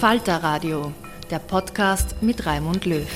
Falter 0.00 0.42
Radio, 0.42 0.92
der 1.30 1.38
Podcast 1.38 2.16
mit 2.20 2.44
Raimund 2.44 2.84
Löw. 2.84 3.08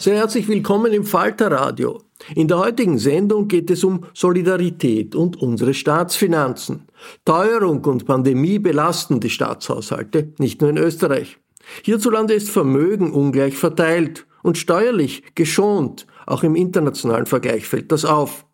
Sehr 0.00 0.16
herzlich 0.16 0.48
willkommen 0.48 0.92
im 0.92 1.04
Falter 1.04 1.52
Radio. 1.52 2.02
In 2.34 2.48
der 2.48 2.58
heutigen 2.58 2.98
Sendung 2.98 3.46
geht 3.46 3.70
es 3.70 3.84
um 3.84 4.06
Solidarität 4.12 5.14
und 5.14 5.40
unsere 5.40 5.72
Staatsfinanzen. 5.72 6.88
Teuerung 7.24 7.84
und 7.84 8.04
Pandemie 8.04 8.58
belasten 8.58 9.20
die 9.20 9.30
Staatshaushalte, 9.30 10.32
nicht 10.38 10.60
nur 10.60 10.70
in 10.70 10.78
Österreich. 10.78 11.38
Hierzulande 11.84 12.34
ist 12.34 12.50
Vermögen 12.50 13.12
ungleich 13.12 13.56
verteilt 13.56 14.26
und 14.42 14.58
steuerlich 14.58 15.22
geschont. 15.36 16.08
Auch 16.26 16.42
im 16.42 16.56
internationalen 16.56 17.26
Vergleich 17.26 17.68
fällt 17.68 17.92
das 17.92 18.04
auf. 18.04 18.46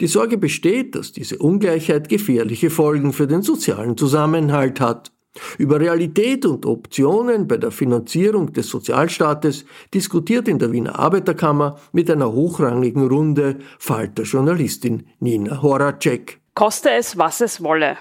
Die 0.00 0.06
Sorge 0.06 0.38
besteht, 0.38 0.94
dass 0.94 1.12
diese 1.12 1.38
Ungleichheit 1.38 2.08
gefährliche 2.08 2.70
Folgen 2.70 3.12
für 3.12 3.26
den 3.26 3.42
sozialen 3.42 3.96
Zusammenhalt 3.96 4.80
hat. 4.80 5.12
Über 5.58 5.80
Realität 5.80 6.46
und 6.46 6.64
Optionen 6.66 7.46
bei 7.46 7.58
der 7.58 7.70
Finanzierung 7.70 8.52
des 8.52 8.68
Sozialstaates 8.68 9.64
diskutiert 9.92 10.48
in 10.48 10.58
der 10.58 10.72
Wiener 10.72 10.98
Arbeiterkammer 10.98 11.78
mit 11.92 12.10
einer 12.10 12.32
hochrangigen 12.32 13.06
Runde 13.06 13.58
Falter-Journalistin 13.78 15.06
Nina 15.20 15.62
Horacek. 15.62 16.40
Koste 16.54 16.90
es, 16.90 17.18
was 17.18 17.40
es 17.40 17.62
wolle. 17.62 17.98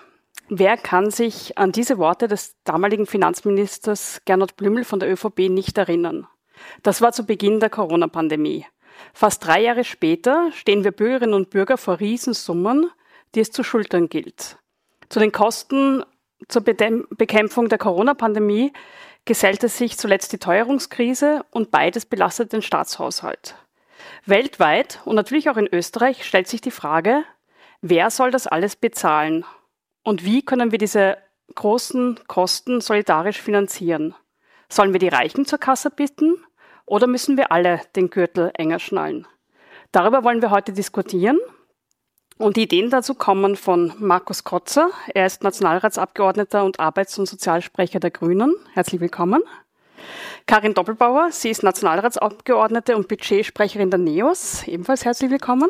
Wer 0.48 0.78
kann 0.78 1.10
sich 1.10 1.58
an 1.58 1.72
diese 1.72 1.98
Worte 1.98 2.28
des 2.28 2.56
damaligen 2.64 3.08
Finanzministers 3.08 4.22
Gernot 4.26 4.56
Blümel 4.56 4.84
von 4.84 5.00
der 5.00 5.12
ÖVP 5.12 5.50
nicht 5.50 5.78
erinnern? 5.78 6.28
Das 6.84 7.02
war 7.02 7.12
zu 7.12 7.26
Beginn 7.26 7.60
der 7.60 7.70
Corona-Pandemie. 7.70 8.66
Fast 9.16 9.46
drei 9.46 9.62
Jahre 9.62 9.86
später 9.86 10.52
stehen 10.52 10.84
wir 10.84 10.92
Bürgerinnen 10.92 11.34
und 11.34 11.50
Bürger 11.50 11.78
vor 11.78 12.02
Riesensummen, 12.02 12.92
die 13.34 13.40
es 13.40 13.50
zu 13.50 13.64
schultern 13.64 14.10
gilt. 14.10 14.58
Zu 15.08 15.22
den 15.22 15.32
Kosten 15.32 16.04
zur 16.50 16.64
Bekämpfung 16.64 17.70
der 17.70 17.78
Corona-Pandemie 17.78 18.74
gesellte 19.24 19.70
sich 19.70 19.98
zuletzt 19.98 20.34
die 20.34 20.38
Teuerungskrise 20.38 21.46
und 21.52 21.72
beides 21.72 22.06
belastet 22.06 22.52
den 22.52 22.62
Staatshaushalt. 22.62 23.56
Weltweit 24.26 25.00
und 25.06 25.16
natürlich 25.16 25.50
auch 25.50 25.56
in 25.56 25.74
Österreich 25.74 26.26
stellt 26.26 26.50
sich 26.50 26.60
die 26.60 26.70
Frage, 26.70 27.24
wer 27.80 28.10
soll 28.10 28.32
das 28.32 28.48
alles 28.48 28.76
bezahlen 28.76 29.46
und 30.04 30.26
wie 30.26 30.44
können 30.44 30.74
wir 30.74 30.78
diese 30.78 31.18
großen 31.56 32.20
Kosten 32.28 32.82
solidarisch 32.82 33.42
finanzieren? 33.42 34.14
Sollen 34.68 34.92
wir 34.92 35.00
die 35.00 35.08
Reichen 35.08 35.46
zur 35.46 35.60
Kasse 35.60 35.90
bitten 35.90 36.36
oder 36.86 37.08
müssen 37.08 37.38
wir 37.38 37.52
alle 37.52 37.82
den 37.96 38.10
Gürtel 38.10 38.52
enger 38.56 38.80
schnallen? 38.80 39.28
Darüber 39.92 40.24
wollen 40.24 40.42
wir 40.42 40.52
heute 40.52 40.74
diskutieren. 40.74 41.40
Und 42.38 42.58
die 42.58 42.64
Ideen 42.64 42.90
dazu 42.90 43.14
kommen 43.14 43.56
von 43.56 43.94
Markus 43.98 44.44
Kotzer. 44.44 44.90
Er 45.14 45.26
ist 45.26 45.42
Nationalratsabgeordneter 45.42 46.66
und 46.66 46.82
Arbeits- 46.82 47.18
und 47.18 47.28
Sozialsprecher 47.28 48.02
der 48.02 48.12
Grünen. 48.12 48.54
Herzlich 48.74 49.00
willkommen. 49.00 49.42
Karin 50.46 50.74
Doppelbauer, 50.74 51.32
sie 51.32 51.50
ist 51.50 51.64
Nationalratsabgeordnete 51.64 52.96
und 52.98 53.08
Budgetsprecherin 53.08 53.90
der 53.90 54.00
NEOS. 54.00 54.68
Ebenfalls 54.68 55.06
herzlich 55.06 55.32
willkommen. 55.32 55.70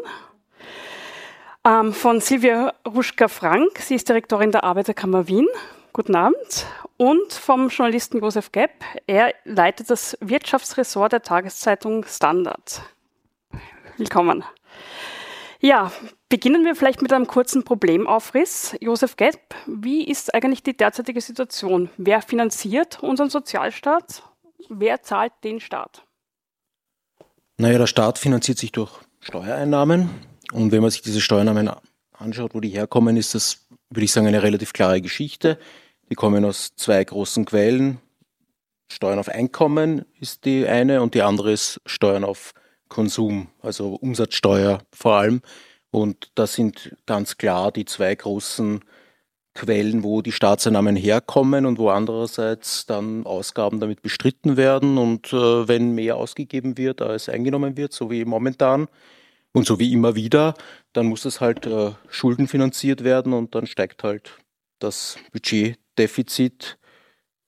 Ähm, 1.64 1.94
von 1.94 2.20
Silvia 2.20 2.74
Ruschka-Frank, 2.86 3.80
sie 3.80 3.96
ist 3.96 4.10
Direktorin 4.10 4.52
der 4.52 4.64
Arbeiterkammer 4.64 5.28
Wien. 5.28 5.48
Guten 5.96 6.18
Abend 6.18 6.66
und 6.98 7.32
vom 7.32 7.70
Journalisten 7.70 8.20
Josef 8.20 8.52
Gepp. 8.52 8.84
Er 9.08 9.34
leitet 9.46 9.90
das 9.90 10.18
Wirtschaftsressort 10.20 11.14
der 11.14 11.22
Tageszeitung 11.22 12.04
Standard. 12.04 12.82
Willkommen. 13.96 14.44
Ja, 15.62 15.94
beginnen 16.28 16.66
wir 16.66 16.76
vielleicht 16.76 17.02
mit 17.02 17.14
einem 17.14 17.28
kurzen 17.28 17.64
Problemaufriss. 17.64 18.76
Josef 18.82 19.16
Gepp, 19.16 19.40
wie 19.68 20.04
ist 20.04 20.36
eigentlich 20.36 20.64
die 20.64 20.76
derzeitige 20.76 21.22
Situation? 21.22 21.90
Wer 21.96 22.22
finanziert 22.22 23.02
unseren 23.02 23.30
Sozialstaat? 23.30 24.22
Wer 24.68 25.02
zahlt 25.02 25.32
den 25.46 25.62
Staat? 25.62 26.04
Naja, 27.56 27.78
der 27.78 27.88
Staat 27.88 28.20
finanziert 28.20 28.58
sich 28.58 28.74
durch 28.74 28.92
Steuereinnahmen. 29.22 30.10
Und 30.52 30.74
wenn 30.74 30.82
man 30.82 30.92
sich 30.92 31.04
diese 31.04 31.22
Steuereinnahmen 31.22 31.72
anschaut, 32.12 32.54
wo 32.54 32.60
die 32.60 32.68
herkommen, 32.68 33.16
ist 33.16 33.34
das, 33.34 33.66
würde 33.90 34.04
ich 34.04 34.12
sagen, 34.12 34.28
eine 34.28 34.44
relativ 34.44 34.74
klare 34.74 35.00
Geschichte. 35.00 35.58
Die 36.10 36.16
kommen 36.16 36.46
aus 36.46 36.76
zwei 36.76 37.04
großen 37.04 37.46
Quellen. 37.46 38.00
Steuern 38.92 39.20
auf 39.20 39.30
Einkommen 39.30 40.06
ist 40.20 40.46
die 40.46 40.68
eine 40.68 41.02
und 41.02 41.16
die 41.16 41.24
andere 41.24 41.52
ist 41.52 41.82
Steuern 41.86 42.24
auf 42.24 42.54
Konsum, 42.88 43.48
also 43.62 43.96
Umsatzsteuer 43.96 44.80
vor 44.94 45.16
allem. 45.16 45.42
Und 45.90 46.32
das 46.36 46.54
sind 46.54 46.96
ganz 47.06 47.38
klar 47.38 47.72
die 47.72 47.86
zwei 47.86 48.14
großen 48.14 48.82
Quellen, 49.56 50.04
wo 50.04 50.22
die 50.22 50.34
Staatseinnahmen 50.34 50.96
herkommen 50.96 51.66
und 51.66 51.80
wo 51.80 51.90
andererseits 51.90 52.86
dann 52.86 53.26
Ausgaben 53.26 53.80
damit 53.80 54.02
bestritten 54.02 54.58
werden. 54.58 54.98
Und 54.98 55.32
äh, 55.34 55.68
wenn 55.68 55.96
mehr 55.96 56.18
ausgegeben 56.18 56.78
wird, 56.78 57.02
als 57.02 57.30
eingenommen 57.30 57.78
wird, 57.78 57.94
so 57.94 58.12
wie 58.12 58.26
momentan 58.26 58.88
und 59.54 59.66
so 59.66 59.80
wie 59.80 59.94
immer 59.94 60.16
wieder, 60.16 60.54
dann 60.94 61.08
muss 61.08 61.24
es 61.26 61.40
halt 61.40 61.66
äh, 61.66 61.92
schuldenfinanziert 62.10 63.04
werden 63.06 63.34
und 63.34 63.56
dann 63.56 63.66
steigt 63.66 64.04
halt 64.04 64.38
das 64.80 65.18
Budget 65.32 65.80
Defizit. 65.98 66.78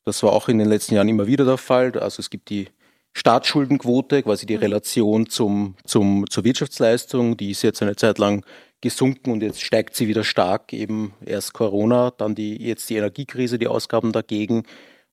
Das 0.06 0.24
war 0.24 0.32
auch 0.32 0.48
in 0.48 0.58
den 0.58 0.70
letzten 0.70 0.96
Jahren 0.96 1.10
immer 1.10 1.28
wieder 1.28 1.46
der 1.46 1.58
Fall. 1.58 1.98
Also 2.00 2.22
es 2.22 2.30
gibt 2.30 2.50
die 2.50 2.70
Staatsschuldenquote, 3.14 4.24
quasi 4.24 4.46
die 4.46 4.56
mhm. 4.56 4.62
Relation 4.62 5.30
zum, 5.30 5.76
zum, 5.86 6.30
zur 6.30 6.44
Wirtschaftsleistung, 6.44 7.36
die 7.36 7.52
ist 7.52 7.64
jetzt 7.64 7.82
eine 7.82 7.96
Zeit 7.96 8.20
lang 8.20 8.46
gesunken 8.80 9.32
und 9.32 9.42
jetzt 9.42 9.62
steigt 9.62 9.96
sie 9.96 10.08
wieder 10.08 10.24
stark. 10.24 10.72
Eben 10.72 11.14
erst 11.26 11.54
Corona, 11.54 12.12
dann 12.12 12.36
die, 12.36 12.56
jetzt 12.64 12.90
die 12.90 12.96
Energiekrise, 12.96 13.58
die 13.58 13.68
Ausgaben 13.68 14.12
dagegen. 14.12 14.64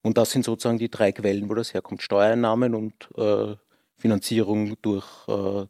Und 0.02 0.18
das 0.18 0.32
sind 0.32 0.44
sozusagen 0.44 0.78
die 0.78 0.90
drei 0.90 1.12
Quellen, 1.12 1.48
wo 1.48 1.54
das 1.54 1.72
herkommt. 1.72 2.02
Steuereinnahmen 2.02 2.74
und 2.74 3.08
äh, 3.16 3.56
Finanzierung 3.96 4.74
durch 4.82 5.06
äh, 5.28 5.64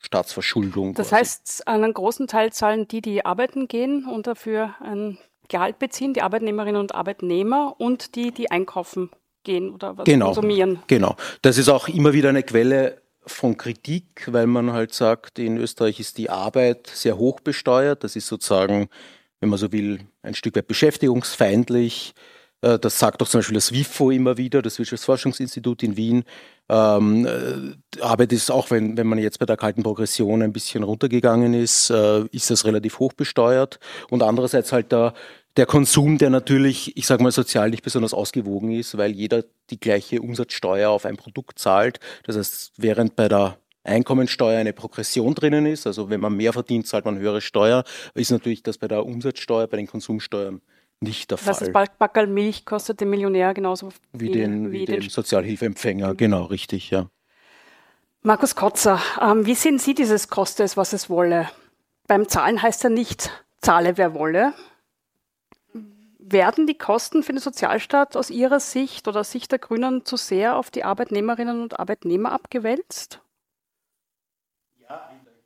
Staatsverschuldung. 0.00 0.94
Das 0.94 1.10
quasi. 1.10 1.20
heißt, 1.20 1.68
einen 1.68 1.94
großen 1.94 2.26
Teil 2.26 2.52
zahlen 2.52 2.88
die, 2.88 3.00
die 3.00 3.24
arbeiten 3.24 3.68
gehen 3.68 4.04
und 4.04 4.26
dafür 4.26 4.74
ein 4.80 5.18
Gehalt 5.48 5.78
beziehen, 5.78 6.14
die 6.14 6.22
Arbeitnehmerinnen 6.22 6.80
und 6.80 6.94
Arbeitnehmer 6.94 7.74
und 7.78 8.14
die, 8.14 8.32
die 8.32 8.50
einkaufen 8.50 9.10
gehen 9.44 9.70
oder 9.70 9.96
was 9.96 10.04
genau, 10.04 10.26
konsumieren. 10.26 10.80
Genau. 10.86 11.16
Das 11.42 11.58
ist 11.58 11.68
auch 11.68 11.88
immer 11.88 12.12
wieder 12.12 12.28
eine 12.28 12.42
Quelle 12.42 13.00
von 13.26 13.56
Kritik, 13.56 14.26
weil 14.26 14.46
man 14.46 14.72
halt 14.72 14.94
sagt, 14.94 15.38
in 15.38 15.58
Österreich 15.58 16.00
ist 16.00 16.18
die 16.18 16.30
Arbeit 16.30 16.86
sehr 16.86 17.18
hoch 17.18 17.40
besteuert. 17.40 18.04
Das 18.04 18.16
ist 18.16 18.26
sozusagen, 18.26 18.88
wenn 19.40 19.48
man 19.48 19.58
so 19.58 19.72
will, 19.72 20.00
ein 20.22 20.34
Stück 20.34 20.56
weit 20.56 20.66
beschäftigungsfeindlich. 20.66 22.14
Äh, 22.60 22.78
das 22.78 22.98
sagt 22.98 23.20
doch 23.20 23.28
zum 23.28 23.38
Beispiel 23.38 23.54
das 23.54 23.72
WIFO 23.72 24.10
immer 24.10 24.36
wieder, 24.36 24.62
das 24.62 24.78
Wirtschaftsforschungsinstitut 24.78 25.82
in 25.82 25.96
Wien. 25.96 26.24
Ähm, 26.68 27.26
äh, 27.26 28.00
Arbeit 28.02 28.32
ist 28.32 28.50
auch, 28.50 28.70
wenn, 28.70 28.96
wenn 28.96 29.06
man 29.06 29.18
jetzt 29.18 29.38
bei 29.38 29.46
der 29.46 29.56
kalten 29.56 29.82
Progression 29.82 30.42
ein 30.42 30.52
bisschen 30.52 30.82
runtergegangen 30.82 31.54
ist, 31.54 31.90
äh, 31.90 32.24
ist 32.32 32.50
das 32.50 32.64
relativ 32.64 32.98
hoch 32.98 33.12
besteuert. 33.12 33.78
Und 34.10 34.22
andererseits 34.22 34.72
halt 34.72 34.92
der, 34.92 35.14
der 35.56 35.66
Konsum, 35.66 36.18
der 36.18 36.30
natürlich, 36.30 36.96
ich 36.96 37.06
sage 37.06 37.22
mal, 37.22 37.32
sozial 37.32 37.70
nicht 37.70 37.82
besonders 37.82 38.14
ausgewogen 38.14 38.70
ist, 38.70 38.96
weil 38.96 39.12
jeder 39.12 39.44
die 39.70 39.80
gleiche 39.80 40.20
Umsatzsteuer 40.22 40.90
auf 40.90 41.04
ein 41.04 41.16
Produkt 41.16 41.58
zahlt. 41.58 41.98
Das 42.24 42.36
heißt, 42.36 42.72
während 42.76 43.16
bei 43.16 43.28
der 43.28 43.58
Einkommensteuer 43.84 44.58
eine 44.58 44.72
Progression 44.72 45.34
drinnen 45.34 45.66
ist, 45.66 45.86
also 45.86 46.10
wenn 46.10 46.20
man 46.20 46.36
mehr 46.36 46.52
verdient, 46.52 46.86
zahlt 46.86 47.04
man 47.04 47.18
höhere 47.18 47.40
Steuer, 47.40 47.84
ist 48.14 48.30
natürlich 48.30 48.62
das 48.62 48.78
bei 48.78 48.86
der 48.86 49.04
Umsatzsteuer, 49.04 49.66
bei 49.66 49.78
den 49.78 49.86
Konsumsteuern 49.86 50.60
nicht 51.00 51.30
der 51.30 51.38
Fall. 51.38 51.54
Das 51.72 51.88
Backerl 51.98 52.26
Milch 52.26 52.64
kostet 52.64 53.00
den 53.00 53.10
Millionär 53.10 53.54
genauso 53.54 53.90
wie, 54.12 54.30
den, 54.30 54.70
wie, 54.70 54.80
wie 54.80 54.84
den, 54.84 55.00
den 55.00 55.10
Sozialhilfeempfänger, 55.10 56.14
genau, 56.14 56.44
richtig, 56.44 56.90
ja. 56.90 57.08
Markus 58.22 58.56
Kotzer, 58.56 59.00
ähm, 59.22 59.46
wie 59.46 59.54
sehen 59.54 59.78
Sie 59.78 59.94
dieses 59.94 60.28
Koste 60.28 60.64
es, 60.64 60.76
was 60.76 60.92
es 60.92 61.08
wolle? 61.08 61.48
Beim 62.08 62.28
Zahlen 62.28 62.60
heißt 62.60 62.82
ja 62.82 62.90
nicht, 62.90 63.30
zahle 63.60 63.96
wer 63.96 64.12
wolle. 64.14 64.54
Werden 66.30 66.66
die 66.66 66.76
Kosten 66.76 67.22
für 67.22 67.32
den 67.32 67.40
Sozialstaat 67.40 68.16
aus 68.16 68.28
Ihrer 68.28 68.60
Sicht 68.60 69.08
oder 69.08 69.20
aus 69.20 69.30
Sicht 69.30 69.50
der 69.50 69.58
Grünen 69.58 70.04
zu 70.04 70.16
sehr 70.16 70.56
auf 70.56 70.70
die 70.70 70.84
Arbeitnehmerinnen 70.84 71.62
und 71.62 71.80
Arbeitnehmer 71.80 72.32
abgewälzt? 72.32 73.22
Ja, 74.78 75.08
eindeutig. 75.08 75.44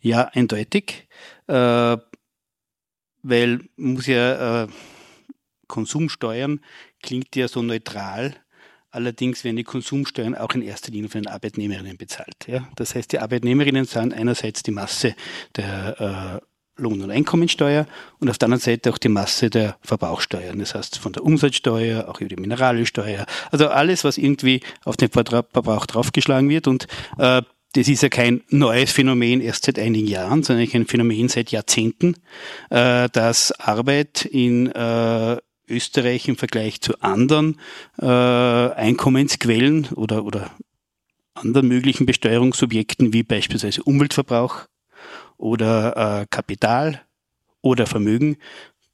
Ja, 0.00 0.24
eindeutig. 0.32 1.08
Äh, 1.48 1.96
weil 3.22 3.68
muss 3.76 4.06
ja 4.06 4.64
äh, 4.64 4.68
Konsumsteuern 5.66 6.60
klingt 7.02 7.34
ja 7.34 7.48
so 7.48 7.62
neutral. 7.62 8.36
Allerdings 8.90 9.42
werden 9.42 9.56
die 9.56 9.64
Konsumsteuern 9.64 10.36
auch 10.36 10.52
in 10.52 10.62
erster 10.62 10.92
Linie 10.92 11.10
von 11.10 11.22
den 11.22 11.32
Arbeitnehmerinnen 11.32 11.96
bezahlt. 11.96 12.46
Ja? 12.46 12.68
Das 12.76 12.94
heißt, 12.94 13.10
die 13.10 13.18
Arbeitnehmerinnen 13.18 13.88
zahlen 13.88 14.12
einerseits 14.12 14.62
die 14.62 14.70
Masse 14.70 15.16
der 15.56 16.40
äh, 16.40 16.53
Lohn- 16.76 17.02
und 17.02 17.10
Einkommensteuer 17.10 17.86
und 18.18 18.28
auf 18.28 18.38
der 18.38 18.46
anderen 18.46 18.60
Seite 18.60 18.90
auch 18.90 18.98
die 18.98 19.08
Masse 19.08 19.50
der 19.50 19.76
Verbrauchsteuern. 19.82 20.58
Das 20.58 20.74
heißt, 20.74 20.98
von 20.98 21.12
der 21.12 21.24
Umsatzsteuer, 21.24 22.08
auch 22.08 22.20
über 22.20 22.28
die 22.28 22.40
Mineralsteuer. 22.40 23.26
Also 23.50 23.68
alles, 23.68 24.04
was 24.04 24.18
irgendwie 24.18 24.60
auf 24.84 24.96
den 24.96 25.10
Verbrauch 25.10 25.86
draufgeschlagen 25.86 26.48
wird. 26.48 26.66
Und 26.66 26.86
äh, 27.18 27.42
das 27.74 27.88
ist 27.88 28.02
ja 28.02 28.08
kein 28.08 28.42
neues 28.50 28.92
Phänomen 28.92 29.40
erst 29.40 29.64
seit 29.64 29.78
einigen 29.78 30.06
Jahren, 30.06 30.42
sondern 30.42 30.68
ein 30.72 30.86
Phänomen 30.86 31.28
seit 31.28 31.50
Jahrzehnten, 31.50 32.16
äh, 32.70 33.08
dass 33.10 33.52
Arbeit 33.52 34.24
in 34.24 34.70
äh, 34.70 35.36
Österreich 35.68 36.28
im 36.28 36.36
Vergleich 36.36 36.80
zu 36.80 37.00
anderen 37.00 37.58
äh, 38.00 38.06
Einkommensquellen 38.06 39.88
oder, 39.94 40.24
oder 40.24 40.50
anderen 41.34 41.68
möglichen 41.68 42.06
Besteuerungsobjekten 42.06 43.12
wie 43.12 43.22
beispielsweise 43.22 43.82
Umweltverbrauch 43.82 44.66
oder 45.36 46.26
Kapital 46.30 47.02
oder 47.60 47.86
Vermögen 47.86 48.36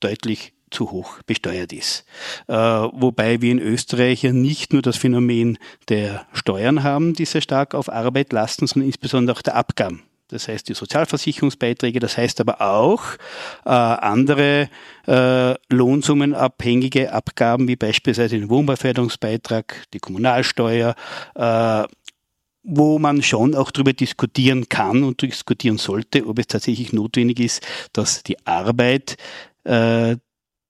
deutlich 0.00 0.52
zu 0.70 0.90
hoch 0.90 1.20
besteuert 1.26 1.72
ist. 1.72 2.04
Äh, 2.46 2.54
wobei 2.54 3.42
wir 3.42 3.50
in 3.50 3.58
Österreich 3.58 4.22
ja 4.22 4.32
nicht 4.32 4.72
nur 4.72 4.82
das 4.82 4.96
Phänomen 4.96 5.58
der 5.88 6.26
Steuern 6.32 6.82
haben, 6.82 7.14
die 7.14 7.24
sehr 7.24 7.40
stark 7.40 7.74
auf 7.74 7.90
Arbeit 7.90 8.32
lasten, 8.32 8.66
sondern 8.66 8.88
insbesondere 8.88 9.36
auch 9.36 9.42
der 9.42 9.56
Abgaben. 9.56 10.04
Das 10.28 10.46
heißt 10.46 10.68
die 10.68 10.74
Sozialversicherungsbeiträge, 10.74 11.98
das 11.98 12.16
heißt 12.16 12.40
aber 12.40 12.60
auch 12.60 13.02
äh, 13.64 13.70
andere 13.70 14.68
äh, 15.08 15.54
lohnsummenabhängige 15.68 17.12
Abgaben, 17.12 17.66
wie 17.66 17.74
beispielsweise 17.74 18.38
den 18.38 18.48
Wohnbeiförderungsbeitrag, 18.48 19.86
die 19.92 19.98
Kommunalsteuer, 19.98 20.94
äh, 21.34 21.84
wo 22.62 22.98
man 22.98 23.22
schon 23.22 23.54
auch 23.54 23.70
darüber 23.70 23.92
diskutieren 23.92 24.68
kann 24.68 25.02
und 25.02 25.22
diskutieren 25.22 25.78
sollte, 25.78 26.26
ob 26.26 26.38
es 26.38 26.46
tatsächlich 26.46 26.92
notwendig 26.92 27.40
ist, 27.40 27.66
dass 27.92 28.22
die 28.22 28.46
Arbeit 28.46 29.16
äh, 29.64 30.16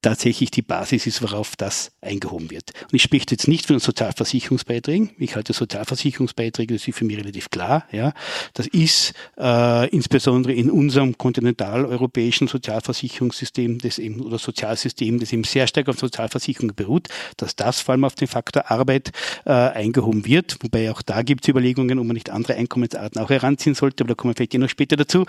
tatsächlich 0.02 0.50
die 0.50 0.62
Basis 0.62 1.06
ist, 1.06 1.22
worauf 1.22 1.56
das 1.56 1.92
eingehoben 2.00 2.50
wird. 2.50 2.72
Und 2.84 2.94
ich 2.94 3.02
spreche 3.02 3.26
jetzt 3.30 3.48
nicht 3.48 3.66
von 3.66 3.76
den 3.76 3.80
Sozialversicherungsbeiträgen. 3.80 5.10
Ich 5.18 5.36
halte 5.36 5.52
Sozialversicherungsbeiträge, 5.52 6.74
das 6.74 6.88
ist 6.88 6.96
für 6.96 7.04
mich 7.04 7.18
relativ 7.18 7.50
klar. 7.50 7.84
Ja. 7.92 8.12
Das 8.54 8.66
ist 8.66 9.12
äh, 9.38 9.88
insbesondere 9.90 10.54
in 10.54 10.70
unserem 10.70 11.18
kontinentaleuropäischen 11.18 12.48
Sozialversicherungssystem 12.48 13.78
das 13.78 13.98
eben, 13.98 14.20
oder 14.20 14.38
Sozialsystem, 14.38 15.20
das 15.20 15.32
eben 15.32 15.44
sehr 15.44 15.66
stark 15.66 15.88
auf 15.88 15.98
Sozialversicherung 15.98 16.74
beruht, 16.74 17.08
dass 17.36 17.56
das 17.56 17.80
vor 17.80 17.92
allem 17.92 18.04
auf 18.04 18.14
den 18.14 18.28
Faktor 18.28 18.70
Arbeit 18.70 19.12
äh, 19.44 19.50
eingehoben 19.52 20.24
wird. 20.24 20.56
Wobei 20.62 20.90
auch 20.90 21.02
da 21.02 21.22
gibt 21.22 21.44
es 21.44 21.48
Überlegungen, 21.48 21.98
ob 21.98 22.06
man 22.06 22.14
nicht 22.14 22.30
andere 22.30 22.54
Einkommensarten 22.54 23.20
auch 23.20 23.30
heranziehen 23.30 23.74
sollte, 23.74 24.04
aber 24.04 24.08
da 24.08 24.14
kommen 24.14 24.30
wir 24.30 24.36
vielleicht 24.36 24.54
eh 24.54 24.58
noch 24.58 24.68
später 24.68 24.96
dazu. 24.96 25.26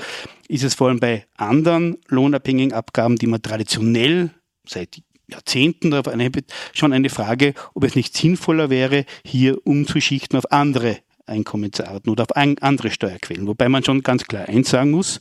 Ist 0.47 0.63
es 0.63 0.75
vor 0.75 0.88
allem 0.88 1.00
bei 1.00 1.25
anderen 1.35 1.97
lohnabhängigen 2.07 2.73
Abgaben, 2.73 3.18
die 3.18 3.27
man 3.27 3.41
traditionell 3.41 4.31
seit 4.65 5.01
Jahrzehnten 5.27 5.91
darauf 5.91 6.07
einhebt, 6.07 6.53
schon 6.73 6.93
eine 6.93 7.09
Frage, 7.09 7.53
ob 7.73 7.83
es 7.83 7.95
nicht 7.95 8.15
sinnvoller 8.15 8.69
wäre, 8.69 9.06
hier 9.25 9.65
umzuschichten 9.65 10.37
auf 10.37 10.51
andere 10.51 10.97
Einkommensarten 11.25 12.11
oder 12.11 12.23
auf 12.23 12.35
andere 12.35 12.91
Steuerquellen. 12.91 13.47
Wobei 13.47 13.69
man 13.69 13.83
schon 13.83 14.01
ganz 14.01 14.25
klar 14.25 14.49
eins 14.49 14.69
sagen 14.69 14.91
muss, 14.91 15.19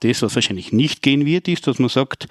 das, 0.00 0.22
was 0.22 0.34
wahrscheinlich 0.34 0.72
nicht 0.72 1.02
gehen 1.02 1.26
wird, 1.26 1.46
ist, 1.46 1.66
dass 1.66 1.78
man 1.78 1.90
sagt, 1.90 2.26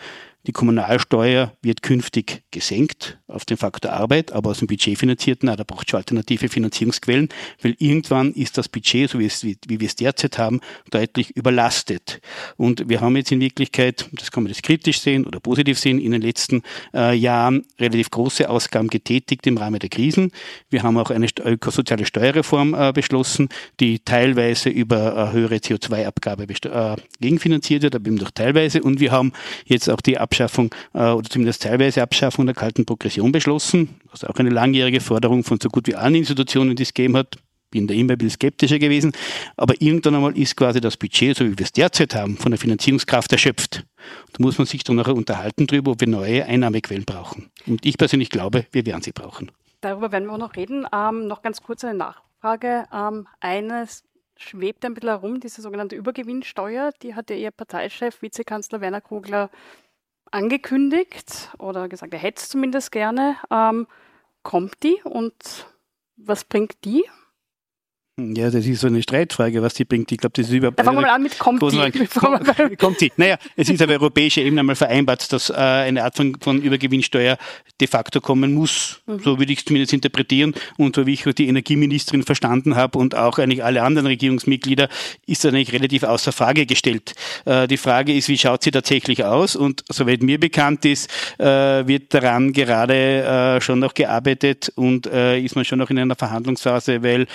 die 0.48 0.54
Kommunalsteuer 0.54 1.54
wird 1.62 1.82
künftig 1.82 2.44
gesenkt 2.52 3.20
auf 3.28 3.46
den 3.46 3.58
Faktor 3.58 3.92
Arbeit, 3.92 4.32
aber 4.32 4.52
aus 4.52 4.60
dem 4.60 4.68
Budget 4.68 4.98
finanziert, 4.98 5.40
na, 5.44 5.56
da 5.56 5.64
braucht 5.64 5.88
es 5.88 5.92
schon 5.92 5.98
alternative 5.98 6.48
Finanzierungsquellen, 6.48 7.30
weil 7.62 7.76
irgendwann 7.78 8.34
ist 8.34 8.58
das 8.58 8.70
Budget, 8.70 9.10
so 9.10 9.20
wie, 9.20 9.26
es, 9.26 9.44
wie, 9.44 9.58
wir 9.68 9.86
es 9.86 9.96
derzeit 9.96 10.38
haben, 10.38 10.62
deutlich 10.92 11.36
überlastet. 11.36 12.22
Und 12.56 12.88
wir 12.88 13.02
haben 13.02 13.18
jetzt 13.18 13.32
in 13.32 13.42
Wirklichkeit, 13.42 14.10
das 14.14 14.32
kann 14.32 14.44
man 14.44 14.52
das 14.52 14.62
kritisch 14.62 15.02
sehen 15.02 15.26
oder 15.26 15.40
positiv 15.40 15.78
sehen, 15.78 16.00
in 16.00 16.12
den 16.12 16.22
letzten 16.22 16.64
äh, 16.94 17.14
Jahren 17.16 17.66
relativ 17.78 18.10
große 18.10 18.50
Ausgaben 18.50 18.88
getätigt 18.88 19.46
im 19.46 19.58
Rahmen 19.58 19.80
der 19.80 19.90
Krisen. 19.90 20.32
Wir 20.70 20.84
haben 20.84 20.98
auch 20.98 21.10
eine 21.10 21.28
ökosoziale 21.44 22.06
Steuerreform 22.06 22.74
äh, 22.74 22.94
beschlossen, 22.94 23.50
die 23.80 24.00
teilweise 24.00 24.70
über 24.70 25.30
äh, 25.30 25.34
höhere 25.34 25.56
CO2-Abgabe 25.56 26.44
äh, 26.44 26.96
gegenfinanziert 27.20 27.84
wird, 27.84 27.96
aber 27.96 28.08
eben 28.08 28.18
doch 28.18 28.32
teilweise. 28.32 28.82
Und 28.82 29.00
wir 29.00 29.12
haben 29.12 29.34
jetzt 29.66 29.90
auch 29.90 30.02
die 30.02 30.18
Abschaffung 30.30 30.74
äh, 30.94 31.10
oder 31.10 31.28
zumindest 31.30 31.64
teilweise 31.64 32.02
Abschaffung 32.02 32.46
der 32.46 32.56
kalten 32.56 32.86
Progression 32.86 33.32
beschlossen, 33.32 34.00
was 34.12 34.24
auch 34.24 34.36
eine 34.36 34.50
langjährige 34.50 35.02
Forderung 35.02 35.44
von 35.44 35.60
so 35.62 35.70
gut 35.70 35.88
wie 35.88 35.96
allen 35.96 36.16
Institutionen, 36.16 36.76
die 36.76 36.84
es 36.84 36.94
gegeben 36.94 37.18
hat. 37.18 37.36
Bin 37.72 37.88
da 37.88 37.94
immer 37.94 38.14
ein 38.14 38.18
bisschen 38.18 38.32
skeptischer 38.32 38.80
gewesen. 38.80 39.12
Aber 39.56 39.76
irgendwann 39.80 40.16
einmal 40.16 40.36
ist 40.36 40.56
quasi 40.56 40.82
das 40.82 40.98
Budget, 40.98 41.38
so 41.38 41.46
wie 41.46 41.58
wir 41.58 41.66
es 41.66 41.72
derzeit 41.72 42.16
haben, 42.16 42.36
von 42.36 42.52
der 42.52 42.60
Finanzierungskraft 42.60 43.32
erschöpft. 43.32 43.86
Da 44.34 44.44
muss 44.44 44.58
man 44.58 44.66
sich 44.66 44.84
dann 44.84 44.96
nachher 44.96 45.16
unterhalten 45.16 45.68
darüber, 45.68 45.92
ob 45.92 46.02
wir 46.02 46.08
neue 46.08 46.46
Einnahmequellen 46.46 47.06
brauchen. 47.06 47.52
Und 47.68 47.86
ich 47.86 47.98
persönlich 47.98 48.32
glaube, 48.32 48.66
wir 48.72 48.88
werden 48.88 49.04
sie 49.04 49.12
brauchen. 49.12 49.52
Darüber 49.82 50.12
werden 50.12 50.26
wir 50.26 50.34
auch 50.34 50.40
noch 50.40 50.56
reden. 50.56 50.88
Ähm, 50.92 51.28
noch 51.28 51.44
ganz 51.44 51.62
kurz 51.62 51.84
eine 51.84 51.98
Nachfrage. 51.98 52.86
Ähm, 52.92 53.28
eines 53.40 54.04
schwebt 54.36 54.84
ein 54.86 54.96
bisschen 54.96 55.10
herum, 55.10 55.40
diese 55.40 55.62
sogenannte 55.62 55.96
Übergewinnsteuer. 55.96 56.92
Die 57.04 57.14
hat 57.14 57.30
ja 57.30 57.36
Ihr 57.36 57.52
Parteichef, 57.52 58.22
Vizekanzler 58.22 58.82
Werner 58.82 59.02
Kogler 59.02 59.52
angekündigt 60.32 61.50
oder 61.58 61.88
gesagt, 61.88 62.14
er 62.14 62.20
hätte 62.20 62.42
es 62.42 62.50
zumindest 62.50 62.92
gerne. 62.92 63.38
Ähm, 63.52 63.88
kommt 64.44 64.84
die 64.84 65.02
und 65.04 65.68
was 66.16 66.44
bringt 66.44 66.84
die? 66.86 67.06
Ja, 68.36 68.50
das 68.50 68.66
ist 68.66 68.82
so 68.82 68.88
eine 68.88 69.02
Streitfrage, 69.02 69.62
was 69.62 69.76
sie 69.76 69.86
bringt. 69.86 70.12
Ich 70.12 70.18
glaube, 70.18 70.34
das 70.36 70.48
ist 70.48 70.54
überhaupt. 70.54 70.80
Da 70.80 70.84
fangen 70.84 70.98
wir 70.98 71.02
mal 71.02 71.16
an 71.16 71.24
mit 71.24 71.38
kommt 71.40 71.62
die. 71.62 72.08
kommt 72.78 73.02
die. 73.02 73.12
Naja, 73.18 73.38
es 73.56 73.70
ist 73.70 73.82
auf 73.82 73.90
europäischer 73.90 74.42
Ebene 74.42 74.62
einmal 74.62 74.76
vereinbart, 74.76 75.32
dass 75.32 75.50
äh, 75.50 75.54
eine 75.54 76.04
Art 76.04 76.16
von, 76.16 76.36
von 76.40 76.62
Übergewinnsteuer 76.62 77.38
de 77.80 77.88
facto 77.88 78.22
kommen 78.22 78.54
muss. 78.54 79.02
Mhm. 79.08 79.20
So 79.20 79.40
würde 79.40 79.54
ich 79.54 79.60
es 79.60 79.66
zumindest 79.66 79.94
interpretieren. 79.94 80.54
Und 80.78 80.96
so 80.96 81.06
wie 81.06 81.14
ich 81.14 81.24
die 81.24 81.48
Energieministerin 81.48 82.24
verstanden 82.24 82.76
habe 82.76 82.98
und 82.98 83.16
auch 83.16 83.40
eigentlich 83.40 83.64
alle 83.64 83.84
anderen 83.84 84.08
Regierungsmitglieder, 84.08 84.90
ist 85.26 85.44
das 85.44 85.54
eigentlich 85.54 85.74
relativ 85.74 86.04
außer 86.04 86.32
Frage 86.32 86.66
gestellt. 86.66 87.14
Äh, 87.46 87.68
die 87.68 87.78
Frage 87.78 88.16
ist, 88.16 88.28
wie 88.30 88.38
schaut 88.38 88.64
sie 88.64 88.72
tatsächlich 88.72 89.24
aus? 89.24 89.56
Und 89.56 89.84
soweit 89.90 90.24
mir 90.24 90.40
bekannt 90.40 90.86
ist, 90.86 91.10
äh, 91.38 91.46
wird 91.88 92.14
daran 92.14 92.54
gerade 92.54 93.58
äh, 93.58 93.62
schon 93.62 93.80
noch 93.80 93.94
gearbeitet 93.94 94.72
und 94.76 95.08
äh, 95.08 95.40
ist 95.40 95.56
man 95.56 95.66
schon 95.66 95.80
noch 95.80 95.90
in 95.90 96.00
einer 96.00 96.16
Verhandlungsphase, 96.16 97.04
weil 97.04 97.28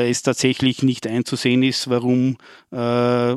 äh, 0.00 0.10
es 0.10 0.22
tatsächlich 0.22 0.82
nicht 0.82 1.06
einzusehen 1.06 1.62
ist, 1.62 1.88
warum 1.88 2.36
äh, 2.70 3.36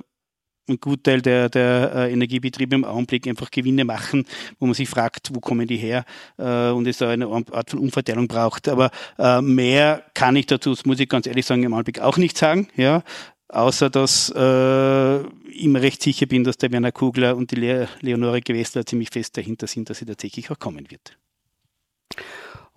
ein 0.68 0.80
Gutteil 0.80 1.22
der, 1.22 1.50
der 1.50 1.92
äh, 1.96 2.14
Energiebetriebe 2.14 2.76
im 2.76 2.86
Augenblick 2.86 3.28
einfach 3.28 3.52
Gewinne 3.52 3.86
machen, 3.86 4.26
wo 4.60 4.66
man 4.66 4.74
sich 4.74 4.90
fragt, 4.90 5.30
wo 5.34 5.40
kommen 5.40 5.68
die 5.68 5.78
her 5.78 6.06
äh, 6.38 6.70
und 6.70 6.88
es 6.88 6.98
da 6.98 7.10
eine 7.10 7.28
Art 7.28 7.70
von 7.70 7.80
Umverteilung 7.80 8.28
braucht. 8.28 8.68
Aber 8.68 8.92
äh, 9.18 9.42
mehr 9.42 10.04
kann 10.14 10.36
ich 10.36 10.48
dazu, 10.48 10.72
das 10.72 10.86
muss 10.86 11.00
ich 11.00 11.10
ganz 11.10 11.28
ehrlich 11.28 11.46
sagen, 11.46 11.64
im 11.64 11.74
Augenblick 11.74 12.00
auch 12.00 12.18
nicht 12.18 12.38
sagen. 12.38 12.68
Ja, 12.76 13.04
außer 13.50 13.90
dass 13.90 14.34
äh, 14.36 15.22
ich 15.22 15.64
immer 15.64 15.82
recht 15.82 16.02
sicher 16.02 16.26
bin, 16.26 16.44
dass 16.44 16.58
der 16.58 16.72
Werner 16.72 16.92
Kugler 16.92 17.36
und 17.36 17.52
die 17.52 17.56
Le 17.56 17.88
Leonore 18.02 18.42
Gewessler 18.42 18.86
ziemlich 18.86 19.10
fest 19.12 19.38
dahinter 19.38 19.68
sind, 19.68 19.90
dass 19.90 20.00
sie 20.00 20.06
tatsächlich 20.06 20.50
auch 20.52 20.60
kommen 20.60 20.90
wird. 20.90 21.18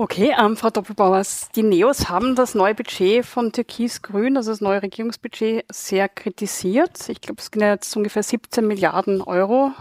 Okay, 0.00 0.32
ähm, 0.38 0.56
Frau 0.56 0.70
Doppelbauers, 0.70 1.48
die 1.56 1.64
Neos 1.64 2.08
haben 2.08 2.36
das 2.36 2.54
neue 2.54 2.76
Budget 2.76 3.26
von 3.26 3.50
Türkis-Grün, 3.50 4.36
also 4.36 4.52
das 4.52 4.60
neue 4.60 4.80
Regierungsbudget, 4.80 5.64
sehr 5.72 6.08
kritisiert. 6.08 7.08
Ich 7.08 7.20
glaube, 7.20 7.40
es 7.40 7.50
sind 7.52 7.62
jetzt 7.62 7.96
ungefähr 7.96 8.22
17 8.22 8.64
Milliarden 8.64 9.20
Euro 9.20 9.72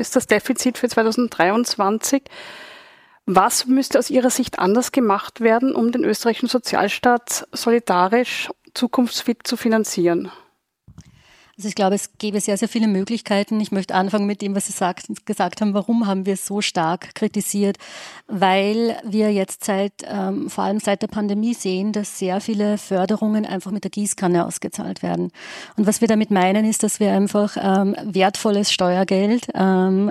ist 0.00 0.16
das 0.16 0.26
Defizit 0.26 0.78
für 0.78 0.88
2023. 0.88 2.24
Was 3.26 3.66
müsste 3.66 3.98
aus 3.98 4.10
Ihrer 4.10 4.30
Sicht 4.30 4.58
anders 4.58 4.90
gemacht 4.90 5.40
werden, 5.40 5.74
um 5.74 5.92
den 5.92 6.04
österreichischen 6.04 6.48
Sozialstaat 6.48 7.46
solidarisch 7.52 8.50
zukunftsfit 8.74 9.46
zu 9.46 9.56
finanzieren? 9.56 10.32
Also 11.60 11.68
ich 11.68 11.74
glaube, 11.74 11.94
es 11.94 12.16
gäbe 12.16 12.40
sehr, 12.40 12.56
sehr 12.56 12.70
viele 12.70 12.88
Möglichkeiten. 12.88 13.60
Ich 13.60 13.70
möchte 13.70 13.94
anfangen 13.94 14.24
mit 14.24 14.40
dem, 14.40 14.54
was 14.54 14.68
Sie 14.68 14.72
sagt, 14.72 15.26
gesagt 15.26 15.60
haben. 15.60 15.74
Warum 15.74 16.06
haben 16.06 16.24
wir 16.24 16.38
so 16.38 16.62
stark 16.62 17.14
kritisiert? 17.14 17.76
Weil 18.28 18.96
wir 19.04 19.30
jetzt 19.30 19.64
seit, 19.64 19.92
ähm, 20.10 20.48
vor 20.48 20.64
allem 20.64 20.80
seit 20.80 21.02
der 21.02 21.08
Pandemie 21.08 21.52
sehen, 21.52 21.92
dass 21.92 22.18
sehr 22.18 22.40
viele 22.40 22.78
Förderungen 22.78 23.44
einfach 23.44 23.72
mit 23.72 23.84
der 23.84 23.90
Gießkanne 23.90 24.46
ausgezahlt 24.46 25.02
werden. 25.02 25.32
Und 25.76 25.86
was 25.86 26.00
wir 26.00 26.08
damit 26.08 26.30
meinen, 26.30 26.64
ist, 26.64 26.82
dass 26.82 26.98
wir 26.98 27.12
einfach 27.12 27.58
ähm, 27.60 27.94
wertvolles 28.04 28.72
Steuergeld 28.72 29.48
ähm, 29.52 30.10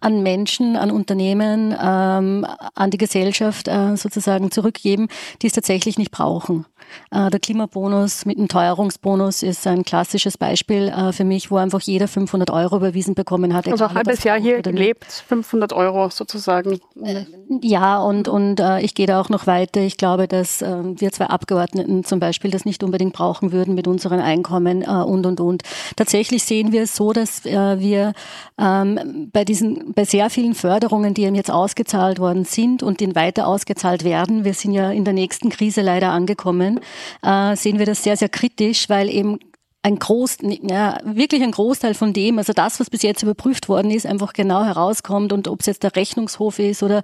an 0.00 0.24
Menschen, 0.24 0.74
an 0.74 0.90
Unternehmen, 0.90 1.72
ähm, 1.80 2.44
an 2.74 2.90
die 2.90 2.98
Gesellschaft 2.98 3.68
äh, 3.68 3.96
sozusagen 3.96 4.50
zurückgeben, 4.50 5.06
die 5.40 5.46
es 5.46 5.52
tatsächlich 5.52 5.98
nicht 5.98 6.10
brauchen. 6.10 6.66
Äh, 7.10 7.30
der 7.30 7.40
Klimabonus 7.40 8.24
mit 8.26 8.38
dem 8.38 8.48
Teuerungsbonus 8.48 9.42
ist 9.42 9.66
ein 9.66 9.84
klassisches 9.84 10.38
Beispiel 10.38 10.88
äh, 10.88 11.12
für 11.12 11.24
mich, 11.24 11.50
wo 11.50 11.56
einfach 11.56 11.80
jeder 11.80 12.08
500 12.08 12.50
Euro 12.50 12.76
überwiesen 12.76 13.14
bekommen 13.14 13.54
hat. 13.54 13.68
Also 13.68 13.84
ein 13.84 13.94
halbes 13.94 14.24
Jahr 14.24 14.38
hier 14.38 14.62
gelebt, 14.62 15.24
500 15.28 15.72
Euro 15.72 16.08
sozusagen. 16.10 16.80
Äh, 17.02 17.24
ja, 17.62 17.98
und, 17.98 18.28
und 18.28 18.60
ich 18.80 18.94
gehe 18.94 19.06
da 19.06 19.20
auch 19.20 19.28
noch 19.28 19.46
weiter. 19.46 19.80
Ich 19.80 19.96
glaube, 19.96 20.28
dass 20.28 20.60
wir 20.60 21.12
zwei 21.12 21.26
Abgeordneten 21.26 22.04
zum 22.04 22.20
Beispiel 22.20 22.50
das 22.50 22.64
nicht 22.64 22.82
unbedingt 22.82 23.12
brauchen 23.12 23.52
würden 23.52 23.74
mit 23.74 23.86
unseren 23.88 24.20
Einkommen 24.20 24.84
und, 24.84 25.26
und, 25.26 25.40
und. 25.40 25.62
Tatsächlich 25.96 26.44
sehen 26.44 26.72
wir 26.72 26.82
es 26.82 26.94
so, 26.94 27.12
dass 27.12 27.44
wir 27.44 28.12
ähm, 28.58 29.30
bei 29.32 29.44
diesen, 29.44 29.92
bei 29.92 30.04
sehr 30.04 30.30
vielen 30.30 30.54
Förderungen, 30.54 31.14
die 31.14 31.22
eben 31.22 31.34
jetzt 31.34 31.50
ausgezahlt 31.50 32.18
worden 32.18 32.44
sind 32.44 32.82
und 32.82 33.00
die 33.00 33.14
weiter 33.14 33.46
ausgezahlt 33.46 34.04
werden, 34.04 34.44
wir 34.44 34.54
sind 34.54 34.72
ja 34.72 34.90
in 34.90 35.04
der 35.04 35.14
nächsten 35.14 35.50
Krise 35.50 35.82
leider 35.82 36.10
angekommen, 36.10 36.79
äh, 37.22 37.56
sehen 37.56 37.78
wir 37.78 37.86
das 37.86 38.02
sehr, 38.02 38.16
sehr 38.16 38.28
kritisch, 38.28 38.88
weil 38.88 39.08
eben 39.08 39.38
ein 39.82 39.98
Groß, 39.98 40.38
ja, 40.42 40.98
wirklich 41.04 41.42
ein 41.42 41.52
Großteil 41.52 41.94
von 41.94 42.12
dem, 42.12 42.36
also 42.36 42.52
das, 42.52 42.80
was 42.80 42.90
bis 42.90 43.02
jetzt 43.02 43.22
überprüft 43.22 43.70
worden 43.70 43.90
ist, 43.90 44.06
einfach 44.06 44.34
genau 44.34 44.62
herauskommt 44.62 45.32
und 45.32 45.48
ob 45.48 45.60
es 45.60 45.66
jetzt 45.66 45.82
der 45.82 45.96
Rechnungshof 45.96 46.58
ist 46.58 46.82
oder 46.82 47.02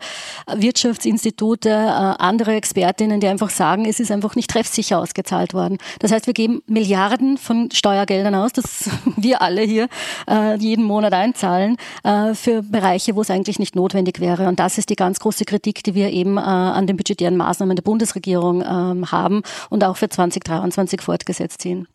Wirtschaftsinstitute, 0.55 1.71
äh, 1.71 1.73
andere 1.73 2.55
Expertinnen, 2.55 3.21
die 3.21 3.29
einfach 3.29 3.49
sagen, 3.49 3.87
es 3.87 3.99
ist 3.99 4.11
einfach 4.11 4.37
nicht 4.37 4.51
treffsicher 4.51 4.99
ausgezahlt 4.99 5.55
worden. 5.55 5.79
Das 6.01 6.13
heißt, 6.13 6.27
wir 6.27 6.35
geben 6.35 6.63
Milliarden 6.67 7.39
von 7.39 7.71
Steuergeldern 7.71 8.35
aus, 8.35 8.53
das 8.53 8.91
wir 9.17 9.41
alle 9.41 9.63
hier 9.63 9.89
äh, 10.29 10.57
jeden 10.59 10.85
Monat 10.85 11.15
einzahlen, 11.15 11.79
äh, 12.05 12.35
für 12.35 12.63
Bereiche, 12.63 13.17
wo 13.17 13.23
es 13.23 13.31
eigentlich 13.31 13.59
nicht 13.59 13.75
notwendig 13.75 14.21
wäre. 14.21 14.49
Und 14.49 14.61
das 14.61 14.77
ist 14.77 14.91
die 14.91 14.97
ganz 14.97 15.19
große 15.19 15.47
Kritik, 15.47 15.83
die 15.83 15.95
wir 15.95 16.11
eben 16.11 16.37
äh, 16.37 16.41
an 16.41 16.87
den 16.87 16.99
budgetären 16.99 17.39
Maßnahmen 17.39 17.75
der 17.75 17.83
Bundesregierung 17.83 18.61
ähm, 18.61 19.11
haben 19.11 19.41
und 19.71 19.83
auch 19.83 19.97
für 19.97 20.11
2023 20.11 21.01
fortgesetzt 21.01 21.63
sehen. 21.63 21.89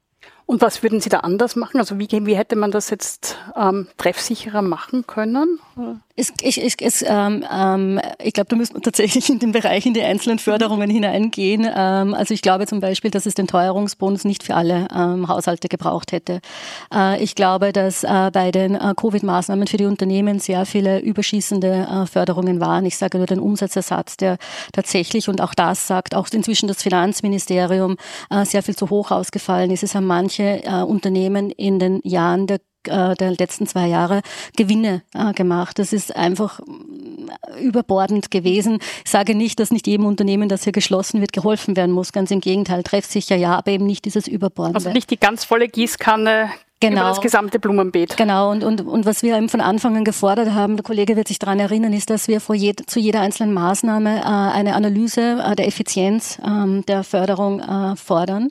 Und 0.51 0.61
was 0.61 0.83
würden 0.83 0.99
Sie 0.99 1.07
da 1.07 1.19
anders 1.19 1.55
machen? 1.55 1.77
Also 1.77 1.97
wie, 1.97 2.09
wie 2.11 2.35
hätte 2.35 2.57
man 2.57 2.71
das 2.71 2.89
jetzt 2.89 3.37
ähm, 3.55 3.87
treffsicherer 3.95 4.61
machen 4.61 5.07
können? 5.07 5.61
Es, 6.15 6.33
ich 6.41 6.61
ich, 6.61 6.75
ähm, 7.07 7.45
ähm, 7.51 7.99
ich 8.21 8.33
glaube, 8.33 8.49
da 8.49 8.55
müssen 8.55 8.75
wir 8.75 8.81
tatsächlich 8.81 9.29
in 9.29 9.39
den 9.39 9.53
Bereich, 9.53 9.85
in 9.85 9.93
die 9.93 10.01
einzelnen 10.01 10.39
Förderungen 10.39 10.89
hineingehen. 10.89 11.61
Ähm, 11.63 12.13
also 12.13 12.33
ich 12.33 12.41
glaube 12.41 12.67
zum 12.67 12.79
Beispiel, 12.79 13.09
dass 13.09 13.25
es 13.25 13.33
den 13.33 13.47
Teuerungsbonus 13.47 14.25
nicht 14.25 14.43
für 14.43 14.55
alle 14.55 14.87
ähm, 14.93 15.27
Haushalte 15.27 15.69
gebraucht 15.69 16.11
hätte. 16.11 16.41
Äh, 16.93 17.23
ich 17.23 17.35
glaube, 17.35 17.71
dass 17.71 18.03
äh, 18.03 18.29
bei 18.33 18.51
den 18.51 18.75
äh, 18.75 18.93
Covid-Maßnahmen 18.95 19.67
für 19.67 19.77
die 19.77 19.85
Unternehmen 19.85 20.39
sehr 20.39 20.65
viele 20.65 20.99
überschießende 20.99 21.87
äh, 21.89 22.05
Förderungen 22.05 22.59
waren. 22.59 22.85
Ich 22.85 22.97
sage 22.97 23.17
nur 23.17 23.27
den 23.27 23.39
Umsatzersatz, 23.39 24.17
der 24.17 24.37
tatsächlich, 24.73 25.29
und 25.29 25.41
auch 25.41 25.53
das 25.53 25.87
sagt 25.87 26.15
auch 26.15 26.27
inzwischen 26.31 26.67
das 26.67 26.83
Finanzministerium, 26.83 27.95
äh, 28.29 28.45
sehr 28.45 28.63
viel 28.63 28.75
zu 28.75 28.89
hoch 28.89 29.11
ausgefallen 29.11 29.71
ist. 29.71 29.83
Es 29.83 29.95
haben 29.95 30.07
manche 30.07 30.63
äh, 30.63 30.83
Unternehmen 30.83 31.51
in 31.51 31.79
den 31.79 32.01
Jahren 32.03 32.47
der 32.47 32.59
äh, 32.87 33.15
der 33.15 33.31
letzten 33.31 33.67
zwei 33.67 33.87
Jahre 33.87 34.21
Gewinne 34.55 35.03
äh, 35.13 35.33
gemacht. 35.33 35.79
Das 35.79 35.93
ist 35.93 36.15
einfach 36.15 36.59
äh, 36.59 37.63
überbordend 37.63 38.31
gewesen. 38.31 38.79
Ich 39.03 39.11
sage 39.11 39.35
nicht, 39.35 39.59
dass 39.59 39.71
nicht 39.71 39.87
jedem 39.87 40.05
Unternehmen, 40.05 40.49
das 40.49 40.63
hier 40.63 40.73
geschlossen 40.73 41.21
wird, 41.21 41.33
geholfen 41.33 41.75
werden 41.75 41.91
muss. 41.91 42.11
Ganz 42.11 42.31
im 42.31 42.41
Gegenteil, 42.41 42.83
treffsicher 42.83 43.35
ja, 43.35 43.57
aber 43.57 43.71
eben 43.71 43.85
nicht 43.85 44.05
dieses 44.05 44.27
Überbordende. 44.27 44.77
Also 44.77 44.91
nicht 44.91 45.09
die 45.09 45.19
ganz 45.19 45.43
volle 45.43 45.67
Gießkanne 45.67 46.51
Genau. 46.81 47.01
Über 47.01 47.09
das 47.09 47.21
gesamte 47.21 47.59
Blumenbeet. 47.59 48.17
Genau, 48.17 48.49
und, 48.49 48.63
und, 48.63 48.81
und 48.81 49.05
was 49.05 49.21
wir 49.21 49.37
eben 49.37 49.49
von 49.49 49.61
Anfang 49.61 49.95
an 49.97 50.03
gefordert 50.03 50.51
haben, 50.51 50.77
der 50.77 50.83
Kollege 50.83 51.15
wird 51.15 51.27
sich 51.27 51.37
daran 51.37 51.59
erinnern, 51.59 51.93
ist, 51.93 52.09
dass 52.09 52.27
wir 52.27 52.41
vor 52.41 52.55
jed 52.55 52.89
zu 52.89 52.99
jeder 52.99 53.21
einzelnen 53.21 53.53
Maßnahme 53.53 54.19
äh, 54.19 54.23
eine 54.23 54.73
Analyse 54.73 55.43
äh, 55.45 55.55
der 55.55 55.67
Effizienz 55.67 56.39
ähm, 56.43 56.83
der 56.87 57.03
Förderung 57.03 57.59
äh, 57.59 57.95
fordern, 57.95 58.49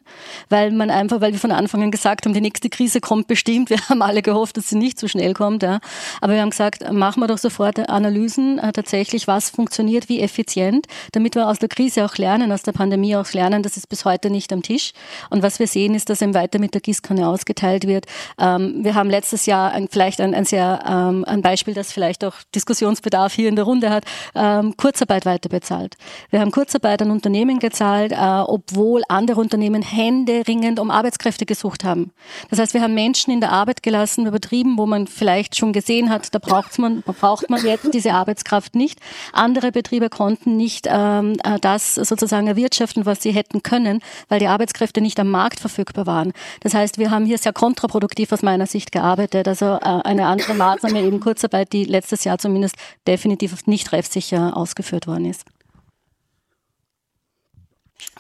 weil 0.49 0.71
man 0.71 0.91
einfach, 0.91 1.21
weil 1.21 1.33
wir 1.33 1.41
von 1.41 1.51
Anfang 1.51 1.83
an 1.83 1.91
gesagt 1.91 2.25
haben, 2.25 2.33
die 2.33 2.41
nächste 2.41 2.71
Krise 2.71 3.01
kommt 3.01 3.27
bestimmt. 3.27 3.69
Wir 3.69 3.79
haben 3.89 4.01
alle 4.01 4.23
gehofft, 4.23 4.57
dass 4.57 4.69
sie 4.69 4.79
nicht 4.79 5.01
so 5.01 5.09
schnell 5.09 5.35
kommt, 5.35 5.65
ja. 5.65 5.81
aber 6.21 6.35
wir 6.35 6.41
haben 6.43 6.51
gesagt, 6.51 6.89
machen 6.93 7.21
wir 7.21 7.27
doch 7.27 7.39
sofort 7.39 7.89
Analysen 7.89 8.61
äh, 8.61 8.73
tatsächlich, 8.73 9.27
was 9.27 9.51
funktioniert, 9.51 10.09
wie 10.09 10.21
effizient, 10.21 10.87
damit 11.11 11.35
wir 11.35 11.49
aus 11.49 11.59
der 11.59 11.69
Krise 11.69 12.05
auch 12.05 12.17
lernen, 12.17 12.53
aus 12.53 12.63
der 12.63 12.73
Pandemie 12.73 13.17
auch 13.17 13.33
lernen, 13.33 13.65
das 13.65 13.77
ist 13.77 13.89
bis 13.89 14.05
heute 14.05 14.31
nicht 14.31 14.53
am 14.53 14.63
Tisch. 14.63 14.93
Und 15.31 15.43
was 15.43 15.59
wir 15.59 15.67
sehen, 15.67 15.97
ist, 15.97 16.11
dass 16.11 16.23
eben 16.23 16.35
weiter 16.35 16.61
mit 16.61 16.75
der 16.75 16.81
Gießkanne 16.81 17.27
ausgeteilt 17.27 17.89
wird 17.89 18.07
ähm, 18.39 18.85
wir 18.85 18.95
haben 18.95 19.11
letztes 19.11 19.47
Jahr 19.47 19.73
ein, 19.73 19.89
vielleicht 19.89 20.21
ein, 20.21 20.35
ein 20.35 20.45
sehr 20.45 20.83
ähm, 20.87 21.25
ein 21.27 21.43
Beispiel, 21.43 21.75
das 21.75 21.93
vielleicht 21.93 22.25
auch 22.25 22.35
Diskussionsbedarf 22.55 23.33
hier 23.33 23.49
in 23.49 23.57
der 23.57 23.65
Runde 23.65 23.91
hat, 23.91 24.05
ähm, 24.35 24.77
Kurzarbeit 24.77 25.27
weiter 25.27 25.49
bezahlt. 25.49 25.97
Wir 26.31 26.41
haben 26.41 26.51
Kurzarbeit 26.51 27.03
an 27.03 27.11
Unternehmen 27.11 27.59
gezahlt, 27.59 28.13
äh, 28.13 28.17
obwohl 28.17 29.03
andere 29.09 29.41
Unternehmen 29.41 29.83
händeringend 29.83 30.79
um 30.79 30.91
Arbeitskräfte 30.91 31.47
gesucht 31.47 31.85
haben. 31.85 32.13
Das 32.51 32.59
heißt, 32.59 32.75
wir 32.75 32.83
haben 32.83 32.95
Menschen 32.95 33.33
in 33.33 33.41
der 33.41 33.53
Arbeit 33.53 33.83
gelassen, 33.83 34.27
übertrieben, 34.27 34.77
wo 34.79 34.87
man 34.87 35.07
vielleicht 35.07 35.57
schon 35.57 35.73
gesehen 35.73 36.11
hat, 36.11 36.35
da 36.35 36.39
braucht 36.39 36.79
man, 36.79 37.03
braucht 37.03 37.49
man 37.51 37.65
jetzt 37.65 37.93
diese 37.95 38.13
Arbeitskraft 38.13 38.75
nicht. 38.75 39.01
Andere 39.33 39.73
Betriebe 39.73 40.09
konnten 40.09 40.57
nicht 40.57 40.87
ähm, 40.89 41.37
äh, 41.45 41.59
das 41.61 41.95
sozusagen 41.95 42.47
erwirtschaften, 42.47 43.07
was 43.07 43.23
sie 43.23 43.33
hätten 43.33 43.63
können, 43.63 44.01
weil 44.29 44.41
die 44.41 44.47
Arbeitskräfte 44.47 45.01
nicht 45.01 45.19
am 45.21 45.31
Markt 45.31 45.61
verfügbar 45.61 46.07
waren. 46.07 46.33
Das 46.61 46.75
heißt, 46.75 46.99
wir 46.99 47.11
haben 47.11 47.25
hier 47.25 47.39
sehr 47.39 47.53
kontraproduktiv 47.53 48.10
aus 48.33 48.43
meiner 48.43 48.67
Sicht 48.67 48.93
gearbeitet. 48.93 49.49
Also 49.49 49.77
äh, 49.77 49.79
eine 49.81 50.27
andere 50.27 50.55
Maßnahme, 50.55 51.01
eben 51.03 51.21
Kurzarbeit, 51.21 51.73
die 51.73 51.85
letztes 51.85 52.25
Jahr 52.25 52.39
zumindest 52.39 52.77
definitiv 53.07 53.67
nicht 53.67 53.87
treffsicher 53.87 54.57
ausgeführt 54.57 55.07
worden 55.07 55.27
ist. 55.27 55.45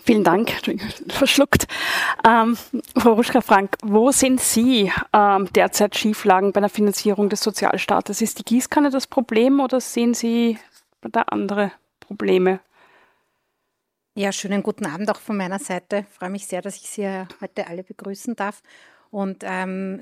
Vielen 0.03 0.25
Dank, 0.25 0.53
verschluckt. 1.09 1.67
Ähm, 2.27 2.57
Frau 2.97 3.13
Ruschka-Frank, 3.13 3.77
wo 3.83 4.11
sind 4.11 4.41
Sie 4.41 4.91
ähm, 5.13 5.49
derzeit 5.55 5.97
Schieflagen 5.97 6.53
bei 6.53 6.61
der 6.61 6.71
Finanzierung 6.71 7.29
des 7.29 7.43
Sozialstaates? 7.43 8.23
Ist 8.23 8.39
die 8.39 8.45
Gießkanne 8.45 8.91
das 8.91 9.07
Problem 9.07 9.61
oder 9.61 9.81
sehen 9.81 10.15
Sie 10.15 10.59
da 11.03 11.23
andere 11.23 11.73
Probleme? 12.01 12.61
Ja, 14.17 14.33
schönen 14.33 14.63
guten 14.63 14.87
Abend 14.87 15.11
auch 15.11 15.21
von 15.21 15.37
meiner 15.37 15.59
Seite. 15.59 16.05
Ich 16.11 16.17
freue 16.17 16.31
mich 16.31 16.47
sehr, 16.47 16.61
dass 16.61 16.77
ich 16.77 16.91
Sie 16.91 17.07
heute 17.41 17.67
alle 17.69 17.85
begrüßen 17.85 18.35
darf. 18.35 18.63
Und 19.11 19.43
ähm, 19.45 20.00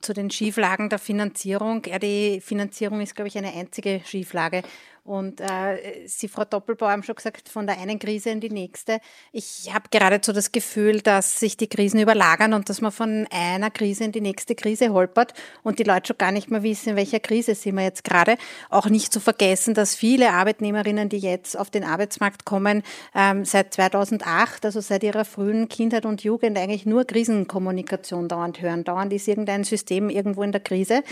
zu 0.00 0.14
den 0.14 0.30
Schieflagen 0.30 0.88
der 0.88 0.98
Finanzierung. 0.98 1.82
Ja, 1.86 1.98
die 1.98 2.40
Finanzierung 2.40 3.00
ist, 3.00 3.14
glaube 3.14 3.28
ich, 3.28 3.36
eine 3.36 3.52
einzige 3.52 4.00
Schieflage. 4.04 4.62
Und 5.06 5.40
äh, 5.40 6.06
Sie, 6.06 6.26
Frau 6.26 6.44
Doppelbauer, 6.44 6.90
haben 6.90 7.04
schon 7.04 7.14
gesagt, 7.14 7.48
von 7.48 7.66
der 7.66 7.78
einen 7.78 8.00
Krise 8.00 8.30
in 8.30 8.40
die 8.40 8.50
nächste. 8.50 8.98
Ich 9.30 9.72
habe 9.72 9.84
geradezu 9.90 10.32
das 10.32 10.50
Gefühl, 10.50 11.00
dass 11.00 11.38
sich 11.38 11.56
die 11.56 11.68
Krisen 11.68 12.00
überlagern 12.00 12.54
und 12.54 12.68
dass 12.68 12.80
man 12.80 12.90
von 12.90 13.26
einer 13.30 13.70
Krise 13.70 14.02
in 14.02 14.10
die 14.10 14.20
nächste 14.20 14.56
Krise 14.56 14.92
holpert 14.92 15.32
und 15.62 15.78
die 15.78 15.84
Leute 15.84 16.08
schon 16.08 16.18
gar 16.18 16.32
nicht 16.32 16.50
mehr 16.50 16.64
wissen, 16.64 16.90
in 16.90 16.96
welcher 16.96 17.20
Krise 17.20 17.54
sind 17.54 17.76
wir 17.76 17.84
jetzt 17.84 18.02
gerade. 18.02 18.36
Auch 18.68 18.86
nicht 18.86 19.12
zu 19.12 19.20
vergessen, 19.20 19.74
dass 19.74 19.94
viele 19.94 20.32
Arbeitnehmerinnen, 20.32 21.08
die 21.08 21.18
jetzt 21.18 21.56
auf 21.56 21.70
den 21.70 21.84
Arbeitsmarkt 21.84 22.44
kommen, 22.44 22.82
ähm, 23.14 23.44
seit 23.44 23.74
2008, 23.74 24.64
also 24.64 24.80
seit 24.80 25.04
ihrer 25.04 25.24
frühen 25.24 25.68
Kindheit 25.68 26.04
und 26.04 26.24
Jugend, 26.24 26.58
eigentlich 26.58 26.84
nur 26.84 27.04
Krisenkommunikation 27.04 28.26
dauernd 28.26 28.60
hören. 28.60 28.82
Dauernd 28.82 29.12
ist 29.12 29.28
irgendein 29.28 29.62
System 29.62 30.10
irgendwo 30.10 30.42
in 30.42 30.50
der 30.50 30.60
Krise. 30.60 31.04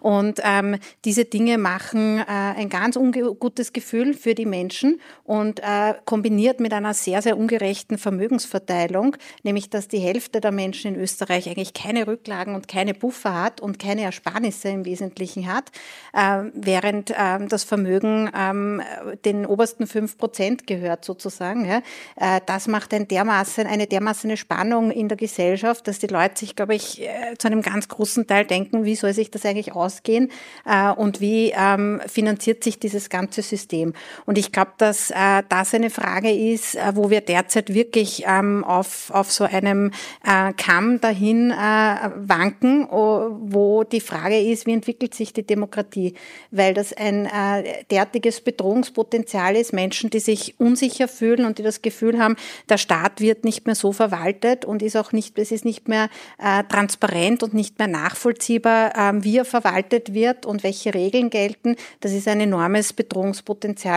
Und 0.00 0.40
ähm, 0.44 0.76
diese 1.04 1.24
Dinge 1.24 1.58
machen 1.58 2.18
äh, 2.18 2.24
ein 2.26 2.68
ganz 2.68 2.96
ungutes 3.40 3.72
Gefühl 3.72 4.14
für 4.14 4.34
die 4.34 4.46
Menschen 4.46 5.00
und 5.24 5.60
äh, 5.60 5.94
kombiniert 6.04 6.60
mit 6.60 6.72
einer 6.72 6.94
sehr, 6.94 7.20
sehr 7.22 7.36
ungerechten 7.36 7.98
Vermögensverteilung, 7.98 9.16
nämlich 9.42 9.68
dass 9.68 9.88
die 9.88 9.98
Hälfte 9.98 10.40
der 10.40 10.52
Menschen 10.52 10.94
in 10.94 11.00
Österreich 11.00 11.48
eigentlich 11.48 11.74
keine 11.74 12.06
Rücklagen 12.06 12.54
und 12.54 12.68
keine 12.68 12.94
Buffer 12.94 13.34
hat 13.40 13.60
und 13.60 13.78
keine 13.78 14.02
Ersparnisse 14.02 14.68
im 14.68 14.84
Wesentlichen 14.84 15.52
hat, 15.52 15.70
äh, 16.12 16.50
während 16.54 17.10
äh, 17.10 17.46
das 17.48 17.64
Vermögen 17.64 18.30
ähm, 18.36 18.82
den 19.24 19.46
obersten 19.46 19.86
fünf 19.86 20.16
Prozent 20.16 20.66
gehört 20.66 21.04
sozusagen. 21.04 21.66
Ja. 21.66 21.82
Äh, 22.16 22.40
das 22.46 22.68
macht 22.68 22.94
ein 22.94 23.08
dermaßen, 23.08 23.66
eine 23.66 23.86
dermaßen 23.86 24.36
Spannung 24.36 24.90
in 24.90 25.08
der 25.08 25.16
Gesellschaft, 25.16 25.86
dass 25.88 25.98
die 25.98 26.06
Leute 26.06 26.38
sich, 26.38 26.56
glaube 26.56 26.74
ich, 26.74 27.02
äh, 27.02 27.36
zu 27.38 27.48
einem 27.48 27.62
ganz 27.62 27.88
großen 27.88 28.26
Teil 28.26 28.44
denken, 28.46 28.84
wie 28.84 28.96
soll 28.96 29.12
sich 29.12 29.30
das 29.30 29.44
eigentlich 29.44 29.74
aus 29.74 29.88
ausgehen 29.88 30.30
äh, 30.64 30.90
und 30.90 31.20
wie 31.20 31.52
ähm, 31.56 32.00
finanziert 32.06 32.62
sich 32.62 32.78
dieses 32.78 33.08
ganze 33.08 33.27
System. 33.32 33.92
Und 34.26 34.38
ich 34.38 34.52
glaube, 34.52 34.72
dass 34.78 35.10
äh, 35.10 35.42
das 35.48 35.74
eine 35.74 35.90
Frage 35.90 36.30
ist, 36.30 36.74
äh, 36.74 36.92
wo 36.94 37.10
wir 37.10 37.20
derzeit 37.20 37.72
wirklich 37.72 38.24
ähm, 38.26 38.64
auf, 38.64 39.10
auf 39.12 39.30
so 39.30 39.44
einem 39.44 39.92
äh, 40.24 40.52
Kamm 40.54 41.00
dahin 41.00 41.50
äh, 41.50 41.54
wanken, 42.16 42.88
wo 42.90 43.84
die 43.84 44.00
Frage 44.00 44.40
ist, 44.40 44.66
wie 44.66 44.72
entwickelt 44.72 45.14
sich 45.14 45.32
die 45.32 45.46
Demokratie? 45.46 46.14
Weil 46.50 46.74
das 46.74 46.92
ein 46.92 47.26
äh, 47.26 47.84
derartiges 47.90 48.40
Bedrohungspotenzial 48.40 49.56
ist, 49.56 49.72
Menschen, 49.72 50.10
die 50.10 50.20
sich 50.20 50.58
unsicher 50.58 51.08
fühlen 51.08 51.44
und 51.44 51.58
die 51.58 51.62
das 51.62 51.82
Gefühl 51.82 52.18
haben, 52.18 52.36
der 52.68 52.78
Staat 52.78 53.20
wird 53.20 53.44
nicht 53.44 53.66
mehr 53.66 53.74
so 53.74 53.92
verwaltet 53.92 54.64
und 54.64 54.82
ist 54.82 54.96
auch 54.96 55.12
nicht, 55.12 55.38
es 55.38 55.52
ist 55.52 55.64
nicht 55.64 55.88
mehr 55.88 56.08
äh, 56.38 56.64
transparent 56.64 57.42
und 57.42 57.54
nicht 57.54 57.78
mehr 57.78 57.88
nachvollziehbar, 57.88 58.94
äh, 58.96 59.24
wie 59.24 59.38
er 59.38 59.44
verwaltet 59.44 60.14
wird 60.14 60.46
und 60.46 60.62
welche 60.62 60.94
Regeln 60.94 61.30
gelten, 61.30 61.76
das 62.00 62.12
ist 62.12 62.28
ein 62.28 62.40
enormes 62.40 62.92
Bedrohungspotenzial 62.92 63.17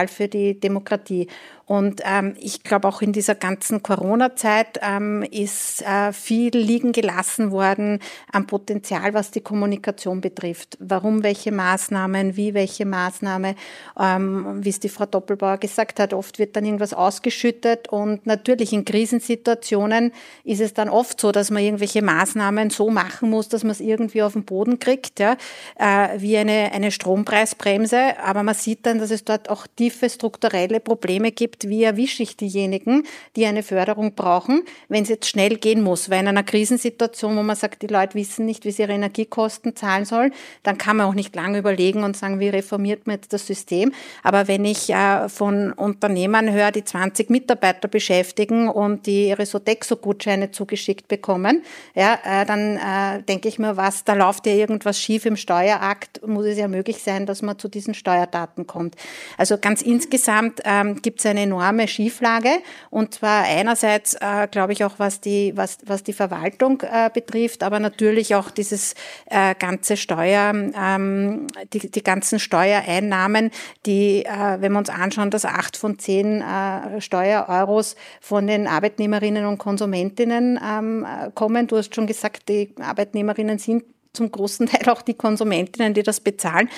für 0.08 0.28
die 0.28 0.58
Demokratie. 0.58 1.28
Und 1.66 2.02
ähm, 2.04 2.34
ich 2.38 2.62
glaube, 2.62 2.88
auch 2.88 3.02
in 3.02 3.12
dieser 3.12 3.34
ganzen 3.34 3.82
Corona-Zeit 3.82 4.80
ähm, 4.82 5.22
ist 5.22 5.82
äh, 5.82 6.12
viel 6.12 6.56
liegen 6.56 6.92
gelassen 6.92 7.50
worden 7.50 8.00
am 8.30 8.46
Potenzial, 8.46 9.14
was 9.14 9.30
die 9.30 9.40
Kommunikation 9.40 10.20
betrifft. 10.20 10.76
Warum 10.80 11.22
welche 11.22 11.52
Maßnahmen, 11.52 12.36
wie 12.36 12.54
welche 12.54 12.84
Maßnahme, 12.84 13.54
ähm, 13.98 14.64
wie 14.64 14.68
es 14.68 14.80
die 14.80 14.88
Frau 14.88 15.06
Doppelbauer 15.06 15.58
gesagt 15.58 16.00
hat, 16.00 16.12
oft 16.12 16.38
wird 16.38 16.56
dann 16.56 16.64
irgendwas 16.64 16.94
ausgeschüttet. 16.94 17.88
Und 17.88 18.26
natürlich 18.26 18.72
in 18.72 18.84
Krisensituationen 18.84 20.12
ist 20.44 20.60
es 20.60 20.74
dann 20.74 20.88
oft 20.88 21.20
so, 21.20 21.32
dass 21.32 21.50
man 21.50 21.62
irgendwelche 21.62 22.02
Maßnahmen 22.02 22.70
so 22.70 22.90
machen 22.90 23.30
muss, 23.30 23.48
dass 23.48 23.62
man 23.62 23.72
es 23.72 23.80
irgendwie 23.80 24.22
auf 24.22 24.32
den 24.32 24.44
Boden 24.44 24.78
kriegt, 24.78 25.20
ja, 25.20 25.36
äh, 25.76 26.08
wie 26.18 26.36
eine, 26.36 26.72
eine 26.72 26.90
Strompreisbremse. 26.90 28.18
Aber 28.22 28.42
man 28.42 28.54
sieht 28.54 28.86
dann, 28.86 28.98
dass 28.98 29.10
es 29.10 29.24
dort 29.24 29.48
auch 29.48 29.66
tiefe 29.66 30.10
strukturelle 30.10 30.80
Probleme 30.80 31.32
gibt, 31.32 31.61
wie 31.68 31.84
erwische 31.84 32.22
ich 32.22 32.36
diejenigen, 32.36 33.04
die 33.36 33.46
eine 33.46 33.62
Förderung 33.62 34.14
brauchen, 34.14 34.62
wenn 34.88 35.02
es 35.02 35.08
jetzt 35.08 35.28
schnell 35.28 35.56
gehen 35.56 35.82
muss. 35.82 36.10
Weil 36.10 36.20
in 36.20 36.28
einer 36.28 36.42
Krisensituation, 36.42 37.36
wo 37.36 37.42
man 37.42 37.56
sagt, 37.56 37.82
die 37.82 37.86
Leute 37.86 38.14
wissen 38.14 38.46
nicht, 38.46 38.64
wie 38.64 38.70
sie 38.70 38.82
ihre 38.82 38.92
Energiekosten 38.92 39.76
zahlen 39.76 40.04
sollen, 40.04 40.32
dann 40.62 40.78
kann 40.78 40.96
man 40.96 41.06
auch 41.06 41.14
nicht 41.14 41.34
lange 41.34 41.58
überlegen 41.58 42.04
und 42.04 42.16
sagen, 42.16 42.40
wie 42.40 42.48
reformiert 42.48 43.06
man 43.06 43.16
jetzt 43.16 43.32
das 43.32 43.46
System. 43.46 43.92
Aber 44.22 44.48
wenn 44.48 44.64
ich 44.64 44.90
äh, 44.90 45.28
von 45.28 45.72
Unternehmern 45.72 46.52
höre, 46.52 46.70
die 46.70 46.84
20 46.84 47.30
Mitarbeiter 47.30 47.88
beschäftigen 47.88 48.68
und 48.68 49.06
die 49.06 49.28
ihre 49.28 49.46
Sodexo-Gutscheine 49.46 50.50
zugeschickt 50.50 51.08
bekommen, 51.08 51.62
ja, 51.94 52.18
äh, 52.24 52.46
dann 52.46 52.76
äh, 52.76 53.22
denke 53.22 53.48
ich 53.48 53.58
mir, 53.58 53.76
was, 53.76 54.04
da 54.04 54.14
läuft 54.14 54.46
ja 54.46 54.52
irgendwas 54.52 54.98
schief 54.98 55.26
im 55.26 55.36
Steuerakt, 55.36 56.26
muss 56.26 56.46
es 56.46 56.58
ja 56.58 56.68
möglich 56.68 57.02
sein, 57.02 57.26
dass 57.26 57.42
man 57.42 57.58
zu 57.58 57.68
diesen 57.68 57.94
Steuerdaten 57.94 58.66
kommt. 58.66 58.96
Also 59.38 59.58
ganz 59.58 59.82
insgesamt 59.82 60.60
ähm, 60.64 61.00
gibt 61.02 61.20
es 61.20 61.26
eine 61.26 61.41
enorme 61.42 61.88
Schieflage. 61.88 62.50
Und 62.90 63.14
zwar 63.14 63.44
einerseits, 63.44 64.14
äh, 64.14 64.48
glaube 64.50 64.72
ich, 64.72 64.84
auch 64.84 64.98
was 64.98 65.20
die, 65.20 65.52
was, 65.56 65.78
was 65.84 66.02
die 66.02 66.12
Verwaltung 66.12 66.82
äh, 66.82 67.10
betrifft, 67.12 67.62
aber 67.62 67.80
natürlich 67.80 68.34
auch 68.34 68.50
dieses 68.50 68.94
äh, 69.26 69.54
ganze 69.54 69.96
Steuer, 69.96 70.52
ähm, 70.54 71.46
die, 71.72 71.90
die 71.90 72.02
ganzen 72.02 72.38
Steuereinnahmen, 72.38 73.50
die, 73.86 74.24
äh, 74.24 74.60
wenn 74.60 74.72
wir 74.72 74.78
uns 74.78 74.90
anschauen, 74.90 75.30
dass 75.30 75.44
acht 75.44 75.76
von 75.76 75.98
zehn 75.98 76.42
äh, 76.42 77.00
Steuereuros 77.00 77.96
von 78.20 78.46
den 78.46 78.66
Arbeitnehmerinnen 78.66 79.46
und 79.46 79.58
Konsumentinnen 79.58 80.58
ähm, 80.62 81.06
kommen. 81.34 81.66
Du 81.66 81.76
hast 81.76 81.94
schon 81.94 82.06
gesagt, 82.06 82.48
die 82.48 82.74
Arbeitnehmerinnen 82.80 83.58
sind 83.58 83.84
zum 84.12 84.30
großen 84.30 84.66
Teil 84.66 84.88
auch 84.92 85.02
die 85.02 85.14
Konsumentinnen, 85.14 85.94
die 85.94 86.02
das 86.02 86.20
bezahlen. 86.20 86.68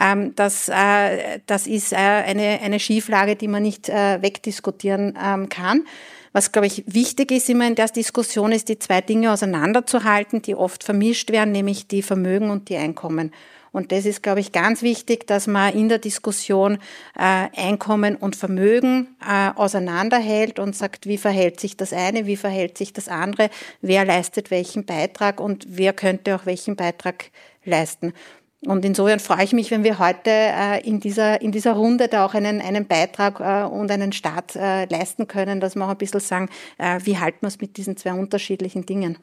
Ähm, 0.00 0.34
das, 0.36 0.68
äh, 0.68 1.40
das 1.46 1.66
ist 1.66 1.92
äh, 1.92 1.96
eine, 1.96 2.60
eine 2.62 2.80
Schieflage, 2.80 3.36
die 3.36 3.48
man 3.48 3.62
nicht 3.62 3.88
äh, 3.88 4.22
wegdiskutieren 4.22 5.18
ähm, 5.22 5.48
kann. 5.48 5.86
Was, 6.32 6.50
glaube 6.50 6.66
ich, 6.66 6.82
wichtig 6.86 7.30
ist 7.30 7.48
immer 7.48 7.66
in 7.66 7.76
der 7.76 7.86
Diskussion, 7.86 8.50
ist 8.50 8.68
die 8.68 8.78
zwei 8.78 9.00
Dinge 9.00 9.32
auseinanderzuhalten, 9.32 10.42
die 10.42 10.56
oft 10.56 10.82
vermischt 10.82 11.30
werden, 11.30 11.52
nämlich 11.52 11.86
die 11.86 12.02
Vermögen 12.02 12.50
und 12.50 12.68
die 12.68 12.76
Einkommen. 12.76 13.32
Und 13.74 13.90
das 13.90 14.06
ist, 14.06 14.22
glaube 14.22 14.38
ich, 14.38 14.52
ganz 14.52 14.82
wichtig, 14.82 15.26
dass 15.26 15.48
man 15.48 15.74
in 15.74 15.88
der 15.88 15.98
Diskussion 15.98 16.78
äh, 17.18 17.48
Einkommen 17.56 18.14
und 18.14 18.36
Vermögen 18.36 19.16
äh, 19.20 19.50
auseinanderhält 19.56 20.60
und 20.60 20.76
sagt, 20.76 21.08
wie 21.08 21.18
verhält 21.18 21.58
sich 21.58 21.76
das 21.76 21.92
eine, 21.92 22.24
wie 22.26 22.36
verhält 22.36 22.78
sich 22.78 22.92
das 22.92 23.08
andere, 23.08 23.50
wer 23.80 24.04
leistet 24.04 24.52
welchen 24.52 24.86
Beitrag 24.86 25.40
und 25.40 25.66
wer 25.68 25.92
könnte 25.92 26.36
auch 26.36 26.46
welchen 26.46 26.76
Beitrag 26.76 27.32
leisten. 27.64 28.12
Und 28.64 28.84
insofern 28.84 29.18
freue 29.18 29.42
ich 29.42 29.52
mich, 29.52 29.72
wenn 29.72 29.82
wir 29.82 29.98
heute 29.98 30.30
äh, 30.30 30.80
in, 30.88 31.00
dieser, 31.00 31.42
in 31.42 31.50
dieser 31.50 31.72
Runde 31.72 32.06
da 32.06 32.24
auch 32.26 32.34
einen, 32.34 32.60
einen 32.60 32.86
Beitrag 32.86 33.40
äh, 33.40 33.64
und 33.66 33.90
einen 33.90 34.12
Start 34.12 34.54
äh, 34.54 34.84
leisten 34.84 35.26
können, 35.26 35.58
dass 35.58 35.74
wir 35.74 35.84
auch 35.84 35.90
ein 35.90 35.98
bisschen 35.98 36.20
sagen, 36.20 36.48
äh, 36.78 37.00
wie 37.02 37.18
halten 37.18 37.38
wir 37.40 37.48
es 37.48 37.60
mit 37.60 37.76
diesen 37.76 37.96
zwei 37.96 38.12
unterschiedlichen 38.12 38.86
Dingen. 38.86 39.18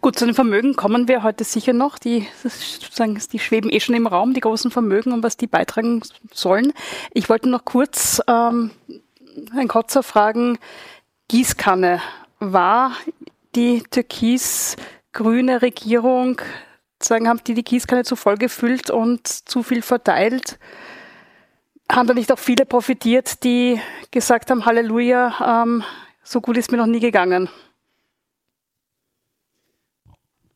Gut, 0.00 0.18
zu 0.18 0.24
den 0.24 0.34
Vermögen 0.34 0.76
kommen 0.76 1.08
wir 1.08 1.22
heute 1.22 1.44
sicher 1.44 1.72
noch. 1.72 1.98
Die, 1.98 2.26
sozusagen, 2.42 3.20
die 3.32 3.38
schweben 3.38 3.70
eh 3.70 3.80
schon 3.80 3.94
im 3.94 4.06
Raum, 4.06 4.34
die 4.34 4.40
großen 4.40 4.70
Vermögen 4.70 5.12
und 5.12 5.22
was 5.22 5.36
die 5.36 5.46
beitragen 5.46 6.02
sollen. 6.32 6.72
Ich 7.12 7.28
wollte 7.28 7.48
noch 7.48 7.64
kurz 7.64 8.20
ähm, 8.26 8.70
Herrn 9.52 9.68
Kotzer 9.68 10.02
fragen, 10.02 10.58
Gießkanne, 11.28 12.00
war 12.38 12.92
die 13.54 13.82
türkis-grüne 13.82 15.62
Regierung, 15.62 16.40
sagen, 17.02 17.28
haben 17.28 17.40
die 17.46 17.54
die 17.54 17.64
Gießkanne 17.64 18.04
zu 18.04 18.16
voll 18.16 18.36
gefüllt 18.36 18.90
und 18.90 19.26
zu 19.26 19.62
viel 19.62 19.82
verteilt? 19.82 20.58
Haben 21.90 22.08
da 22.08 22.14
nicht 22.14 22.32
auch 22.32 22.38
viele 22.38 22.66
profitiert, 22.66 23.42
die 23.44 23.80
gesagt 24.10 24.50
haben, 24.50 24.64
Halleluja, 24.64 25.62
ähm, 25.62 25.84
so 26.22 26.40
gut 26.40 26.56
ist 26.56 26.70
mir 26.72 26.78
noch 26.78 26.86
nie 26.86 27.00
gegangen? 27.00 27.48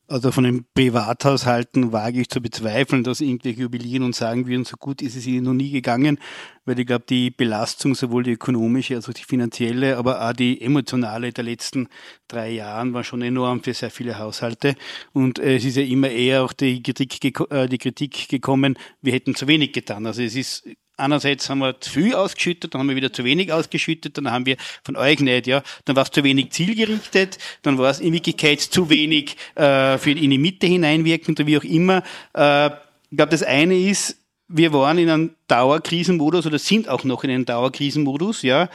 Also 0.06 0.32
von 0.32 0.44
den 0.44 0.66
Privathaushalten 0.74 1.92
wage 1.92 2.20
ich 2.20 2.28
zu 2.28 2.42
bezweifeln, 2.42 3.04
dass 3.04 3.22
irgendwelche 3.22 3.62
jubilieren 3.62 4.04
und 4.04 4.14
sagen 4.14 4.46
würden, 4.46 4.66
so 4.66 4.76
gut 4.76 5.00
ist 5.00 5.16
es 5.16 5.26
ihnen 5.26 5.44
noch 5.44 5.54
nie 5.54 5.70
gegangen, 5.70 6.18
weil 6.66 6.78
ich 6.78 6.86
glaube, 6.86 7.06
die 7.08 7.30
Belastung, 7.30 7.94
sowohl 7.94 8.22
die 8.22 8.32
ökonomische 8.32 8.96
als 8.96 9.08
auch 9.08 9.14
die 9.14 9.24
finanzielle, 9.24 9.96
aber 9.96 10.28
auch 10.28 10.34
die 10.34 10.60
emotionale 10.60 11.32
der 11.32 11.44
letzten 11.44 11.88
drei 12.28 12.50
Jahren 12.50 12.92
war 12.92 13.02
schon 13.02 13.22
enorm 13.22 13.62
für 13.62 13.72
sehr 13.72 13.90
viele 13.90 14.18
Haushalte. 14.18 14.74
Und 15.14 15.38
äh, 15.38 15.56
es 15.56 15.64
ist 15.64 15.76
ja 15.76 15.82
immer 15.82 16.10
eher 16.10 16.44
auch 16.44 16.52
die 16.52 16.82
Kritik, 16.82 17.40
äh, 17.50 17.66
die 17.66 17.78
Kritik 17.78 18.28
gekommen, 18.28 18.76
wir 19.00 19.14
hätten 19.14 19.34
zu 19.34 19.48
wenig 19.48 19.72
getan. 19.72 20.06
Also 20.06 20.20
es 20.20 20.36
ist 20.36 20.68
einerseits 20.96 21.50
haben 21.50 21.58
wir 21.58 21.80
zu 21.80 21.90
viel 21.90 22.14
ausgeschüttet, 22.14 22.74
dann 22.74 22.80
haben 22.80 22.88
wir 22.88 22.96
wieder 22.96 23.12
zu 23.12 23.24
wenig 23.24 23.52
ausgeschüttet, 23.52 24.16
dann 24.16 24.30
haben 24.30 24.46
wir 24.46 24.56
von 24.82 24.96
euch 24.96 25.20
nicht, 25.20 25.46
ja, 25.46 25.62
dann 25.84 25.96
war 25.96 26.04
es 26.04 26.10
zu 26.10 26.24
wenig 26.24 26.50
zielgerichtet, 26.50 27.38
dann 27.62 27.78
war 27.78 27.90
es 27.90 28.00
in 28.00 28.12
Wirklichkeit 28.12 28.60
zu 28.60 28.90
wenig 28.90 29.36
äh, 29.54 29.98
für 29.98 30.10
in 30.10 30.30
die 30.30 30.38
Mitte 30.38 30.66
hineinwirkend 30.66 31.40
oder 31.40 31.46
wie 31.46 31.58
auch 31.58 31.64
immer. 31.64 32.02
Äh, 32.34 32.66
ich 33.10 33.16
glaube, 33.16 33.30
das 33.30 33.42
eine 33.42 33.76
ist, 33.78 34.18
wir 34.48 34.72
waren 34.72 34.98
in 34.98 35.08
einem 35.08 35.34
Dauerkrisenmodus 35.48 36.46
oder 36.46 36.58
sind 36.58 36.88
auch 36.88 37.04
noch 37.04 37.24
in 37.24 37.30
einem 37.30 37.44
Dauerkrisenmodus, 37.44 38.42
ja. 38.42 38.68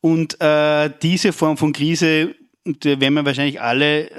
Und 0.00 0.40
äh, 0.40 0.90
diese 1.02 1.32
Form 1.32 1.56
von 1.56 1.72
Krise, 1.72 2.34
da 2.64 3.00
werden 3.00 3.14
wir 3.14 3.24
wahrscheinlich 3.24 3.60
alle 3.60 4.10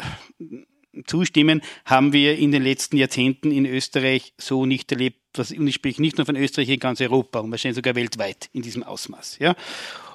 zustimmen, 1.05 1.61
haben 1.85 2.13
wir 2.13 2.37
in 2.37 2.51
den 2.51 2.63
letzten 2.63 2.97
Jahrzehnten 2.97 3.51
in 3.51 3.65
Österreich 3.65 4.33
so 4.37 4.65
nicht 4.65 4.91
erlebt. 4.91 5.19
Was, 5.37 5.51
und 5.51 5.67
ich 5.67 5.75
spreche 5.75 6.01
nicht 6.01 6.17
nur 6.17 6.25
von 6.25 6.35
Österreich, 6.35 6.69
in 6.69 6.79
ganz 6.79 7.01
Europa 7.01 7.39
und 7.39 7.51
wahrscheinlich 7.51 7.75
sogar 7.75 7.95
weltweit 7.95 8.49
in 8.53 8.61
diesem 8.61 8.83
Ausmaß. 8.83 9.37
Ja. 9.39 9.55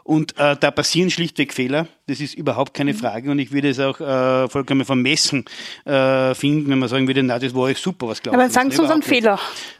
Und 0.02 0.36
äh, 0.38 0.56
da 0.58 0.70
passieren 0.70 1.10
schlichtweg 1.10 1.52
Fehler. 1.52 1.86
Das 2.06 2.20
ist 2.20 2.34
überhaupt 2.34 2.74
keine 2.74 2.92
mhm. 2.92 2.98
Frage. 2.98 3.30
Und 3.30 3.38
ich 3.38 3.52
würde 3.52 3.68
es 3.68 3.78
auch 3.78 4.00
äh, 4.00 4.48
vollkommen 4.48 4.84
vermessen 4.84 5.44
äh, 5.84 6.34
finden, 6.34 6.70
wenn 6.70 6.78
man 6.78 6.88
sagen 6.88 7.06
würde, 7.06 7.22
na, 7.22 7.38
das 7.38 7.54
war 7.54 7.68
echt 7.68 7.82
super, 7.82 8.08
was 8.08 8.20
glaubt 8.22 8.36
Aber 8.36 8.48
sagen 8.50 8.70
Sie 8.70 8.80
uns 8.80 8.90
einen 8.90 9.02
Fehler. 9.02 9.38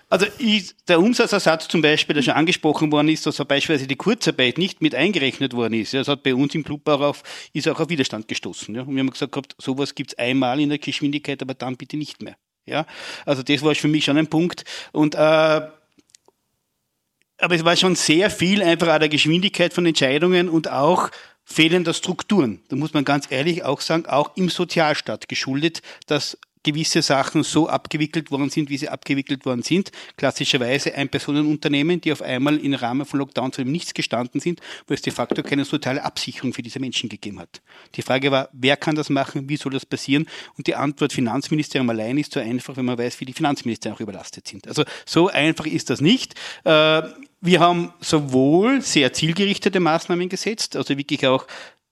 Also 0.08 0.26
ich, 0.38 0.74
der 0.88 0.98
Umsatzersatz 0.98 1.68
zum 1.68 1.82
Beispiel, 1.82 2.14
der 2.14 2.22
schon 2.22 2.34
angesprochen 2.34 2.90
worden 2.90 3.08
ist, 3.08 3.26
dass 3.26 3.36
beispielsweise 3.36 3.86
die 3.86 3.96
Kurzarbeit 3.96 4.58
nicht 4.58 4.82
mit 4.82 4.94
eingerechnet 4.94 5.54
worden 5.54 5.74
ist. 5.74 5.94
Das 5.94 6.08
hat 6.08 6.24
bei 6.24 6.34
uns 6.34 6.54
im 6.54 6.64
Club 6.64 6.88
auch 6.88 7.00
auf, 7.00 7.22
ist 7.52 7.68
auch 7.68 7.78
auf 7.78 7.88
Widerstand 7.88 8.26
gestoßen. 8.26 8.74
Ja. 8.74 8.82
Und 8.82 8.94
wir 8.94 9.00
haben 9.00 9.10
gesagt 9.10 9.32
gehabt, 9.32 9.54
sowas 9.58 9.94
gibt's 9.94 10.18
einmal 10.18 10.60
in 10.60 10.68
der 10.68 10.78
Geschwindigkeit, 10.78 11.40
aber 11.42 11.54
dann 11.54 11.76
bitte 11.76 11.96
nicht 11.96 12.22
mehr. 12.22 12.36
Ja, 12.70 12.86
also 13.26 13.42
das 13.42 13.62
war 13.62 13.74
für 13.74 13.88
mich 13.88 14.04
schon 14.04 14.16
ein 14.16 14.28
Punkt. 14.28 14.64
Und 14.92 15.14
äh, 15.14 15.18
aber 15.18 17.54
es 17.54 17.64
war 17.64 17.76
schon 17.76 17.96
sehr 17.96 18.30
viel 18.30 18.62
einfach 18.62 18.88
an 18.88 19.00
der 19.00 19.08
Geschwindigkeit 19.08 19.72
von 19.72 19.86
Entscheidungen 19.86 20.48
und 20.48 20.70
auch 20.70 21.10
fehlender 21.44 21.94
Strukturen. 21.94 22.62
Da 22.68 22.76
muss 22.76 22.94
man 22.94 23.04
ganz 23.04 23.26
ehrlich 23.30 23.64
auch 23.64 23.80
sagen, 23.80 24.06
auch 24.06 24.36
im 24.36 24.48
Sozialstaat 24.48 25.28
geschuldet, 25.28 25.82
dass 26.06 26.38
gewisse 26.62 27.02
Sachen 27.02 27.42
so 27.42 27.68
abgewickelt 27.68 28.30
worden 28.30 28.50
sind, 28.50 28.70
wie 28.70 28.76
sie 28.76 28.88
abgewickelt 28.88 29.46
worden 29.46 29.62
sind. 29.62 29.90
Klassischerweise 30.16 30.94
Ein-Personen-Unternehmen, 30.94 32.00
die 32.00 32.12
auf 32.12 32.22
einmal 32.22 32.58
im 32.58 32.74
Rahmen 32.74 33.06
von 33.06 33.18
Lockdown 33.18 33.52
zu 33.52 33.62
dem 33.62 33.72
nichts 33.72 33.94
gestanden 33.94 34.40
sind, 34.40 34.60
wo 34.86 34.94
es 34.94 35.02
de 35.02 35.12
facto 35.12 35.42
keine 35.42 35.66
totale 35.66 36.04
Absicherung 36.04 36.52
für 36.52 36.62
diese 36.62 36.80
Menschen 36.80 37.08
gegeben 37.08 37.40
hat. 37.40 37.62
Die 37.94 38.02
Frage 38.02 38.30
war, 38.30 38.48
wer 38.52 38.76
kann 38.76 38.94
das 38.94 39.10
machen, 39.10 39.48
wie 39.48 39.56
soll 39.56 39.72
das 39.72 39.86
passieren? 39.86 40.26
Und 40.56 40.66
die 40.66 40.74
Antwort 40.74 41.12
Finanzministerium 41.12 41.88
allein 41.90 42.18
ist 42.18 42.32
so 42.32 42.40
einfach, 42.40 42.76
wenn 42.76 42.84
man 42.84 42.98
weiß, 42.98 43.20
wie 43.20 43.24
die 43.24 43.32
Finanzministerien 43.32 43.96
auch 43.96 44.00
überlastet 44.00 44.46
sind. 44.46 44.68
Also 44.68 44.84
so 45.06 45.28
einfach 45.28 45.66
ist 45.66 45.90
das 45.90 46.00
nicht. 46.00 46.34
Äh, 46.64 47.02
wir 47.42 47.60
haben 47.60 47.94
sowohl 48.00 48.82
sehr 48.82 49.12
zielgerichtete 49.14 49.80
Maßnahmen 49.80 50.28
gesetzt, 50.28 50.76
also 50.76 50.96
wirklich 50.98 51.26
auch 51.26 51.46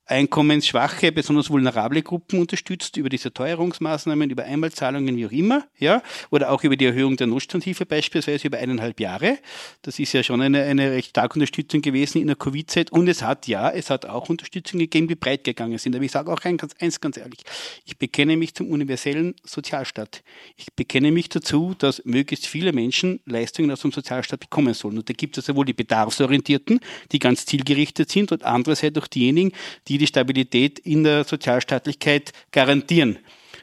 einkommensschwache, 0.09 1.13
besonders 1.13 1.51
vulnerable 1.51 2.03
Gruppen 2.03 2.41
unterstützt, 2.41 2.97
über 2.97 3.09
diese 3.09 3.33
Teuerungsmaßnahmen, 3.33 4.31
über 4.31 4.45
Einmalzahlungen, 4.45 5.17
wie 5.17 5.27
auch 5.27 5.31
immer, 5.31 5.67
ja, 5.79 6.03
oder 6.31 6.51
auch 6.51 6.65
über 6.65 6.77
die 6.77 6.87
Erhöhung 6.87 7.17
der 7.17 7.27
Notstandhilfe 7.27 7.85
beispielsweise 7.85 8.47
über 8.47 8.59
eineinhalb 8.59 9.01
Jahre. 9.01 9.39
Das 9.83 9.99
ist 9.99 10.15
ja 10.15 10.23
schon 10.23 10.41
eine, 10.41 10.63
eine 10.63 10.93
recht 10.93 11.11
starke 11.11 11.35
Unterstützung 11.35 11.83
gewesen 11.83 12.21
in 12.21 12.27
der 12.27 12.37
Covid-Zeit. 12.37 12.91
Und 12.91 13.07
es 13.09 13.23
hat, 13.23 13.47
ja, 13.47 13.71
es 13.71 13.91
hat 13.91 14.07
auch 14.07 14.31
Unterstützung 14.31 14.81
gegeben, 14.81 15.09
die 15.09 15.15
breit 15.15 15.45
gegangen 15.45 15.77
sind. 15.77 15.95
Aber 15.95 16.05
ich 16.05 16.13
sage 16.13 16.33
auch 16.33 16.41
ganz, 16.41 16.75
eins 16.81 17.01
ganz 17.01 17.19
ehrlich, 17.19 17.41
ich 17.85 17.99
bekenne 17.99 18.37
mich 18.37 18.55
zum 18.55 18.71
universellen 18.71 19.35
Sozialstaat. 19.45 20.23
Ich 20.57 20.73
bekenne 20.73 21.13
mich 21.13 21.29
dazu, 21.29 21.75
dass 21.79 22.03
möglichst 22.07 22.47
viele 22.47 22.73
Menschen 22.73 23.21
Leistungen 23.27 23.71
aus 23.71 23.83
dem 23.83 23.93
Sozialstaat 23.93 24.41
bekommen 24.41 24.73
sollen. 24.73 24.97
Und 24.97 25.09
da 25.09 25.13
gibt 25.13 25.37
es 25.37 25.45
sowohl 25.45 25.67
die 25.67 25.75
Bedarfsorientierten, 25.75 26.81
die 27.13 27.19
ganz 27.19 27.45
zielgerichtet 27.45 28.11
sind, 28.11 28.33
und 28.33 28.45
andererseits 28.45 28.99
auch 28.99 29.07
diejenigen, 29.07 29.53
die 29.87 29.98
die 29.99 30.07
die 30.07 30.07
Stabilität 30.07 30.79
in 30.79 31.05
der 31.05 31.25
Sozialstaatlichkeit 31.25 32.33
garantieren. 32.53 33.19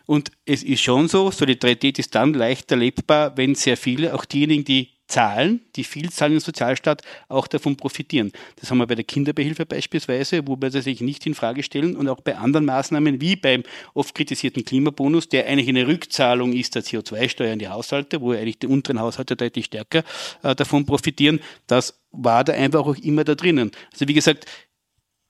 Und 0.06 0.32
es 0.46 0.62
ist 0.62 0.82
schon 0.82 1.08
so, 1.08 1.32
Solidarität 1.32 1.98
ist 1.98 2.14
dann 2.14 2.34
leicht 2.34 2.72
erlebbar, 2.72 3.36
wenn 3.38 3.56
sehr 3.56 3.76
viele, 3.76 4.14
auch 4.14 4.26
diejenigen, 4.26 4.64
die 4.64 4.90
zahlen, 5.08 5.62
die 5.76 5.84
viel 5.84 6.10
zahlen 6.10 6.34
im 6.34 6.40
Sozialstaat, 6.40 7.02
auch 7.28 7.48
davon 7.48 7.76
profitieren. 7.78 8.32
Das 8.60 8.72
haben 8.72 8.80
wir 8.80 8.88
bei 8.88 8.96
der 8.96 9.04
Kinderbeihilfe 9.04 9.66
beispielsweise, 9.66 10.48
wo 10.48 10.56
wir 10.60 10.70
das 10.70 10.88
eigentlich 10.88 11.02
nicht 11.02 11.26
in 11.26 11.36
Frage 11.36 11.64
stellen 11.64 11.96
und 11.96 12.08
auch 12.10 12.22
bei 12.22 12.36
anderen 12.38 12.66
Maßnahmen 12.66 13.22
wie 13.22 13.36
beim 13.36 13.64
oft 13.94 14.16
kritisierten 14.16 14.66
Klimabonus, 14.66 15.30
der 15.30 15.48
eigentlich 15.48 15.70
eine 15.70 15.88
Rückzahlung 15.88 16.54
ist 16.54 16.76
der 16.76 16.84
CO2-Steuer 16.84 17.54
in 17.54 17.60
die 17.60 17.68
Haushalte, 17.68 18.22
wo 18.22 18.32
eigentlich 18.32 18.60
die 18.60 18.68
unteren 18.68 19.00
Haushalte 19.00 19.36
deutlich 19.36 19.66
stärker 19.66 20.04
äh, 20.42 20.56
davon 20.56 20.86
profitieren. 20.86 21.40
Das 21.68 22.00
war 22.12 22.44
da 22.44 22.54
einfach 22.54 22.86
auch 22.86 22.98
immer 22.98 23.24
da 23.24 23.36
drinnen. 23.36 23.72
Also 23.92 24.08
wie 24.08 24.14
gesagt, 24.14 24.46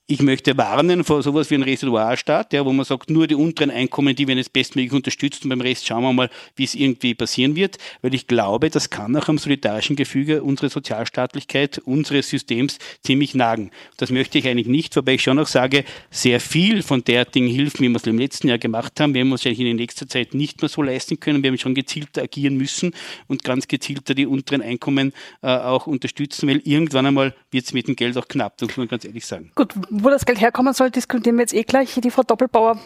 ich 0.07 0.21
möchte 0.21 0.55
warnen 0.55 1.03
vor 1.03 1.23
sowas 1.23 1.49
wie 1.49 1.55
ein 1.55 1.63
Residualstaat, 1.63 2.53
ja, 2.53 2.63
wo 2.63 2.71
man 2.71 2.85
sagt, 2.85 3.09
nur 3.09 3.25
die 3.25 3.33
unteren 3.33 3.71
Einkommen, 3.71 4.15
die 4.15 4.27
werden 4.27 4.37
jetzt 4.37 4.53
bestmöglich 4.53 4.93
unterstützt 4.93 5.43
und 5.43 5.49
beim 5.49 5.61
Rest 5.61 5.87
schauen 5.87 6.03
wir 6.03 6.13
mal, 6.13 6.29
wie 6.55 6.63
es 6.63 6.75
irgendwie 6.75 7.15
passieren 7.15 7.55
wird, 7.55 7.77
weil 8.03 8.13
ich 8.13 8.27
glaube, 8.27 8.69
das 8.69 8.91
kann 8.91 9.15
auch 9.15 9.27
am 9.29 9.39
solidarischen 9.39 9.95
Gefüge 9.95 10.43
unserer 10.43 10.69
Sozialstaatlichkeit, 10.69 11.79
unseres 11.79 12.29
Systems 12.29 12.77
ziemlich 13.01 13.33
nagen. 13.33 13.71
Das 13.97 14.11
möchte 14.11 14.37
ich 14.37 14.47
eigentlich 14.47 14.67
nicht, 14.67 14.95
wobei 14.95 15.15
ich 15.15 15.23
schon 15.23 15.39
auch 15.39 15.47
sage, 15.47 15.83
sehr 16.11 16.39
viel 16.39 16.83
von 16.83 17.03
derartigen 17.03 17.47
Hilfen, 17.47 17.83
wie 17.83 17.89
wir 17.89 17.95
es 17.95 18.05
im 18.05 18.19
letzten 18.19 18.47
Jahr 18.47 18.59
gemacht 18.59 18.99
haben, 18.99 19.15
werden 19.15 19.29
wir 19.29 19.33
uns 19.33 19.45
in 19.45 19.75
nächster 19.75 20.07
Zeit 20.07 20.35
nicht 20.35 20.61
mehr 20.61 20.69
so 20.69 20.83
leisten 20.83 21.19
können. 21.19 21.41
Wir 21.41 21.49
haben 21.49 21.57
schon 21.57 21.73
gezielter 21.73 22.21
agieren 22.21 22.57
müssen 22.57 22.93
und 23.27 23.43
ganz 23.43 23.67
gezielter 23.67 24.13
die 24.13 24.27
unteren 24.27 24.61
Einkommen 24.61 25.13
äh, 25.41 25.47
auch 25.47 25.87
unterstützen, 25.87 26.47
weil 26.47 26.61
irgendwann 26.63 27.07
einmal 27.07 27.33
wird 27.49 27.65
es 27.65 27.73
mit 27.73 27.87
dem 27.87 27.95
Geld 27.95 28.15
auch 28.17 28.27
knapp, 28.27 28.59
das 28.59 28.67
muss 28.69 28.77
man 28.77 28.87
ganz 28.87 29.03
ehrlich 29.03 29.25
sagen. 29.25 29.51
Gut, 29.55 29.73
wo 30.03 30.09
das 30.09 30.25
Geld 30.25 30.41
herkommen 30.41 30.73
soll, 30.73 30.91
diskutieren 30.91 31.37
wir 31.37 31.43
jetzt 31.43 31.53
eh 31.53 31.63
gleich. 31.63 31.93
Die 31.93 32.11
Frau 32.11 32.23
Doppelbauer, 32.23 32.79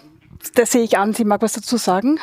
das 0.55 0.71
sehe 0.71 0.83
ich 0.83 0.97
an, 0.97 1.13
sie 1.13 1.25
mag 1.25 1.41
was 1.41 1.53
dazu 1.53 1.77
sagen. 1.77 2.19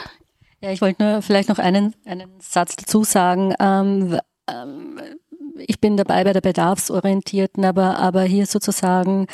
Ja, 0.61 0.71
ich 0.71 0.81
wollte 0.81 1.03
nur 1.03 1.23
vielleicht 1.23 1.49
noch 1.49 1.59
einen, 1.59 1.95
einen 2.05 2.31
Satz 2.41 2.77
dazu 2.77 3.05
sagen. 3.05 3.55
Ähm, 3.61 4.19
ähm, 4.49 5.01
ich 5.59 5.81
bin 5.81 5.97
dabei 5.97 6.25
bei 6.25 6.33
der 6.33 6.41
Bedarfsorientierten, 6.41 7.65
aber, 7.65 7.99
aber 7.99 8.23
hier 8.23 8.47
sozusagen 8.47 9.27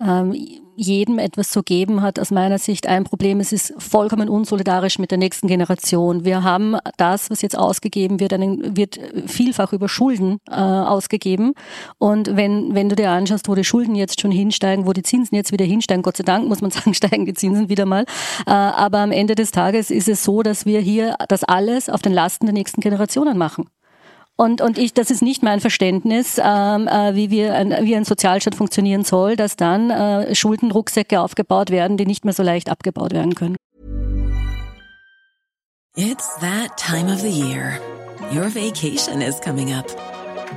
ähm, 0.00 0.34
jedem 0.76 1.18
etwas 1.18 1.50
zu 1.50 1.62
geben, 1.62 2.02
hat 2.02 2.18
aus 2.18 2.30
meiner 2.30 2.58
Sicht 2.58 2.86
ein 2.86 3.04
Problem. 3.04 3.40
Es 3.40 3.52
ist 3.52 3.74
vollkommen 3.78 4.28
unsolidarisch 4.28 4.98
mit 4.98 5.10
der 5.10 5.18
nächsten 5.18 5.48
Generation. 5.48 6.24
Wir 6.24 6.42
haben 6.42 6.76
das, 6.96 7.30
was 7.30 7.42
jetzt 7.42 7.56
ausgegeben 7.56 8.20
wird, 8.20 8.32
einen, 8.32 8.76
wird 8.76 8.98
vielfach 9.26 9.72
über 9.72 9.88
Schulden 9.88 10.40
äh, 10.50 10.54
ausgegeben. 10.54 11.54
Und 11.98 12.36
wenn, 12.36 12.74
wenn 12.74 12.88
du 12.88 12.96
dir 12.96 13.10
anschaust, 13.10 13.48
wo 13.48 13.54
die 13.54 13.64
Schulden 13.64 13.94
jetzt 13.94 14.20
schon 14.20 14.30
hinsteigen, 14.30 14.86
wo 14.86 14.92
die 14.92 15.02
Zinsen 15.02 15.36
jetzt 15.36 15.52
wieder 15.52 15.64
hinsteigen, 15.64 16.02
Gott 16.02 16.16
sei 16.16 16.24
Dank 16.24 16.48
muss 16.48 16.60
man 16.60 16.70
sagen, 16.72 16.94
steigen 16.94 17.26
die 17.26 17.34
Zinsen 17.34 17.68
wieder 17.68 17.86
mal. 17.86 18.04
Äh, 18.46 18.50
aber 18.50 18.98
am 18.98 19.12
Ende 19.12 19.34
des 19.34 19.50
Tages 19.50 19.90
ist 19.90 20.08
es 20.08 20.24
so, 20.24 20.42
dass 20.42 20.66
wir 20.66 20.80
hier 20.80 21.16
das 21.28 21.44
alles 21.44 21.88
auf 21.88 22.02
den 22.02 22.12
Lasten 22.12 22.46
der 22.46 22.52
nächsten 22.52 22.80
Generationen 22.80 23.38
machen. 23.38 23.68
Und, 24.36 24.60
und 24.60 24.78
ich, 24.78 24.92
das 24.92 25.10
ist 25.12 25.22
nicht 25.22 25.44
mein 25.44 25.60
Verständnis, 25.60 26.40
ähm, 26.42 26.88
äh, 26.88 27.14
wie, 27.14 27.30
wir 27.30 27.54
ein, 27.54 27.70
wie 27.82 27.94
ein 27.94 28.04
Sozialstaat 28.04 28.56
funktionieren 28.56 29.04
soll, 29.04 29.36
dass 29.36 29.54
dann 29.54 29.90
äh, 29.90 30.34
Schuldenrucksäcke 30.34 31.20
aufgebaut 31.20 31.70
werden, 31.70 31.96
die 31.96 32.04
nicht 32.04 32.24
mehr 32.24 32.34
so 32.34 32.42
leicht 32.42 32.68
abgebaut 32.68 33.12
werden 33.12 33.34
können. 33.36 33.54
It's 35.96 36.36
that 36.40 36.76
time 36.76 37.08
of 37.12 37.20
the 37.20 37.30
year. 37.30 37.78
Your 38.32 38.48
vacation 38.48 39.22
is 39.22 39.38
coming 39.38 39.72
up. 39.72 39.86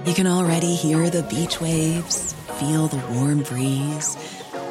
You 0.07 0.15
can 0.15 0.25
already 0.25 0.73
hear 0.73 1.11
the 1.11 1.21
beach 1.23 1.61
waves, 1.61 2.33
feel 2.57 2.87
the 2.87 2.97
warm 3.13 3.43
breeze, 3.43 4.17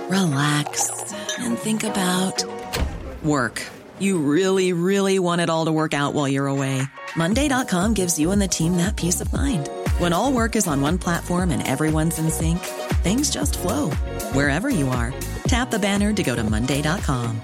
relax 0.08 0.90
and 1.38 1.56
think 1.56 1.84
about 1.84 2.44
work. 3.22 3.62
You 4.00 4.18
really, 4.18 4.72
really 4.72 5.20
want 5.20 5.40
it 5.40 5.48
all 5.48 5.66
to 5.66 5.72
work 5.72 5.94
out 5.94 6.14
while 6.14 6.26
you're 6.26 6.48
away. 6.48 6.82
Monday.com 7.16 7.94
gives 7.94 8.18
you 8.18 8.30
and 8.32 8.42
the 8.42 8.48
team 8.48 8.76
that 8.76 8.96
peace 8.96 9.20
of 9.22 9.32
mind. 9.32 9.68
When 9.98 10.12
all 10.12 10.32
work 10.32 10.56
is 10.56 10.66
on 10.66 10.82
one 10.82 10.98
platform 10.98 11.50
and 11.50 11.66
everyone's 11.66 12.18
in 12.18 12.30
sync, 12.30 12.58
things 13.02 13.30
just 13.30 13.56
flow 13.56 13.90
wherever 14.34 14.68
you 14.68 14.88
are. 14.88 15.14
Tap 15.46 15.70
the 15.70 15.78
banner 15.78 16.12
to 16.12 16.22
go 16.22 16.34
to 16.34 16.42
Monday.com. 16.42 17.40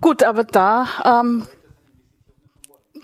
Gut, 0.00 0.22
aber 0.22 0.44
da, 0.44 0.88
ähm, 1.04 1.46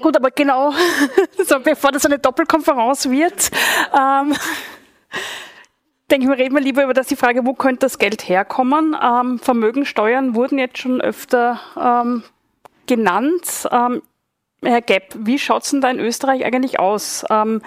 gut, 0.00 0.16
aber 0.16 0.30
genau, 0.30 0.72
so 1.46 1.60
bevor 1.60 1.92
das 1.92 2.06
eine 2.06 2.18
Doppelkonferenz 2.18 3.04
wird, 3.10 3.50
ähm, 3.92 4.34
denke 6.10 6.24
ich 6.24 6.28
mal, 6.28 6.36
reden 6.36 6.54
wir 6.54 6.62
lieber 6.62 6.84
über 6.84 6.94
das, 6.94 7.08
die 7.08 7.16
Frage, 7.16 7.44
wo 7.44 7.54
könnte 7.54 7.80
das 7.80 7.98
Geld 7.98 8.28
herkommen? 8.28 8.96
Ähm, 9.00 9.38
Vermögensteuern 9.38 10.34
wurden 10.34 10.58
jetzt 10.58 10.78
schon 10.78 11.00
öfter 11.00 11.60
ähm, 11.76 12.22
genannt. 12.86 13.68
Ähm, 13.70 14.02
Herr 14.62 14.82
Gepp, 14.82 15.14
wie 15.18 15.38
schaut 15.38 15.64
es 15.64 15.70
denn 15.70 15.80
da 15.80 15.90
in 15.90 15.98
Österreich 15.98 16.44
eigentlich 16.44 16.78
aus? 16.78 17.24
Ähm, 17.30 17.62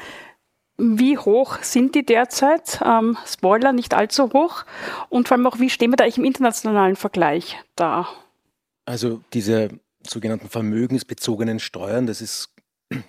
wie 0.78 1.18
hoch 1.18 1.62
sind 1.62 1.94
die 1.96 2.06
derzeit? 2.06 2.80
Ähm, 2.86 3.18
Spoiler, 3.26 3.74
nicht 3.74 3.94
allzu 3.94 4.32
hoch. 4.32 4.64
Und 5.10 5.28
vor 5.28 5.36
allem 5.36 5.46
auch, 5.46 5.60
wie 5.60 5.70
stehen 5.70 5.92
wir 5.92 5.98
da 5.98 6.06
eigentlich 6.06 6.18
im 6.18 6.26
internationalen 6.26 6.96
Vergleich 6.96 7.58
da? 7.76 8.08
Also 8.86 9.22
diese 9.34 9.70
sogenannten 10.08 10.50
vermögensbezogenen 10.50 11.60
Steuern, 11.60 12.08
das 12.08 12.22
ist, 12.22 12.56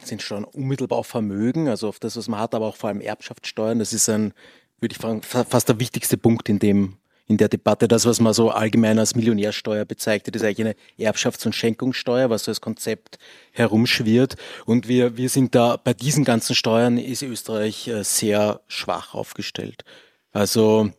sind 0.02 0.20
Steuern 0.20 0.44
unmittelbar 0.44 0.98
auf 0.98 1.06
Vermögen, 1.06 1.68
also 1.68 1.88
auf 1.88 2.00
das, 2.00 2.16
was 2.16 2.28
man 2.28 2.40
hat, 2.40 2.54
aber 2.54 2.66
auch 2.66 2.76
vor 2.76 2.88
allem 2.88 3.00
Erbschaftssteuern. 3.00 3.78
Das 3.78 3.92
ist 3.92 4.08
ein 4.08 4.34
würde 4.80 4.92
ich 4.92 4.98
fragen, 4.98 5.22
fast 5.22 5.68
der 5.68 5.80
wichtigste 5.80 6.16
Punkt 6.16 6.48
in 6.48 6.58
dem, 6.58 6.96
in 7.26 7.36
der 7.36 7.48
Debatte. 7.48 7.86
Das, 7.86 8.06
was 8.06 8.20
man 8.20 8.34
so 8.34 8.50
allgemein 8.50 8.98
als 8.98 9.14
Millionärsteuer 9.14 9.84
bezeichnet, 9.84 10.36
ist 10.36 10.42
eigentlich 10.42 10.60
eine 10.60 10.76
Erbschafts- 10.98 11.46
und 11.46 11.54
Schenkungssteuer, 11.54 12.30
was 12.30 12.44
so 12.44 12.50
als 12.50 12.60
Konzept 12.60 13.18
herumschwirrt. 13.52 14.36
Und 14.66 14.88
wir, 14.88 15.16
wir 15.16 15.28
sind 15.28 15.54
da, 15.54 15.76
bei 15.76 15.94
diesen 15.94 16.24
ganzen 16.24 16.54
Steuern 16.54 16.98
ist 16.98 17.22
Österreich 17.22 17.88
äh, 17.88 18.02
sehr 18.02 18.60
schwach 18.66 19.14
aufgestellt. 19.14 19.84
Also 20.32 20.90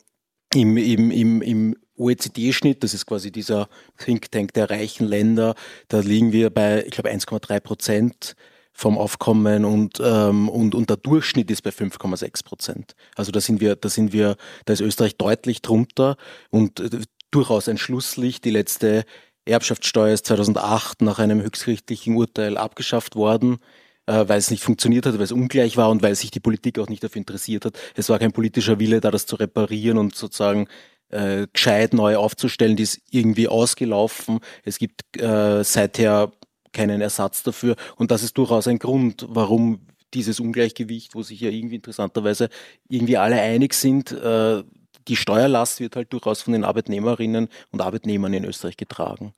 im, 0.54 0.78
im, 0.78 1.12
im, 1.12 1.42
im 1.42 1.76
OECD-Schnitt, 1.98 2.84
das 2.84 2.94
ist 2.94 3.06
quasi 3.06 3.32
dieser 3.32 3.70
Think 3.98 4.32
Tank 4.32 4.54
der 4.54 4.70
reichen 4.70 5.08
Länder, 5.08 5.56
da 5.88 6.00
liegen 6.00 6.32
wir 6.32 6.50
bei, 6.50 6.84
ich 6.84 6.92
glaube, 6.92 7.10
1,3 7.10 7.60
Prozent 7.60 8.36
vom 8.74 8.98
Aufkommen 8.98 9.66
und, 9.66 10.02
ähm, 10.04 10.50
und, 10.50 10.76
und 10.76 10.90
der 10.90 10.98
Durchschnitt 10.98 11.52
ist 11.52 11.62
bei 11.62 11.72
5,6 11.72 12.44
Prozent. 12.44 12.96
Also 13.16 13.32
da 13.32 13.42
sind 13.42 13.62
wir, 13.62 13.76
da 13.76 13.90
sind 13.90 14.14
wir, 14.14 14.38
da 14.66 14.74
ist 14.74 14.82
Österreich 14.82 15.18
deutlich 15.18 15.62
drunter 15.62 16.18
und 16.50 16.80
äh, 16.80 16.90
durchaus 17.32 17.68
ein 17.68 17.78
Schlusslicht. 17.78 18.46
Die 18.46 18.50
letzte 18.52 19.06
Erbschaftssteuer 19.46 20.14
ist 20.14 20.26
2008 20.28 21.02
nach 21.02 21.20
einem 21.20 21.42
höchstgerichtlichen 21.42 22.16
Urteil 22.16 22.58
abgeschafft 22.58 23.16
worden, 23.16 23.58
äh, 24.06 24.28
weil 24.28 24.38
es 24.38 24.52
nicht 24.52 24.64
funktioniert 24.64 25.06
hat, 25.06 25.16
weil 25.16 25.22
es 25.22 25.32
ungleich 25.32 25.78
war 25.78 25.90
und 25.90 26.02
weil 26.02 26.16
sich 26.16 26.32
die 26.32 26.40
Politik 26.40 26.80
auch 26.80 26.90
nicht 26.90 27.04
dafür 27.04 27.20
interessiert 27.20 27.66
hat. 27.66 27.78
Es 27.96 28.10
war 28.10 28.20
kein 28.20 28.32
politischer 28.32 28.80
Wille, 28.80 29.02
da 29.02 29.12
das 29.12 29.26
zu 29.26 29.36
reparieren 29.36 29.98
und 29.98 30.16
sozusagen 30.16 30.68
äh, 31.10 31.48
gescheit 31.52 31.94
neu 31.94 32.18
aufzustellen. 32.18 32.76
Die 32.76 32.84
ist 32.84 33.02
irgendwie 33.10 33.48
ausgelaufen. 33.48 34.40
Es 34.64 34.78
gibt 34.78 35.02
äh, 35.18 35.64
seither 35.64 36.32
keinen 36.74 37.02
Ersatz 37.02 37.44
dafür. 37.44 37.76
Und 37.96 38.12
das 38.12 38.24
ist 38.24 38.38
durchaus 38.38 38.68
ein 38.68 38.80
Grund, 38.80 39.26
warum 39.30 39.82
dieses 40.14 40.40
Ungleichgewicht, 40.40 41.16
wo 41.16 41.24
sich 41.24 41.40
ja 41.40 41.50
irgendwie 41.50 41.76
interessanterweise 41.76 42.50
irgendwie 42.90 43.18
alle 43.18 43.40
einig 43.40 43.74
sind, 43.74 44.12
äh, 44.12 44.64
die 45.08 45.16
Steuerlast 45.16 45.80
wird 45.80 45.96
halt 45.96 46.14
durchaus 46.14 46.42
von 46.42 46.54
den 46.54 46.64
Arbeitnehmerinnen 46.64 47.48
und 47.72 47.82
Arbeitnehmern 47.82 48.34
in 48.34 48.46
Österreich 48.46 48.78
getragen. 48.78 49.34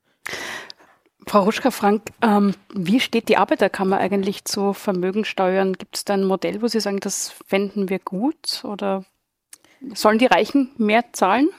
Frau 1.26 1.44
Ruschka-Frank, 1.44 2.02
ähm, 2.22 2.54
wie 2.74 3.00
steht 3.00 3.30
die 3.30 3.38
Arbeiterkammer 3.38 3.98
eigentlich 3.98 4.44
zu 4.44 4.74
Vermögensteuern? 4.74 5.74
Gibt 5.74 5.96
es 5.96 6.06
da 6.06 6.16
ein 6.16 6.26
Modell, 6.26 6.62
wo 6.62 6.68
Sie 6.68 6.82
sagen, 6.82 7.00
das 7.00 7.34
fänden 7.48 7.90
wir 7.90 8.00
gut 8.00 8.64
oder 8.66 9.06
sollen 9.94 10.20
die 10.20 10.26
Reichen 10.26 10.72
mehr 10.78 11.06
zahlen? 11.14 11.50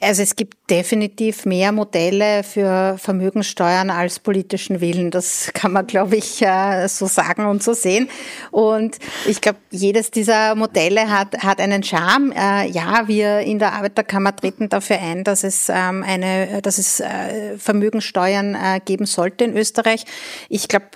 Also 0.00 0.22
es 0.22 0.34
gibt 0.34 0.70
definitiv 0.70 1.46
mehr 1.46 1.70
Modelle 1.70 2.42
für 2.42 2.98
Vermögenssteuern 2.98 3.90
als 3.90 4.18
politischen 4.18 4.80
Willen. 4.80 5.12
Das 5.12 5.52
kann 5.54 5.70
man, 5.70 5.86
glaube 5.86 6.16
ich, 6.16 6.42
äh, 6.42 6.88
so 6.88 7.06
sagen 7.06 7.46
und 7.46 7.62
so 7.62 7.74
sehen. 7.74 8.08
Und 8.50 8.98
ich 9.24 9.40
glaube, 9.40 9.58
jedes 9.70 10.10
dieser 10.10 10.56
Modelle 10.56 11.10
hat, 11.10 11.38
hat 11.44 11.60
einen 11.60 11.84
Charme. 11.84 12.32
Äh, 12.32 12.68
ja, 12.70 13.06
wir 13.06 13.40
in 13.40 13.60
der 13.60 13.72
Arbeiterkammer 13.74 14.34
treten 14.34 14.68
dafür 14.68 15.00
ein, 15.00 15.22
dass 15.22 15.44
es 15.44 15.68
ähm, 15.68 16.02
eine, 16.02 16.60
dass 16.60 16.78
es 16.78 16.98
äh, 16.98 17.56
Vermögenssteuern 17.56 18.56
geben 18.84 19.06
sollte 19.06 19.44
in 19.44 19.56
Österreich. 19.56 20.04
Ich 20.48 20.68
glaube, 20.68 20.86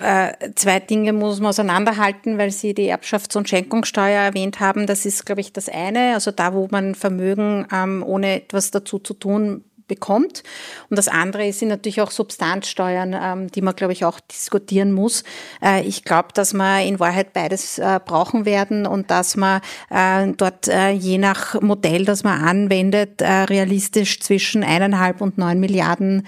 zwei 0.55 0.79
Dinge 0.79 1.13
muss 1.13 1.39
man 1.39 1.49
auseinanderhalten, 1.49 2.37
weil 2.37 2.51
Sie 2.51 2.73
die 2.73 2.91
Erbschafts- 2.91 3.37
und 3.37 3.47
Schenkungssteuer 3.47 4.21
erwähnt 4.21 4.59
haben. 4.59 4.87
Das 4.87 5.05
ist, 5.05 5.25
glaube 5.25 5.41
ich, 5.41 5.53
das 5.53 5.69
eine. 5.69 6.13
Also 6.13 6.31
da, 6.31 6.53
wo 6.53 6.67
man 6.69 6.95
Vermögen 6.95 7.67
ähm, 7.71 8.03
ohne 8.05 8.41
etwas 8.41 8.71
dazu 8.71 8.88
zu 8.97 9.13
tun 9.13 9.68
bekommt. 9.89 10.43
Und 10.89 10.97
das 10.97 11.09
andere 11.09 11.51
sind 11.51 11.67
natürlich 11.67 11.99
auch 11.99 12.11
Substanzsteuern, 12.11 13.13
ähm, 13.21 13.51
die 13.51 13.61
man, 13.61 13.75
glaube 13.75 13.91
ich, 13.91 14.05
auch 14.05 14.21
diskutieren 14.21 14.93
muss. 14.93 15.25
Äh, 15.61 15.81
ich 15.81 16.05
glaube, 16.05 16.29
dass 16.33 16.53
wir 16.53 16.81
in 16.83 17.01
Wahrheit 17.01 17.33
beides 17.33 17.77
äh, 17.77 17.99
brauchen 18.03 18.45
werden 18.45 18.85
und 18.85 19.11
dass 19.11 19.35
man 19.35 19.59
äh, 19.89 20.27
dort 20.37 20.69
je 20.69 21.17
nach 21.17 21.59
Modell, 21.61 22.05
das 22.05 22.23
man 22.23 22.43
anwendet, 22.43 23.21
realistisch 23.21 24.19
zwischen 24.19 24.63
eineinhalb 24.63 25.19
und 25.19 25.37
neun 25.39 25.59
Milliarden 25.59 26.27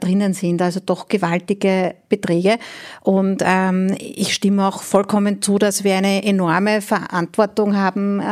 drinnen 0.00 0.32
sind. 0.32 0.62
Also 0.62 0.80
doch 0.80 1.08
gewaltige 1.08 1.94
Beträge. 2.08 2.58
Und 3.02 3.42
ähm, 3.44 3.94
ich 3.98 4.32
stimme 4.32 4.66
auch 4.66 4.82
vollkommen 4.82 5.42
zu, 5.42 5.58
dass 5.58 5.84
wir 5.84 5.96
eine 5.96 6.24
enorme 6.24 6.80
Verantwortung 6.80 7.76
haben 7.76 8.22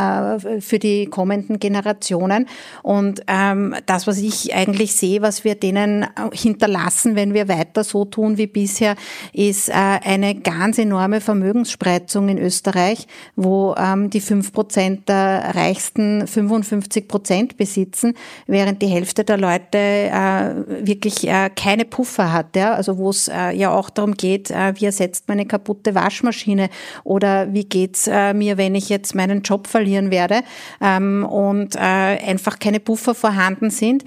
für 0.60 0.78
die 0.78 1.06
kommenden 1.06 1.58
Generationen. 1.58 2.48
Und 2.82 3.22
ähm, 3.26 3.74
das, 3.84 4.06
was 4.06 4.18
ich 4.18 4.54
eigentlich 4.62 4.94
sehe, 4.94 5.22
was 5.22 5.44
wir 5.44 5.54
denen 5.54 6.02
äh, 6.02 6.06
hinterlassen, 6.32 7.16
wenn 7.16 7.34
wir 7.34 7.48
weiter 7.48 7.84
so 7.84 8.04
tun 8.04 8.38
wie 8.38 8.46
bisher, 8.46 8.96
ist 9.32 9.68
äh, 9.68 9.72
eine 9.72 10.34
ganz 10.34 10.78
enorme 10.78 11.20
Vermögensspreizung 11.20 12.28
in 12.28 12.38
Österreich, 12.38 13.06
wo 13.36 13.74
ähm, 13.76 14.10
die 14.10 14.20
fünf 14.20 14.52
Prozent 14.52 15.08
der 15.08 15.54
Reichsten 15.54 16.26
55 16.26 17.08
Prozent 17.08 17.56
besitzen, 17.56 18.14
während 18.46 18.82
die 18.82 18.86
Hälfte 18.86 19.24
der 19.24 19.38
Leute 19.38 19.78
äh, 19.78 20.86
wirklich 20.86 21.28
keine 21.56 21.84
Puffer 21.84 22.32
hat. 22.32 22.56
Also 22.56 22.98
wo 22.98 23.10
es 23.10 23.26
ja 23.26 23.70
auch 23.70 23.90
darum 23.90 24.14
geht, 24.14 24.50
wie 24.50 24.84
ersetzt 24.84 25.28
man 25.28 25.38
eine 25.38 25.46
kaputte 25.46 25.94
Waschmaschine 25.94 26.68
oder 27.04 27.52
wie 27.52 27.64
geht's 27.64 28.06
mir, 28.06 28.58
wenn 28.58 28.74
ich 28.74 28.88
jetzt 28.88 29.14
meinen 29.14 29.42
Job 29.42 29.66
verlieren 29.66 30.10
werde 30.10 30.42
ähm, 30.80 31.24
und 31.24 31.76
einfach 31.76 32.58
keine 32.58 32.80
Puffer 32.80 33.14
vorhanden 33.14 33.70
sind 33.70 34.04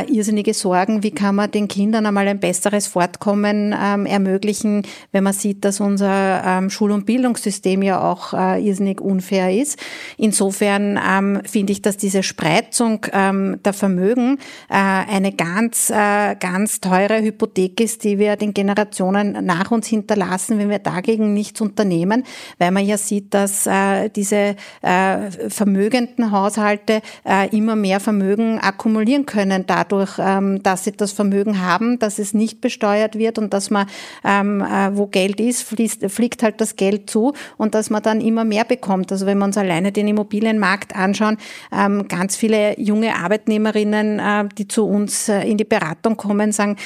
äh, 0.00 0.04
irrsinnige 0.10 0.54
Sorgen, 0.54 1.02
wie 1.02 1.10
kann 1.10 1.34
man 1.36 1.50
den 1.50 1.68
Kindern 1.68 2.06
einmal 2.06 2.28
ein 2.28 2.40
besseres 2.40 2.86
Fortkommen 2.86 3.74
ähm, 3.78 4.06
ermöglichen, 4.06 4.82
wenn 5.12 5.24
man 5.24 5.32
sieht, 5.32 5.64
dass 5.64 5.80
unser 5.80 6.42
ähm, 6.44 6.70
Schul- 6.70 6.92
und 6.92 7.06
Bildungssystem 7.06 7.82
ja 7.82 8.00
auch 8.00 8.32
äh, 8.32 8.64
irrsinnig 8.64 9.00
unfair 9.00 9.52
ist. 9.52 9.78
Insofern 10.16 10.98
ähm, 10.98 11.40
finde 11.44 11.72
ich, 11.72 11.82
dass 11.82 11.96
diese 11.96 12.22
Spreizung 12.22 13.06
ähm, 13.12 13.60
der 13.64 13.72
Vermögen 13.72 14.38
äh, 14.68 14.74
eine 14.74 15.32
ganz, 15.32 15.90
äh, 15.90 16.34
ganz 16.36 16.80
teure 16.80 17.22
Hypothek 17.22 17.80
ist, 17.80 18.04
die 18.04 18.18
wir 18.18 18.36
den 18.36 18.54
Generationen 18.54 19.44
nach 19.44 19.70
uns 19.70 19.86
hinterlassen, 19.86 20.58
wenn 20.58 20.70
wir 20.70 20.78
dagegen 20.78 21.34
nichts 21.34 21.60
unternehmen, 21.60 22.24
weil 22.58 22.70
man 22.70 22.84
ja 22.84 22.96
sieht, 22.96 23.34
dass 23.34 23.66
äh, 23.66 24.08
diese 24.08 24.56
äh, 24.82 25.30
vermögenden 25.48 26.30
Haushalte 26.30 27.02
äh, 27.24 27.54
immer 27.56 27.76
mehr 27.76 28.00
Vermögen 28.00 28.58
akkumulieren 28.58 29.26
können 29.26 29.66
dadurch, 29.84 30.18
ähm, 30.18 30.62
dass 30.62 30.84
sie 30.84 30.92
das 30.92 31.12
Vermögen 31.12 31.60
haben, 31.60 31.98
dass 31.98 32.18
es 32.18 32.34
nicht 32.34 32.60
besteuert 32.60 33.16
wird 33.18 33.38
und 33.38 33.52
dass 33.52 33.70
man, 33.70 33.86
ähm, 34.24 34.60
äh, 34.60 34.96
wo 34.96 35.06
Geld 35.06 35.40
ist, 35.40 35.62
fließt, 35.62 36.10
fliegt 36.10 36.42
halt 36.42 36.60
das 36.60 36.76
Geld 36.76 37.10
zu 37.10 37.34
und 37.56 37.74
dass 37.74 37.90
man 37.90 38.02
dann 38.02 38.20
immer 38.20 38.44
mehr 38.44 38.64
bekommt. 38.64 39.12
Also 39.12 39.26
wenn 39.26 39.38
wir 39.38 39.44
uns 39.44 39.58
alleine 39.58 39.92
den 39.92 40.08
Immobilienmarkt 40.08 40.96
anschauen, 40.96 41.36
ähm, 41.72 42.08
ganz 42.08 42.36
viele 42.36 42.78
junge 42.80 43.14
Arbeitnehmerinnen, 43.16 44.18
äh, 44.18 44.48
die 44.56 44.68
zu 44.68 44.86
uns 44.86 45.28
äh, 45.28 45.42
in 45.42 45.58
die 45.58 45.64
Beratung 45.64 46.16
kommen, 46.16 46.52
sagen, 46.52 46.76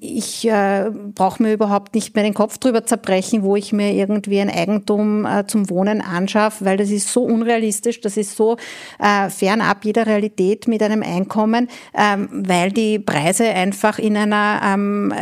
ich 0.00 0.48
brauche 1.14 1.42
mir 1.42 1.52
überhaupt 1.52 1.94
nicht 1.94 2.14
mehr 2.14 2.24
den 2.24 2.34
Kopf 2.34 2.58
drüber 2.58 2.84
zerbrechen, 2.84 3.42
wo 3.42 3.56
ich 3.56 3.72
mir 3.72 3.92
irgendwie 3.92 4.40
ein 4.40 4.50
Eigentum 4.50 5.26
zum 5.46 5.70
Wohnen 5.70 6.00
anschaffe, 6.00 6.64
weil 6.64 6.76
das 6.76 6.90
ist 6.90 7.12
so 7.12 7.22
unrealistisch, 7.22 8.00
das 8.00 8.16
ist 8.16 8.36
so 8.36 8.56
fernab 8.98 9.84
jeder 9.84 10.06
Realität 10.06 10.68
mit 10.68 10.82
einem 10.82 11.02
Einkommen, 11.02 11.68
weil 12.30 12.72
die 12.72 12.98
Preise 12.98 13.44
einfach 13.44 13.98
in 13.98 14.16
einer 14.16 14.60
ähm, 14.64 15.12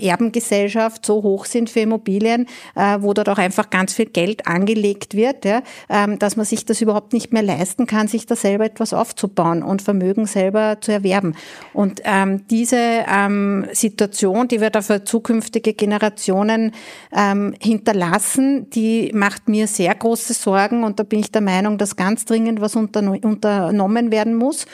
Erbengesellschaft 0.00 1.04
so 1.04 1.22
hoch 1.22 1.44
sind 1.44 1.70
für 1.70 1.80
Immobilien, 1.80 2.46
äh, 2.74 2.98
wo 3.00 3.12
dort 3.12 3.28
auch 3.28 3.38
einfach 3.38 3.70
ganz 3.70 3.94
viel 3.94 4.06
Geld 4.06 4.46
angelegt 4.46 5.14
wird, 5.14 5.44
ja, 5.44 5.62
ähm, 5.88 6.18
dass 6.18 6.36
man 6.36 6.46
sich 6.46 6.64
das 6.64 6.80
überhaupt 6.80 7.12
nicht 7.12 7.32
mehr 7.32 7.42
leisten 7.42 7.86
kann, 7.86 8.08
sich 8.08 8.26
da 8.26 8.36
selber 8.36 8.64
etwas 8.64 8.92
aufzubauen 8.92 9.62
und 9.62 9.82
Vermögen 9.82 10.26
selber 10.26 10.78
zu 10.80 10.92
erwerben. 10.92 11.34
Und 11.72 12.00
ähm, 12.04 12.46
diese 12.48 13.04
ähm, 13.08 13.66
Situation, 13.72 14.48
die 14.48 14.60
wir 14.60 14.70
da 14.70 14.82
für 14.82 15.04
zukünftige 15.04 15.74
Generationen 15.74 16.72
ähm, 17.14 17.54
hinterlassen, 17.60 18.70
die 18.70 19.10
macht 19.14 19.48
mir 19.48 19.66
sehr 19.66 19.94
große 19.94 20.34
Sorgen 20.34 20.84
und 20.84 20.98
da 20.98 21.02
bin 21.02 21.20
ich 21.20 21.30
der 21.30 21.42
Meinung, 21.42 21.78
dass 21.78 21.96
ganz 21.96 22.24
dringend 22.24 22.60
was 22.60 22.76
unternommen 22.76 24.10
werden 24.10 24.34
muss. 24.34 24.66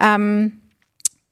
Ähm, 0.00 0.60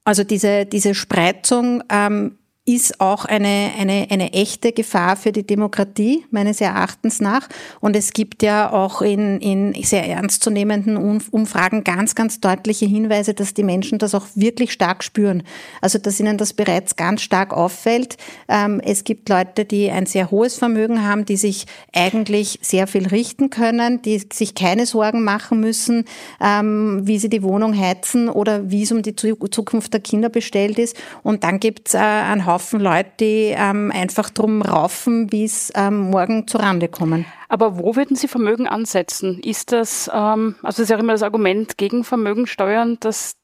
also 0.04 0.22
diese, 0.24 0.66
diese 0.66 0.94
Spreizung 0.94 1.82
ähm, 1.90 2.38
ist 2.66 2.98
auch 2.98 3.26
eine, 3.26 3.72
eine, 3.78 4.06
eine 4.08 4.32
echte 4.32 4.72
Gefahr 4.72 5.16
für 5.16 5.32
die 5.32 5.46
Demokratie, 5.46 6.24
meines 6.30 6.62
Erachtens 6.62 7.20
nach. 7.20 7.46
Und 7.80 7.94
es 7.94 8.14
gibt 8.14 8.42
ja 8.42 8.72
auch 8.72 9.02
in, 9.02 9.38
in 9.40 9.74
sehr 9.82 10.08
ernstzunehmenden 10.08 10.96
Umfragen 10.96 11.84
ganz, 11.84 12.14
ganz 12.14 12.40
deutliche 12.40 12.86
Hinweise, 12.86 13.34
dass 13.34 13.52
die 13.52 13.64
Menschen 13.64 13.98
das 13.98 14.14
auch 14.14 14.24
wirklich 14.34 14.72
stark 14.72 15.04
spüren. 15.04 15.42
Also, 15.82 15.98
dass 15.98 16.18
ihnen 16.18 16.38
das 16.38 16.54
bereits 16.54 16.96
ganz 16.96 17.20
stark 17.20 17.52
auffällt. 17.52 18.16
Ähm, 18.48 18.80
es 18.82 19.04
gibt 19.04 19.28
Leute, 19.28 19.66
die 19.66 19.90
ein 19.90 20.06
sehr 20.06 20.30
hohes 20.30 20.56
Vermögen 20.56 21.06
haben, 21.06 21.26
die 21.26 21.36
sich 21.36 21.66
eigentlich 21.92 22.58
sehr 22.62 22.86
viel 22.86 23.06
richten 23.08 23.50
können, 23.50 24.00
die 24.00 24.26
sich 24.32 24.54
keine 24.54 24.86
Sorgen 24.86 25.22
machen 25.22 25.60
müssen, 25.60 26.06
ähm, 26.40 27.02
wie 27.04 27.18
sie 27.18 27.28
die 27.28 27.42
Wohnung 27.42 27.78
heizen 27.78 28.30
oder 28.30 28.70
wie 28.70 28.84
es 28.84 28.92
um 28.92 29.02
die 29.02 29.14
Zukunft 29.14 29.92
der 29.92 30.00
Kinder 30.00 30.30
bestellt 30.30 30.78
ist. 30.78 30.96
Und 31.22 31.44
dann 31.44 31.60
gibt 31.60 31.88
es 31.88 31.94
äh, 31.94 31.98
einen 31.98 32.46
Haufen 32.54 32.78
Leute, 32.78 33.10
die 33.18 33.54
ähm, 33.56 33.90
einfach 33.92 34.30
drum 34.30 34.62
raufen, 34.62 35.26
es 35.44 35.72
ähm, 35.74 36.10
morgen 36.10 36.46
zurande 36.46 36.86
kommen. 36.86 37.26
Aber 37.48 37.78
wo 37.78 37.96
würden 37.96 38.16
Sie 38.16 38.28
Vermögen 38.28 38.68
ansetzen? 38.68 39.40
Ist 39.40 39.72
das, 39.72 40.08
ähm, 40.14 40.54
also 40.62 40.76
das 40.76 40.78
ist 40.78 40.90
ja 40.90 40.98
immer 40.98 41.14
das 41.14 41.24
Argument 41.24 41.76
gegen 41.78 42.04
Vermögensteuern, 42.04 42.98
dass 43.00 43.34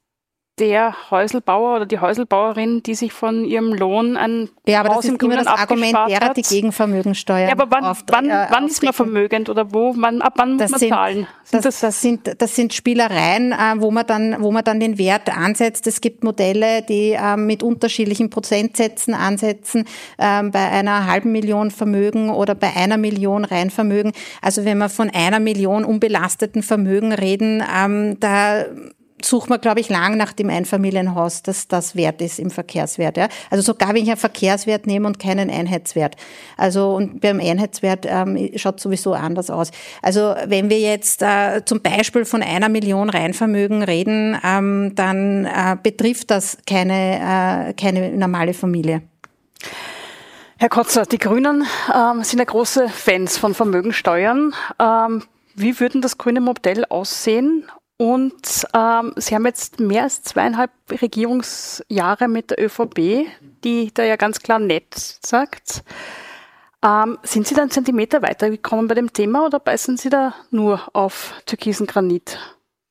der 0.58 0.94
Häuselbauer 1.10 1.76
oder 1.76 1.86
die 1.86 2.00
Häuselbauerin, 2.00 2.82
die 2.82 2.94
sich 2.94 3.12
von 3.12 3.44
ihrem 3.44 3.72
Lohn 3.72 4.16
ein 4.16 4.50
ja, 4.66 4.80
aber 4.80 4.90
Haus 4.90 5.06
das 5.06 5.14
ist 5.14 5.22
immer 5.22 5.36
das 5.36 5.46
Argument 5.46 5.96
derer, 6.08 6.34
die 6.34 6.42
gegen 6.42 6.70
Vermögensteuer. 6.70 7.48
Ja, 7.48 7.52
aber 7.52 7.70
wann, 7.70 7.84
auf, 7.84 8.04
wann, 8.08 8.28
äh, 8.28 8.46
wann 8.50 8.66
ist 8.66 8.82
man 8.82 8.92
vermögend 8.92 9.48
oder 9.48 9.72
wo? 9.72 9.94
Wann, 9.96 10.20
ab 10.20 10.34
wann 10.36 10.52
muss 10.52 10.58
das 10.58 10.70
man 10.70 10.80
sind, 10.80 10.88
zahlen? 10.90 11.26
Das, 11.50 11.62
das, 11.62 11.80
das, 11.80 12.00
sind, 12.02 12.36
das 12.38 12.54
sind 12.54 12.74
Spielereien, 12.74 13.52
äh, 13.52 13.74
wo, 13.76 13.90
man 13.90 14.06
dann, 14.06 14.36
wo 14.40 14.52
man 14.52 14.62
dann 14.62 14.80
den 14.80 14.98
Wert 14.98 15.34
ansetzt. 15.34 15.86
Es 15.86 16.00
gibt 16.00 16.22
Modelle, 16.22 16.82
die 16.82 17.12
äh, 17.12 17.36
mit 17.36 17.62
unterschiedlichen 17.62 18.28
Prozentsätzen 18.28 19.14
ansetzen, 19.14 19.86
äh, 20.18 20.42
bei 20.42 20.70
einer 20.70 21.06
halben 21.06 21.32
Million 21.32 21.70
Vermögen 21.70 22.28
oder 22.30 22.54
bei 22.54 22.76
einer 22.76 22.98
Million 22.98 23.44
Reinvermögen. 23.44 24.12
Also 24.42 24.64
wenn 24.66 24.78
wir 24.78 24.90
von 24.90 25.10
einer 25.10 25.40
Million 25.40 25.84
unbelasteten 25.84 26.62
Vermögen 26.62 27.12
reden, 27.12 27.64
ähm, 27.74 28.20
da 28.20 28.66
sucht 29.24 29.48
man, 29.48 29.61
glaube 29.61 29.80
ich, 29.80 29.88
lang 29.88 30.16
nach 30.16 30.33
dem 30.33 30.50
Einfamilienhaus, 30.50 31.42
dass 31.42 31.68
das 31.68 31.96
wert 31.96 32.20
ist 32.20 32.38
im 32.38 32.50
Verkehrswert. 32.50 33.16
Ja? 33.16 33.28
Also 33.50 33.62
sogar 33.62 33.90
wenn 33.90 34.02
ich 34.02 34.09
einen 34.09 34.16
Verkehrswert 34.16 34.87
nehme 34.87 35.06
und 35.06 35.18
keinen 35.18 35.50
Einheitswert. 35.50 36.16
Also 36.56 36.94
und 36.94 37.20
beim 37.20 37.40
Einheitswert 37.40 38.06
ähm, 38.09 38.50
schaut 38.56 38.80
sowieso 38.80 39.14
anders 39.14 39.50
aus. 39.50 39.70
Also 40.02 40.35
wenn 40.46 40.70
wir 40.70 40.80
jetzt 40.80 41.22
äh, 41.22 41.64
zum 41.64 41.80
Beispiel 41.80 42.24
von 42.24 42.42
einer 42.42 42.68
Million 42.68 43.11
Reinvermögen 43.11 43.83
reden, 43.83 44.38
ähm, 44.44 44.92
dann 44.94 45.44
äh, 45.44 45.76
betrifft 45.83 46.30
das 46.30 46.59
keine, 46.66 47.70
äh, 47.70 47.72
keine 47.74 48.11
normale 48.11 48.54
Familie. 48.54 49.02
Herr 50.59 50.68
Kotzer, 50.68 51.06
die 51.06 51.18
Grünen 51.18 51.64
ähm, 51.94 52.22
sind 52.22 52.38
ja 52.38 52.44
große 52.44 52.88
Fans 52.90 53.38
von 53.38 53.54
Vermögensteuern. 53.54 54.54
Ähm, 54.78 55.22
wie 55.54 55.80
würden 55.80 56.02
das 56.02 56.18
grüne 56.18 56.40
Modell 56.40 56.85
aussehen 56.85 57.64
und 58.00 58.66
ähm, 58.72 59.12
Sie 59.16 59.34
haben 59.34 59.44
jetzt 59.44 59.78
mehr 59.78 60.04
als 60.04 60.22
zweieinhalb 60.22 60.70
Regierungsjahre 60.90 62.28
mit 62.28 62.50
der 62.50 62.64
ÖVP, 62.64 63.26
die 63.62 63.90
da 63.92 64.02
ja 64.04 64.16
ganz 64.16 64.40
klar 64.40 64.58
nett 64.58 64.94
sagt. 64.94 65.84
Ähm, 66.82 67.18
sind 67.22 67.46
Sie 67.46 67.54
da 67.54 67.60
einen 67.60 67.70
Zentimeter 67.70 68.22
weitergekommen 68.22 68.88
bei 68.88 68.94
dem 68.94 69.12
Thema 69.12 69.44
oder 69.44 69.60
beißen 69.60 69.98
Sie 69.98 70.08
da 70.08 70.34
nur 70.50 70.80
auf 70.94 71.34
türkisen 71.44 71.86
Granit? 71.86 72.38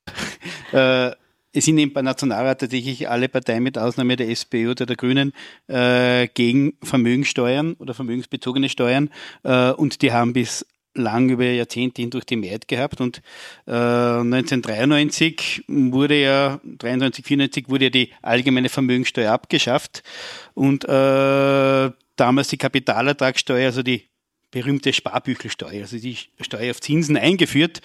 Äh, 0.72 1.10
es 1.52 1.64
sind 1.64 1.92
bei 1.92 2.02
Nationalrat 2.02 2.60
tatsächlich 2.60 3.08
alle 3.08 3.28
Parteien 3.28 3.64
mit 3.64 3.76
Ausnahme 3.76 4.14
der 4.14 4.28
SPÖ 4.28 4.70
oder 4.70 4.86
der 4.86 4.94
Grünen 4.94 5.32
äh, 5.66 6.28
gegen 6.28 6.74
Vermögensteuern 6.80 7.74
oder 7.80 7.92
vermögensbezogene 7.92 8.68
Steuern 8.68 9.10
äh, 9.42 9.72
und 9.72 10.02
die 10.02 10.12
haben 10.12 10.32
bis 10.32 10.64
lang 10.94 11.28
über 11.28 11.44
Jahrzehnte 11.44 12.02
hindurch 12.02 12.24
die 12.24 12.36
Mehrheit 12.36 12.68
gehabt 12.68 13.00
und 13.00 13.22
äh, 13.66 13.70
1993 13.70 15.64
wurde 15.68 16.20
ja, 16.20 16.60
93, 16.64 17.24
94 17.24 17.68
wurde 17.68 17.84
ja 17.84 17.90
die 17.90 18.10
allgemeine 18.22 18.68
Vermögensteuer 18.68 19.32
abgeschafft 19.32 20.02
und 20.54 20.84
äh, 20.84 21.90
damals 22.16 22.48
die 22.48 22.58
Kapitalertragssteuer, 22.58 23.66
also 23.66 23.82
die 23.82 24.10
berühmte 24.50 24.92
Sparbüchelsteuer, 24.92 25.82
also 25.82 25.98
die 25.98 26.16
Steuer 26.40 26.70
auf 26.70 26.80
Zinsen 26.80 27.16
eingeführt. 27.16 27.80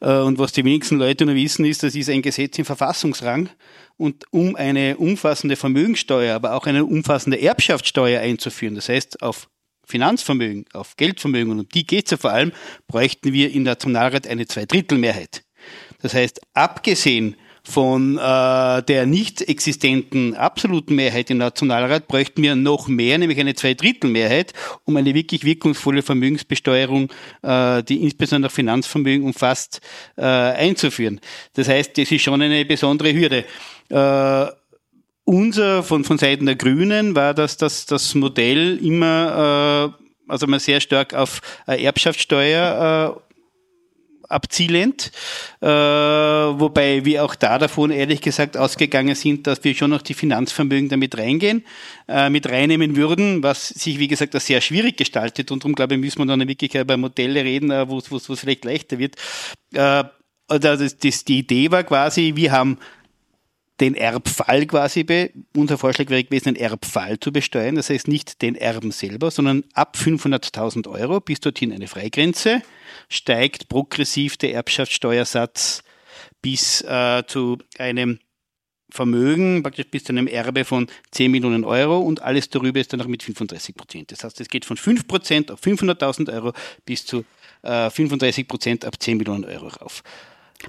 Äh, 0.00 0.18
und 0.18 0.38
was 0.38 0.52
die 0.52 0.64
wenigsten 0.64 0.96
Leute 0.96 1.26
nur 1.26 1.34
wissen, 1.34 1.64
ist, 1.64 1.82
das 1.82 1.94
ist 1.94 2.08
ein 2.08 2.22
Gesetz 2.22 2.58
im 2.58 2.64
Verfassungsrang. 2.64 3.50
Und 3.98 4.24
um 4.30 4.56
eine 4.56 4.96
umfassende 4.96 5.56
Vermögensteuer, 5.56 6.34
aber 6.34 6.54
auch 6.54 6.66
eine 6.66 6.84
umfassende 6.84 7.40
Erbschaftssteuer 7.40 8.20
einzuführen, 8.20 8.74
das 8.74 8.88
heißt 8.88 9.22
auf 9.22 9.48
Finanzvermögen, 9.86 10.66
auf 10.72 10.96
Geldvermögen, 10.96 11.52
und 11.52 11.60
um 11.60 11.68
die 11.68 11.86
geht 11.86 12.06
es 12.06 12.10
ja 12.10 12.16
vor 12.16 12.32
allem, 12.32 12.52
bräuchten 12.88 13.32
wir 13.32 13.50
der 13.50 13.60
Nationalrat 13.60 14.26
eine 14.26 14.46
Zweidrittelmehrheit. 14.46 15.44
Das 16.02 16.14
heißt, 16.14 16.40
abgesehen 16.54 17.36
von 17.68 18.16
äh, 18.16 18.82
der 18.82 19.06
nicht 19.06 19.42
existenten 19.42 20.34
absoluten 20.34 20.94
Mehrheit 20.94 21.30
im 21.30 21.38
Nationalrat 21.38 22.06
bräuchten 22.06 22.42
wir 22.42 22.54
noch 22.54 22.86
mehr, 22.86 23.18
nämlich 23.18 23.40
eine 23.40 23.54
Zweidrittelmehrheit, 23.54 24.52
um 24.84 24.96
eine 24.96 25.14
wirklich 25.14 25.44
wirkungsvolle 25.44 26.02
Vermögensbesteuerung, 26.02 27.10
äh, 27.42 27.82
die 27.82 28.02
insbesondere 28.02 28.52
Finanzvermögen 28.52 29.26
umfasst, 29.26 29.80
äh, 30.16 30.22
einzuführen. 30.22 31.20
Das 31.54 31.68
heißt, 31.68 31.98
das 31.98 32.10
ist 32.12 32.22
schon 32.22 32.40
eine 32.40 32.64
besondere 32.64 33.12
Hürde. 33.12 33.44
Äh, 33.90 34.46
unser 35.26 35.82
von, 35.82 36.04
von 36.04 36.18
Seiten 36.18 36.46
der 36.46 36.56
Grünen 36.56 37.14
war, 37.14 37.34
dass 37.34 37.56
das, 37.56 37.84
das 37.84 38.14
Modell 38.14 38.78
immer, 38.78 39.92
äh, 39.98 40.30
also 40.30 40.46
mal 40.46 40.60
sehr 40.60 40.80
stark 40.80 41.12
auf 41.14 41.42
äh, 41.66 41.82
Erbschaftssteuer 41.82 43.16
äh, 43.16 43.20
abzielend, 44.28 45.10
äh, 45.60 45.66
wobei 45.66 47.04
wir 47.04 47.24
auch 47.24 47.34
da 47.34 47.58
davon 47.58 47.90
ehrlich 47.90 48.20
gesagt 48.20 48.56
ausgegangen 48.56 49.14
sind, 49.14 49.46
dass 49.46 49.62
wir 49.64 49.74
schon 49.74 49.90
noch 49.90 50.02
die 50.02 50.14
Finanzvermögen 50.14 50.88
damit 50.88 51.18
reingehen, 51.18 51.64
äh, 52.08 52.30
mit 52.30 52.48
reinnehmen 52.48 52.96
würden, 52.96 53.42
was 53.42 53.68
sich 53.68 53.98
wie 53.98 54.08
gesagt 54.08 54.40
sehr 54.40 54.60
schwierig 54.60 54.96
gestaltet 54.96 55.50
und 55.50 55.62
darum 55.62 55.74
glaube 55.74 55.94
ich 55.94 56.00
müssen 56.00 56.18
wir 56.18 56.26
dann 56.26 56.46
wirklich 56.46 56.74
über 56.74 56.96
Modelle 56.96 57.44
reden, 57.44 57.70
äh, 57.70 57.88
wo 57.88 57.98
es 57.98 58.40
vielleicht 58.40 58.64
leichter 58.64 58.98
wird. 58.98 59.16
Äh, 59.74 60.04
das, 60.48 60.98
das, 60.98 61.24
die 61.24 61.38
Idee 61.38 61.72
war 61.72 61.82
quasi, 61.82 62.32
wir 62.36 62.52
haben 62.52 62.78
den 63.80 63.94
Erbfall 63.94 64.66
quasi, 64.66 65.04
be, 65.04 65.30
unser 65.54 65.76
Vorschlag 65.78 66.08
wäre 66.08 66.24
gewesen, 66.24 66.54
den 66.54 66.56
Erbfall 66.56 67.18
zu 67.20 67.32
besteuern. 67.32 67.74
Das 67.74 67.90
heißt 67.90 68.08
nicht 68.08 68.40
den 68.42 68.54
Erben 68.54 68.90
selber, 68.90 69.30
sondern 69.30 69.64
ab 69.74 69.96
500.000 70.00 70.88
Euro 70.88 71.20
bis 71.20 71.40
dorthin 71.40 71.72
eine 71.72 71.86
Freigrenze, 71.86 72.62
steigt 73.08 73.68
progressiv 73.68 74.36
der 74.36 74.54
Erbschaftssteuersatz 74.54 75.82
bis 76.40 76.80
äh, 76.82 77.22
zu 77.26 77.58
einem 77.78 78.18
Vermögen, 78.88 79.62
praktisch 79.62 79.86
bis 79.90 80.04
zu 80.04 80.12
einem 80.12 80.28
Erbe 80.28 80.64
von 80.64 80.86
10 81.10 81.30
Millionen 81.30 81.64
Euro 81.64 81.98
und 81.98 82.22
alles 82.22 82.48
darüber 82.48 82.80
ist 82.80 82.92
dann 82.92 83.00
noch 83.00 83.08
mit 83.08 83.22
35 83.22 83.74
Prozent. 83.74 84.12
Das 84.12 84.22
heißt, 84.22 84.40
es 84.40 84.48
geht 84.48 84.64
von 84.64 84.76
5 84.76 85.08
Prozent 85.08 85.50
auf 85.50 85.60
500.000 85.60 86.32
Euro 86.32 86.52
bis 86.84 87.04
zu 87.04 87.24
äh, 87.62 87.90
35 87.90 88.46
Prozent 88.46 88.84
ab 88.84 88.94
10 88.98 89.18
Millionen 89.18 89.44
Euro 89.44 89.68
rauf. 89.68 90.02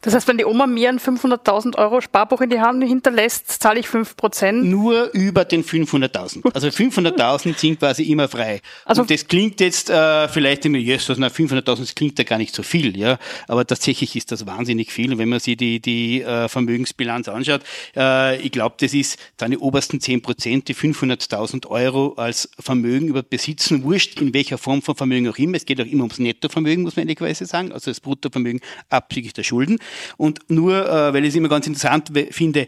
Das 0.02 0.13
heißt, 0.13 0.28
wenn 0.28 0.38
die 0.38 0.45
Oma 0.45 0.67
mir 0.67 0.89
ein 0.89 1.00
500.000 1.00 1.78
Euro 1.78 2.02
Sparbuch 2.02 2.41
in 2.41 2.50
die 2.50 2.60
Hand 2.60 2.84
hinterlässt, 2.84 3.62
zahle 3.62 3.80
ich 3.80 3.88
5 3.88 4.15
Prozent? 4.15 4.65
Nur 4.65 5.12
über 5.13 5.45
den 5.45 5.63
500.000. 5.63 6.54
Also 6.54 6.67
500.000 6.67 7.58
sind 7.58 7.80
quasi 7.80 8.04
immer 8.04 8.28
frei. 8.28 8.62
Also 8.86 9.02
Und 9.02 9.12
das 9.12 9.28
klingt 9.28 9.60
jetzt 9.60 9.89
äh, 9.89 10.28
vielleicht 10.28 10.65
immer, 10.65 10.78
Jesus, 10.78 11.17
na 11.17 11.28
500.000, 11.28 11.80
das 11.80 11.95
klingt 11.95 12.17
ja 12.19 12.26
gar 12.26 12.38
nicht 12.38 12.54
so 12.54 12.63
viel, 12.63 12.97
ja. 12.97 13.17
Aber 13.47 13.65
tatsächlich 13.65 14.15
ist 14.15 14.32
das 14.32 14.45
wahnsinnig 14.45 14.91
viel. 14.91 15.12
Und 15.12 15.17
wenn 15.17 15.30
man 15.30 15.39
sich 15.39 15.58
die, 15.58 15.80
die 15.80 16.21
äh, 16.21 16.47
Vermögensbilanz 16.47 17.28
anschaut, 17.28 17.62
äh, 17.95 18.39
ich 18.41 18.52
glaube, 18.52 18.76
das 18.80 18.93
ist 18.93 19.17
dann 19.38 19.52
die 19.52 19.58
obersten 19.58 20.00
10 20.00 20.21
Prozent, 20.21 20.67
die 20.67 20.76
500.000 20.76 21.67
Euro 21.67 22.13
als 22.17 22.50
Vermögen 22.60 23.08
über 23.08 23.23
besitzen, 23.23 23.84
wurscht 23.84 24.21
in 24.21 24.34
welcher 24.34 24.58
Form 24.58 24.82
von 24.82 24.95
Vermögen 24.95 25.28
auch 25.30 25.38
immer. 25.38 25.58
Es 25.58 25.65
geht 25.65 25.82
auch 25.82 25.86
immer 25.86 26.04
ums 26.04 26.19
Nettovermögen, 26.19 26.84
muss 26.84 26.95
man 26.95 27.08
ehrlicherweise 27.08 27.45
sagen, 27.45 27.71
also 27.71 27.91
das 27.91 28.00
Bruttovermögen 28.00 28.62
abzüglich 28.89 29.34
der 29.34 29.43
Schulden. 29.43 29.77
Und 30.18 30.50
nur, 30.50 30.86
äh, 30.86 31.13
weil 31.13 31.24
ich 31.24 31.30
es 31.30 31.36
immer 31.36 31.50
ganz 31.50 31.68
interessant 31.68 32.12
finde, 32.32 32.68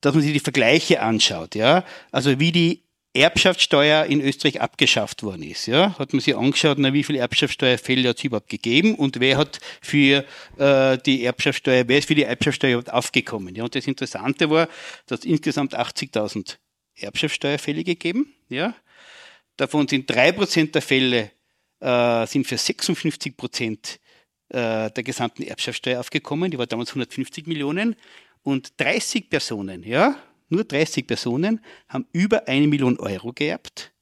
dass 0.00 0.14
man 0.14 0.22
sich 0.22 0.32
die 0.32 0.40
Vergleiche 0.40 1.00
anschaut, 1.00 1.54
ja. 1.54 1.84
Also 2.10 2.38
wie 2.40 2.52
die 2.52 2.82
Erbschaftssteuer 3.14 4.06
in 4.06 4.22
Österreich 4.22 4.60
abgeschafft 4.60 5.22
worden 5.22 5.42
ist. 5.42 5.66
Ja, 5.66 5.98
hat 5.98 6.12
man 6.12 6.20
sich 6.20 6.34
angeschaut, 6.34 6.78
na, 6.78 6.94
wie 6.94 7.04
viele 7.04 7.18
Erbschaftssteuerfälle 7.18 8.08
hat 8.08 8.16
es 8.16 8.24
überhaupt 8.24 8.48
gegeben 8.48 8.94
und 8.94 9.20
wer 9.20 9.36
hat 9.36 9.60
für 9.82 10.24
äh, 10.56 10.98
die 10.98 11.24
Erbschaftssteuer, 11.24 11.84
wer 11.88 11.98
ist 11.98 12.08
für 12.08 12.14
die 12.14 12.22
Erbschaftssteuer 12.22 12.72
überhaupt 12.72 12.92
aufgekommen. 12.92 13.54
Ja, 13.54 13.64
und 13.64 13.74
das 13.74 13.86
Interessante 13.86 14.48
war, 14.48 14.68
dass 15.06 15.20
es 15.20 15.24
insgesamt 15.26 15.78
80.000 15.78 16.56
Erbschaftssteuerfälle 16.96 17.84
gegeben. 17.84 18.34
Ja, 18.48 18.74
davon 19.56 19.88
sind 19.88 20.08
drei 20.08 20.32
Prozent 20.32 20.74
der 20.74 20.82
Fälle 20.82 21.30
äh, 21.80 22.26
sind 22.26 22.46
für 22.46 22.56
56 22.56 23.36
Prozent 23.36 24.00
äh, 24.52 24.90
der 24.90 25.02
gesamten 25.02 25.42
Erbschaftssteuer 25.42 25.98
aufgekommen. 25.98 26.50
Die 26.50 26.58
war 26.58 26.66
damals 26.66 26.90
150 26.90 27.46
Millionen. 27.46 27.96
Und 28.42 28.72
30 28.78 29.30
Personen, 29.30 29.82
ja, 29.82 30.16
nur 30.50 30.64
30 30.64 31.06
Personen 31.06 31.60
haben 31.88 32.06
über 32.12 32.46
eine 32.48 32.66
Million 32.66 32.98
Euro 32.98 33.32
geerbt. 33.32 33.92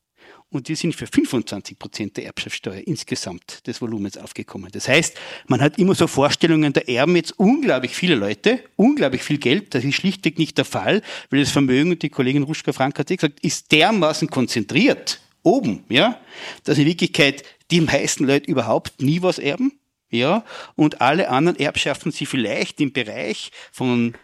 Und 0.49 0.67
die 0.67 0.75
sind 0.75 0.97
für 0.97 1.07
25 1.07 1.79
Prozent 1.79 2.17
der 2.17 2.25
Erbschaftssteuer 2.25 2.83
insgesamt 2.85 3.65
des 3.69 3.81
Volumens 3.81 4.19
aufgekommen. 4.19 4.69
Das 4.73 4.89
heißt, 4.89 5.17
man 5.47 5.61
hat 5.61 5.79
immer 5.79 5.95
so 5.95 6.09
Vorstellungen, 6.09 6.73
da 6.73 6.81
erben 6.81 7.15
jetzt 7.15 7.39
unglaublich 7.39 7.95
viele 7.95 8.17
Leute, 8.17 8.59
unglaublich 8.75 9.23
viel 9.23 9.39
Geld. 9.39 9.73
Das 9.75 9.85
ist 9.85 9.95
schlichtweg 9.95 10.37
nicht 10.39 10.59
der 10.59 10.65
Fall, 10.65 11.03
weil 11.31 11.39
das 11.39 11.53
Vermögen, 11.53 11.93
und 11.93 12.03
die 12.03 12.09
Kollegin 12.09 12.43
Ruschka 12.43 12.73
Frank 12.73 12.99
hat 12.99 13.07
gesagt, 13.07 13.39
ist 13.45 13.71
dermaßen 13.71 14.27
konzentriert 14.29 15.21
oben, 15.45 15.85
ja, 15.89 16.21
dass 16.65 16.79
in 16.79 16.87
Wirklichkeit 16.87 17.45
die 17.71 17.81
meisten 17.81 18.25
Leute 18.25 18.51
überhaupt 18.51 19.01
nie 19.01 19.23
was 19.23 19.39
erben 19.39 19.80
ja, 20.11 20.45
und 20.77 21.01
alle 21.01 21.31
anderen 21.31 21.59
Erbschaften 21.59 22.11
sie 22.11 22.27
vielleicht 22.27 22.81
im 22.81 22.93
Bereich 22.93 23.53
von, 23.73 24.15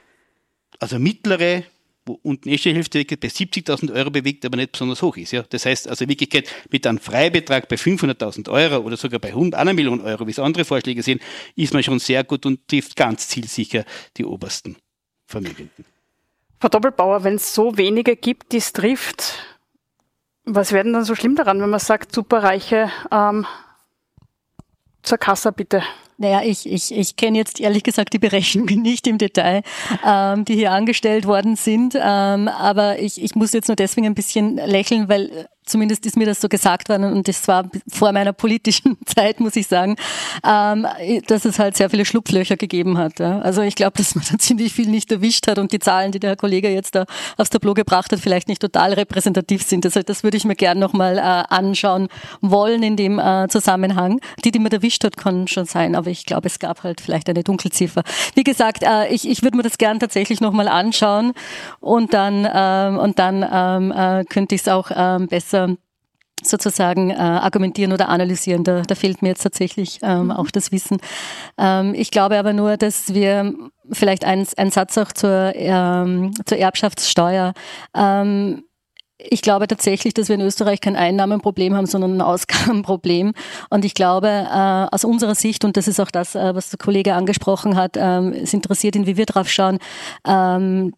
also 0.80 0.98
mittlere, 0.98 1.64
wo 2.06 2.20
unten 2.22 2.48
eh 2.48 2.56
schon 2.56 2.72
Hälfte 2.72 3.04
bei 3.04 3.28
70.000 3.28 3.92
Euro 3.92 4.10
bewegt, 4.10 4.44
aber 4.44 4.56
nicht 4.56 4.72
besonders 4.72 5.02
hoch 5.02 5.16
ist. 5.16 5.32
Ja. 5.32 5.42
Das 5.42 5.66
heißt 5.66 5.88
also 5.88 6.04
in 6.04 6.08
Wirklichkeit 6.08 6.48
mit 6.70 6.86
einem 6.86 6.98
Freibetrag 6.98 7.68
bei 7.68 7.76
500.000 7.76 8.48
Euro 8.48 8.78
oder 8.78 8.96
sogar 8.96 9.18
bei 9.18 9.28
100, 9.28 9.60
einer 9.60 9.72
Million 9.72 10.00
Euro, 10.00 10.26
wie 10.26 10.30
es 10.30 10.38
andere 10.38 10.64
Vorschläge 10.64 11.02
sind, 11.02 11.20
ist 11.56 11.74
man 11.74 11.82
schon 11.82 11.98
sehr 11.98 12.22
gut 12.22 12.46
und 12.46 12.68
trifft 12.68 12.94
ganz 12.94 13.28
zielsicher 13.28 13.84
die 14.16 14.24
obersten 14.24 14.76
Vermögenden. 15.26 15.84
Frau 16.60 16.68
Doppelbauer, 16.68 17.24
wenn 17.24 17.34
es 17.34 17.52
so 17.52 17.76
wenige 17.76 18.16
gibt, 18.16 18.52
die 18.52 18.58
es 18.58 18.72
trifft, 18.72 19.34
was 20.44 20.72
wäre 20.72 20.84
denn 20.84 20.92
dann 20.92 21.04
so 21.04 21.16
schlimm 21.16 21.34
daran, 21.34 21.60
wenn 21.60 21.70
man 21.70 21.80
sagt, 21.80 22.14
Superreiche 22.14 22.90
ähm, 23.10 23.46
zur 25.06 25.18
Kasse 25.18 25.52
bitte? 25.52 25.82
Naja, 26.18 26.42
ich, 26.42 26.70
ich, 26.70 26.94
ich 26.94 27.16
kenne 27.16 27.36
jetzt 27.36 27.60
ehrlich 27.60 27.82
gesagt 27.82 28.12
die 28.14 28.18
Berechnungen 28.18 28.80
nicht 28.82 29.06
im 29.06 29.18
Detail, 29.18 29.62
ähm, 30.04 30.44
die 30.44 30.54
hier 30.54 30.72
angestellt 30.72 31.26
worden 31.26 31.56
sind. 31.56 31.94
Ähm, 31.94 32.48
aber 32.48 32.98
ich, 32.98 33.22
ich 33.22 33.34
muss 33.34 33.52
jetzt 33.52 33.68
nur 33.68 33.76
deswegen 33.76 34.06
ein 34.06 34.14
bisschen 34.14 34.56
lächeln, 34.56 35.08
weil 35.08 35.48
zumindest 35.66 36.06
ist 36.06 36.16
mir 36.16 36.26
das 36.26 36.40
so 36.40 36.48
gesagt 36.48 36.88
worden 36.88 37.12
und 37.12 37.28
das 37.28 37.46
war 37.48 37.68
vor 37.88 38.12
meiner 38.12 38.32
politischen 38.32 38.96
Zeit, 39.06 39.40
muss 39.40 39.56
ich 39.56 39.66
sagen, 39.66 39.96
ähm, 40.44 40.86
dass 41.26 41.44
es 41.44 41.58
halt 41.58 41.76
sehr 41.76 41.90
viele 41.90 42.04
Schlupflöcher 42.04 42.56
gegeben 42.56 42.96
hat. 42.96 43.18
Ja. 43.18 43.40
Also 43.40 43.62
ich 43.62 43.74
glaube, 43.74 43.96
dass 43.96 44.14
man 44.14 44.24
da 44.30 44.38
ziemlich 44.38 44.72
viel 44.72 44.88
nicht 44.88 45.10
erwischt 45.12 45.46
hat 45.48 45.58
und 45.58 45.72
die 45.72 45.78
Zahlen, 45.78 46.12
die 46.12 46.20
der 46.20 46.30
Herr 46.30 46.36
Kollege 46.36 46.70
jetzt 46.70 46.94
da 46.94 47.04
aufs 47.36 47.50
Tableau 47.50 47.74
gebracht 47.74 48.12
hat, 48.12 48.20
vielleicht 48.20 48.48
nicht 48.48 48.62
total 48.62 48.92
repräsentativ 48.92 49.62
sind. 49.62 49.84
Also 49.84 50.02
das 50.02 50.22
würde 50.22 50.36
ich 50.36 50.44
mir 50.44 50.56
gerne 50.56 50.80
nochmal 50.80 51.18
äh, 51.18 51.20
anschauen 51.20 52.08
wollen 52.40 52.82
in 52.82 52.96
dem 52.96 53.18
äh, 53.18 53.48
Zusammenhang. 53.48 54.20
Die, 54.44 54.52
die 54.52 54.58
man 54.58 54.70
erwischt 54.70 55.04
hat, 55.04 55.16
können 55.16 55.48
schon 55.48 55.66
sein, 55.66 55.96
aber 55.96 56.10
ich 56.10 56.24
glaube, 56.24 56.46
es 56.46 56.58
gab 56.58 56.84
halt 56.84 57.00
vielleicht 57.00 57.28
eine 57.28 57.42
Dunkelziffer. 57.42 58.02
Wie 58.34 58.44
gesagt, 58.44 58.82
äh, 58.82 59.08
ich, 59.08 59.28
ich 59.28 59.42
würde 59.42 59.56
mir 59.56 59.62
das 59.64 59.78
gern 59.78 59.98
tatsächlich 59.98 60.40
nochmal 60.40 60.68
anschauen 60.68 61.32
und 61.80 62.14
dann, 62.14 62.46
ähm, 62.52 62.98
und 62.98 63.18
dann 63.18 63.44
ähm, 63.50 63.92
äh, 63.92 64.24
könnte 64.24 64.54
ich 64.54 64.60
es 64.62 64.68
auch 64.68 64.90
ähm, 64.94 65.26
besser 65.26 65.55
besser 65.56 65.76
sozusagen 66.42 67.10
äh, 67.10 67.14
argumentieren 67.14 67.92
oder 67.92 68.10
analysieren. 68.10 68.62
Da, 68.62 68.82
da 68.82 68.94
fehlt 68.94 69.22
mir 69.22 69.28
jetzt 69.28 69.42
tatsächlich 69.42 70.00
ähm, 70.02 70.24
mhm. 70.24 70.30
auch 70.32 70.50
das 70.50 70.70
Wissen. 70.70 70.98
Ähm, 71.56 71.94
ich 71.94 72.10
glaube 72.10 72.38
aber 72.38 72.52
nur, 72.52 72.76
dass 72.76 73.14
wir 73.14 73.54
vielleicht 73.90 74.24
ein, 74.24 74.46
ein 74.58 74.70
Satz 74.70 74.98
auch 74.98 75.12
zur, 75.12 75.52
ähm, 75.54 76.32
zur 76.44 76.58
Erbschaftssteuer. 76.58 77.54
Ähm, 77.96 78.64
ich 79.18 79.40
glaube 79.40 79.66
tatsächlich, 79.66 80.12
dass 80.12 80.28
wir 80.28 80.34
in 80.34 80.42
Österreich 80.42 80.82
kein 80.82 80.94
Einnahmenproblem 80.94 81.74
haben, 81.74 81.86
sondern 81.86 82.18
ein 82.18 82.20
Ausgabenproblem. 82.20 83.32
Und 83.70 83.84
ich 83.86 83.94
glaube, 83.94 84.28
äh, 84.28 84.94
aus 84.94 85.04
unserer 85.04 85.34
Sicht, 85.34 85.64
und 85.64 85.78
das 85.78 85.88
ist 85.88 86.00
auch 86.00 86.10
das, 86.10 86.34
äh, 86.34 86.54
was 86.54 86.68
der 86.68 86.78
Kollege 86.78 87.14
angesprochen 87.14 87.76
hat, 87.76 87.96
ähm, 87.96 88.34
es 88.34 88.52
interessiert 88.52 88.94
ihn, 88.94 89.06
wie 89.06 89.16
wir 89.16 89.26
drauf 89.26 89.48
schauen, 89.48 89.78
ähm, 90.28 90.92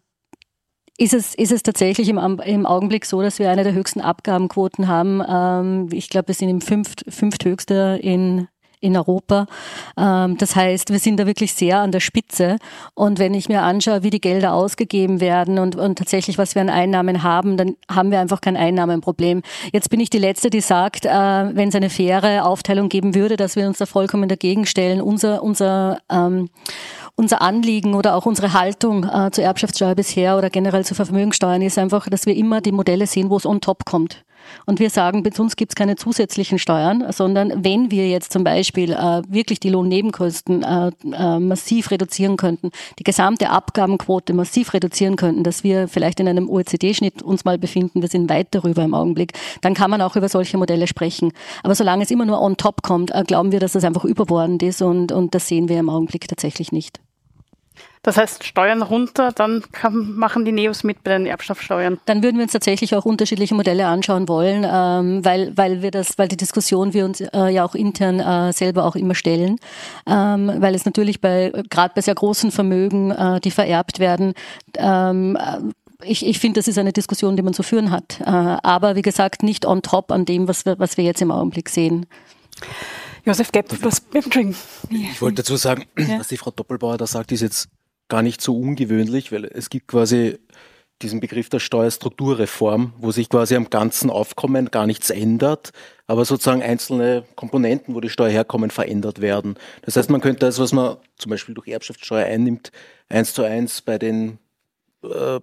ist 0.99 1.13
es, 1.13 1.33
ist 1.33 1.53
es 1.53 1.63
tatsächlich 1.63 2.09
im, 2.09 2.17
im 2.17 2.65
Augenblick 2.65 3.05
so, 3.05 3.21
dass 3.21 3.39
wir 3.39 3.49
eine 3.49 3.63
der 3.63 3.73
höchsten 3.73 4.01
Abgabenquoten 4.01 4.87
haben? 4.87 5.23
Ähm, 5.27 5.89
ich 5.93 6.09
glaube, 6.09 6.27
wir 6.27 6.35
sind 6.35 6.49
im 6.49 6.59
fünft, 6.59 7.05
fünfthöchste 7.07 7.97
in, 8.01 8.49
in 8.81 8.97
Europa. 8.97 9.47
Ähm, 9.97 10.37
das 10.37 10.57
heißt, 10.57 10.91
wir 10.91 10.99
sind 10.99 11.17
da 11.17 11.25
wirklich 11.25 11.53
sehr 11.53 11.79
an 11.79 11.93
der 11.93 12.01
Spitze. 12.01 12.57
Und 12.95 13.17
wenn 13.17 13.33
ich 13.33 13.47
mir 13.47 13.61
anschaue, 13.61 14.03
wie 14.03 14.09
die 14.09 14.19
Gelder 14.19 14.53
ausgegeben 14.53 15.21
werden 15.21 15.57
und, 15.57 15.77
und 15.77 15.97
tatsächlich, 15.97 16.37
was 16.37 16.55
wir 16.55 16.61
an 16.61 16.69
Einnahmen 16.69 17.23
haben, 17.23 17.55
dann 17.55 17.77
haben 17.89 18.11
wir 18.11 18.19
einfach 18.19 18.41
kein 18.41 18.57
Einnahmenproblem. 18.57 19.41
Jetzt 19.71 19.89
bin 19.89 20.01
ich 20.01 20.09
die 20.09 20.19
Letzte, 20.19 20.49
die 20.49 20.61
sagt, 20.61 21.05
äh, 21.05 21.09
wenn 21.09 21.69
es 21.69 21.75
eine 21.75 21.89
faire 21.89 22.45
Aufteilung 22.45 22.89
geben 22.89 23.15
würde, 23.15 23.37
dass 23.37 23.55
wir 23.55 23.67
uns 23.67 23.77
da 23.77 23.85
vollkommen 23.85 24.27
dagegen 24.27 24.65
stellen. 24.65 24.99
Unser, 24.99 25.43
unser 25.43 26.01
ähm, 26.11 26.49
unser 27.19 27.41
Anliegen 27.41 27.95
oder 27.95 28.15
auch 28.15 28.25
unsere 28.25 28.53
Haltung 28.53 29.03
äh, 29.03 29.29
zur 29.31 29.43
Erbschaftssteuer 29.43 29.93
bisher 29.93 30.37
oder 30.37 30.49
generell 30.49 30.85
zu 30.85 30.95
Vermögensteuern 30.95 31.61
ist 31.61 31.77
einfach, 31.77 32.07
dass 32.07 32.25
wir 32.25 32.33
immer 32.33 32.61
die 32.61 32.71
Modelle 32.71 33.07
sehen, 33.07 33.29
wo 33.29 33.35
es 33.35 33.45
on 33.45 33.59
top 33.59 33.83
kommt. 33.83 34.23
Und 34.65 34.79
wir 34.79 34.89
sagen, 34.89 35.21
bei 35.21 35.31
uns 35.37 35.57
gibt 35.57 35.73
es 35.73 35.75
keine 35.75 35.97
zusätzlichen 35.97 36.59
Steuern, 36.59 37.11
sondern 37.11 37.65
wenn 37.65 37.91
wir 37.91 38.07
jetzt 38.07 38.31
zum 38.31 38.45
Beispiel 38.45 38.93
äh, 38.93 39.21
wirklich 39.27 39.59
die 39.59 39.69
Lohnnebenkosten 39.69 40.63
äh, 40.63 40.91
äh, 41.11 41.39
massiv 41.39 41.91
reduzieren 41.91 42.37
könnten, 42.37 42.71
die 42.99 43.03
gesamte 43.03 43.49
Abgabenquote 43.49 44.33
massiv 44.33 44.73
reduzieren 44.73 45.17
könnten, 45.17 45.43
dass 45.43 45.65
wir 45.65 45.89
vielleicht 45.89 46.21
in 46.21 46.27
einem 46.29 46.49
OECD-Schnitt 46.49 47.21
uns 47.21 47.43
mal 47.43 47.57
befinden, 47.57 48.01
wir 48.01 48.09
sind 48.09 48.29
weit 48.29 48.47
darüber 48.51 48.83
im 48.83 48.93
Augenblick, 48.93 49.33
dann 49.59 49.73
kann 49.73 49.91
man 49.91 50.01
auch 50.01 50.15
über 50.15 50.29
solche 50.29 50.57
Modelle 50.57 50.87
sprechen. 50.87 51.33
Aber 51.63 51.75
solange 51.75 52.03
es 52.03 52.11
immer 52.11 52.25
nur 52.25 52.41
on 52.41 52.55
top 52.55 52.81
kommt, 52.81 53.13
äh, 53.13 53.23
glauben 53.27 53.51
wir, 53.51 53.59
dass 53.59 53.73
das 53.73 53.83
einfach 53.83 54.05
überbordend 54.05 54.63
ist 54.63 54.81
und, 54.81 55.11
und 55.11 55.35
das 55.35 55.49
sehen 55.49 55.67
wir 55.67 55.79
im 55.79 55.89
Augenblick 55.89 56.29
tatsächlich 56.29 56.71
nicht. 56.71 57.01
Das 58.01 58.15
heißt, 58.15 58.45
Steuern 58.45 58.81
runter, 58.81 59.31
dann 59.33 59.63
kann, 59.73 60.13
machen 60.15 60.45
die 60.45 60.53
Neos 60.53 60.83
mit 60.83 61.03
bei 61.03 61.11
den 61.11 61.25
Erbschaftssteuern. 61.25 61.99
Dann 62.05 62.23
würden 62.23 62.37
wir 62.37 62.43
uns 62.43 62.53
tatsächlich 62.53 62.95
auch 62.95 63.05
unterschiedliche 63.05 63.55
Modelle 63.55 63.87
anschauen 63.87 64.29
wollen, 64.29 64.65
ähm, 64.69 65.25
weil, 65.25 65.55
weil 65.57 65.81
wir 65.81 65.91
das, 65.91 66.17
weil 66.17 66.29
die 66.29 66.37
Diskussion 66.37 66.93
wir 66.93 67.03
uns 67.03 67.19
äh, 67.19 67.49
ja 67.49 67.65
auch 67.65 67.75
intern 67.75 68.19
äh, 68.19 68.53
selber 68.53 68.85
auch 68.85 68.95
immer 68.95 69.15
stellen, 69.15 69.57
ähm, 70.07 70.51
weil 70.59 70.75
es 70.75 70.85
natürlich 70.85 71.19
bei 71.19 71.51
gerade 71.69 71.93
bei 71.93 72.01
sehr 72.01 72.15
großen 72.15 72.51
Vermögen, 72.51 73.11
äh, 73.11 73.41
die 73.41 73.51
vererbt 73.51 73.99
werden, 73.99 74.33
ähm, 74.77 75.37
ich, 76.01 76.25
ich 76.25 76.39
finde, 76.39 76.61
das 76.61 76.69
ist 76.69 76.77
eine 76.77 76.93
Diskussion, 76.93 77.35
die 77.35 77.41
man 77.41 77.53
zu 77.53 77.63
führen 77.63 77.91
hat. 77.91 78.21
Äh, 78.21 78.29
aber 78.29 78.95
wie 78.95 79.01
gesagt, 79.01 79.43
nicht 79.43 79.65
on 79.65 79.81
top 79.81 80.11
an 80.11 80.23
dem, 80.23 80.47
was 80.47 80.65
wir, 80.65 80.79
was 80.79 80.95
wir 80.95 81.03
jetzt 81.03 81.21
im 81.21 81.31
Augenblick 81.31 81.67
sehen. 81.67 82.05
Josef 83.25 83.51
Gepp, 83.51 83.67
was 83.83 84.01
Ich 84.89 85.21
wollte 85.21 85.35
dazu 85.35 85.57
sagen, 85.57 85.85
ja. 85.97 86.19
was 86.19 86.29
die 86.29 86.37
Frau 86.37 86.51
Doppelbauer 86.51 86.97
da 86.97 87.05
sagt, 87.05 87.31
ist 87.33 87.41
jetzt 87.41 87.69
gar 88.09 88.21
nicht 88.21 88.41
so 88.41 88.57
ungewöhnlich, 88.57 89.31
weil 89.31 89.45
es 89.45 89.69
gibt 89.69 89.87
quasi 89.87 90.39
diesen 91.01 91.21
Begriff 91.21 91.47
der 91.49 91.59
Steuerstrukturreform, 91.59 92.93
wo 92.97 93.11
sich 93.11 93.29
quasi 93.29 93.55
am 93.55 93.69
ganzen 93.69 94.09
Aufkommen 94.09 94.69
gar 94.69 94.85
nichts 94.85 95.09
ändert, 95.09 95.71
aber 96.07 96.25
sozusagen 96.25 96.61
einzelne 96.61 97.23
Komponenten, 97.35 97.95
wo 97.95 98.01
die 98.01 98.09
Steuer 98.09 98.29
herkommen, 98.29 98.69
verändert 98.69 99.21
werden. 99.21 99.55
Das 99.83 99.95
heißt, 99.95 100.09
man 100.09 100.21
könnte 100.21 100.41
das, 100.41 100.59
was 100.59 100.73
man 100.73 100.97
zum 101.17 101.29
Beispiel 101.29 101.55
durch 101.55 101.67
Erbschaftssteuer 101.67 102.25
einnimmt, 102.25 102.71
eins 103.07 103.33
zu 103.33 103.43
eins 103.43 103.81
bei 103.81 103.97
den 103.97 104.39
äh, 105.03 105.39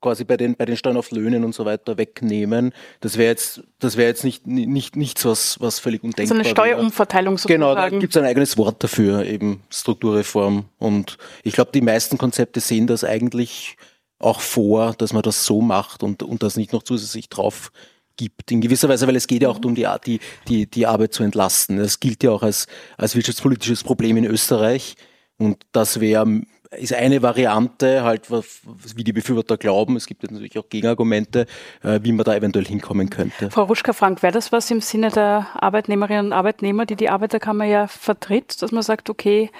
quasi 0.00 0.24
bei 0.24 0.36
den, 0.36 0.56
bei 0.56 0.64
den 0.64 0.76
Steuern 0.76 0.96
auf 0.96 1.10
Löhnen 1.10 1.44
und 1.44 1.54
so 1.54 1.64
weiter 1.64 1.98
wegnehmen. 1.98 2.72
Das 3.00 3.16
wäre 3.16 3.30
jetzt, 3.30 3.62
das 3.78 3.96
wäre 3.96 4.08
jetzt 4.08 4.24
nicht, 4.24 4.46
nicht, 4.46 4.96
nichts, 4.96 5.24
was, 5.24 5.60
was 5.60 5.78
völlig 5.78 6.02
undenkbar 6.04 6.24
ist. 6.24 6.28
So 6.28 6.34
eine 6.34 6.44
Steuerumverteilung 6.44 7.38
sozusagen. 7.38 7.60
Genau, 7.60 7.74
da 7.74 7.88
gibt 7.88 8.14
es 8.14 8.22
ein 8.22 8.28
eigenes 8.28 8.56
Wort 8.56 8.82
dafür, 8.82 9.24
eben 9.24 9.62
Strukturreform. 9.70 10.66
Und 10.78 11.18
ich 11.42 11.54
glaube, 11.54 11.72
die 11.72 11.80
meisten 11.80 12.18
Konzepte 12.18 12.60
sehen 12.60 12.86
das 12.86 13.04
eigentlich 13.04 13.76
auch 14.18 14.40
vor, 14.40 14.94
dass 14.98 15.12
man 15.12 15.22
das 15.22 15.44
so 15.44 15.60
macht 15.60 16.02
und, 16.02 16.22
und 16.22 16.42
das 16.42 16.56
nicht 16.56 16.72
noch 16.72 16.82
zusätzlich 16.82 17.28
drauf 17.28 17.70
gibt. 18.16 18.50
In 18.50 18.60
gewisser 18.60 18.88
Weise, 18.88 19.06
weil 19.06 19.16
es 19.16 19.26
geht 19.26 19.42
ja 19.42 19.48
auch 19.48 19.58
darum, 19.58 19.74
die, 19.74 19.86
die, 20.04 20.20
die, 20.48 20.66
die 20.66 20.86
Arbeit 20.86 21.14
zu 21.14 21.22
entlasten. 21.22 21.78
Das 21.78 22.00
gilt 22.00 22.22
ja 22.22 22.30
auch 22.30 22.42
als, 22.42 22.66
als 22.96 23.14
wirtschaftspolitisches 23.14 23.84
Problem 23.84 24.16
in 24.16 24.24
Österreich. 24.24 24.96
Und 25.38 25.64
das 25.72 26.00
wäre 26.00 26.42
ist 26.70 26.92
eine 26.92 27.22
Variante, 27.22 28.02
halt, 28.02 28.30
wie 28.30 29.04
die 29.04 29.12
Befürworter 29.12 29.56
glauben. 29.56 29.96
Es 29.96 30.06
gibt 30.06 30.22
natürlich 30.22 30.58
auch 30.58 30.68
Gegenargumente, 30.68 31.46
äh, 31.82 32.00
wie 32.02 32.12
man 32.12 32.24
da 32.24 32.34
eventuell 32.34 32.66
hinkommen 32.66 33.10
könnte. 33.10 33.50
Frau 33.50 33.64
Ruschka-Frank, 33.64 34.22
wäre 34.22 34.32
das 34.32 34.52
was 34.52 34.70
im 34.70 34.80
Sinne 34.80 35.10
der 35.10 35.46
Arbeitnehmerinnen 35.54 36.26
und 36.26 36.32
Arbeitnehmer, 36.32 36.86
die 36.86 36.96
die 36.96 37.08
Arbeiterkammer 37.08 37.64
ja 37.64 37.86
vertritt, 37.86 38.60
dass 38.62 38.72
man 38.72 38.82
sagt, 38.82 39.10
okay, 39.10 39.50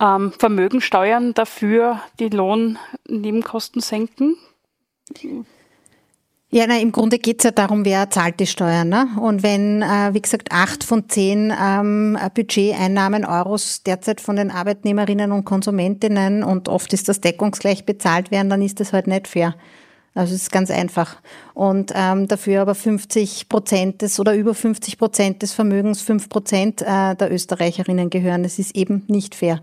ähm, 0.00 0.32
Vermögen 0.32 0.80
steuern, 0.80 1.34
dafür 1.34 2.00
die 2.18 2.28
Lohnnebenkosten 2.28 3.80
senken? 3.80 4.36
Ja, 6.50 6.66
na, 6.68 6.78
im 6.78 6.92
Grunde 6.92 7.18
geht 7.18 7.40
es 7.40 7.44
ja 7.44 7.50
darum, 7.50 7.84
wer 7.84 8.10
zahlt 8.10 8.38
die 8.38 8.46
Steuern. 8.46 8.88
Ne? 8.88 9.08
Und 9.20 9.42
wenn, 9.42 9.82
äh, 9.82 10.14
wie 10.14 10.22
gesagt, 10.22 10.52
acht 10.52 10.84
von 10.84 11.08
zehn 11.08 11.52
ähm, 11.60 12.16
Budgeteinnahmen 12.32 13.24
Euros 13.24 13.82
derzeit 13.82 14.20
von 14.20 14.36
den 14.36 14.52
Arbeitnehmerinnen 14.52 15.32
und 15.32 15.44
Konsumentinnen 15.44 16.44
und 16.44 16.68
oft 16.68 16.92
ist 16.92 17.08
das 17.08 17.20
deckungsgleich 17.20 17.86
bezahlt 17.86 18.30
werden, 18.30 18.50
dann 18.50 18.62
ist 18.62 18.78
das 18.78 18.92
halt 18.92 19.08
nicht 19.08 19.26
fair. 19.26 19.56
Also 20.14 20.34
es 20.34 20.42
ist 20.42 20.52
ganz 20.52 20.70
einfach. 20.70 21.16
Und 21.54 21.92
ähm, 21.94 22.26
dafür 22.28 22.62
aber 22.62 22.74
50 22.74 23.48
Prozent 23.48 24.02
des 24.02 24.18
oder 24.18 24.34
über 24.34 24.54
50 24.54 24.98
Prozent 24.98 25.42
des 25.42 25.52
Vermögens 25.52 26.02
5 26.02 26.28
Prozent 26.28 26.82
äh, 26.82 27.14
der 27.14 27.32
Österreicherinnen 27.32 28.10
gehören. 28.10 28.42
Das 28.42 28.58
ist 28.58 28.76
eben 28.76 29.04
nicht 29.06 29.36
fair. 29.36 29.60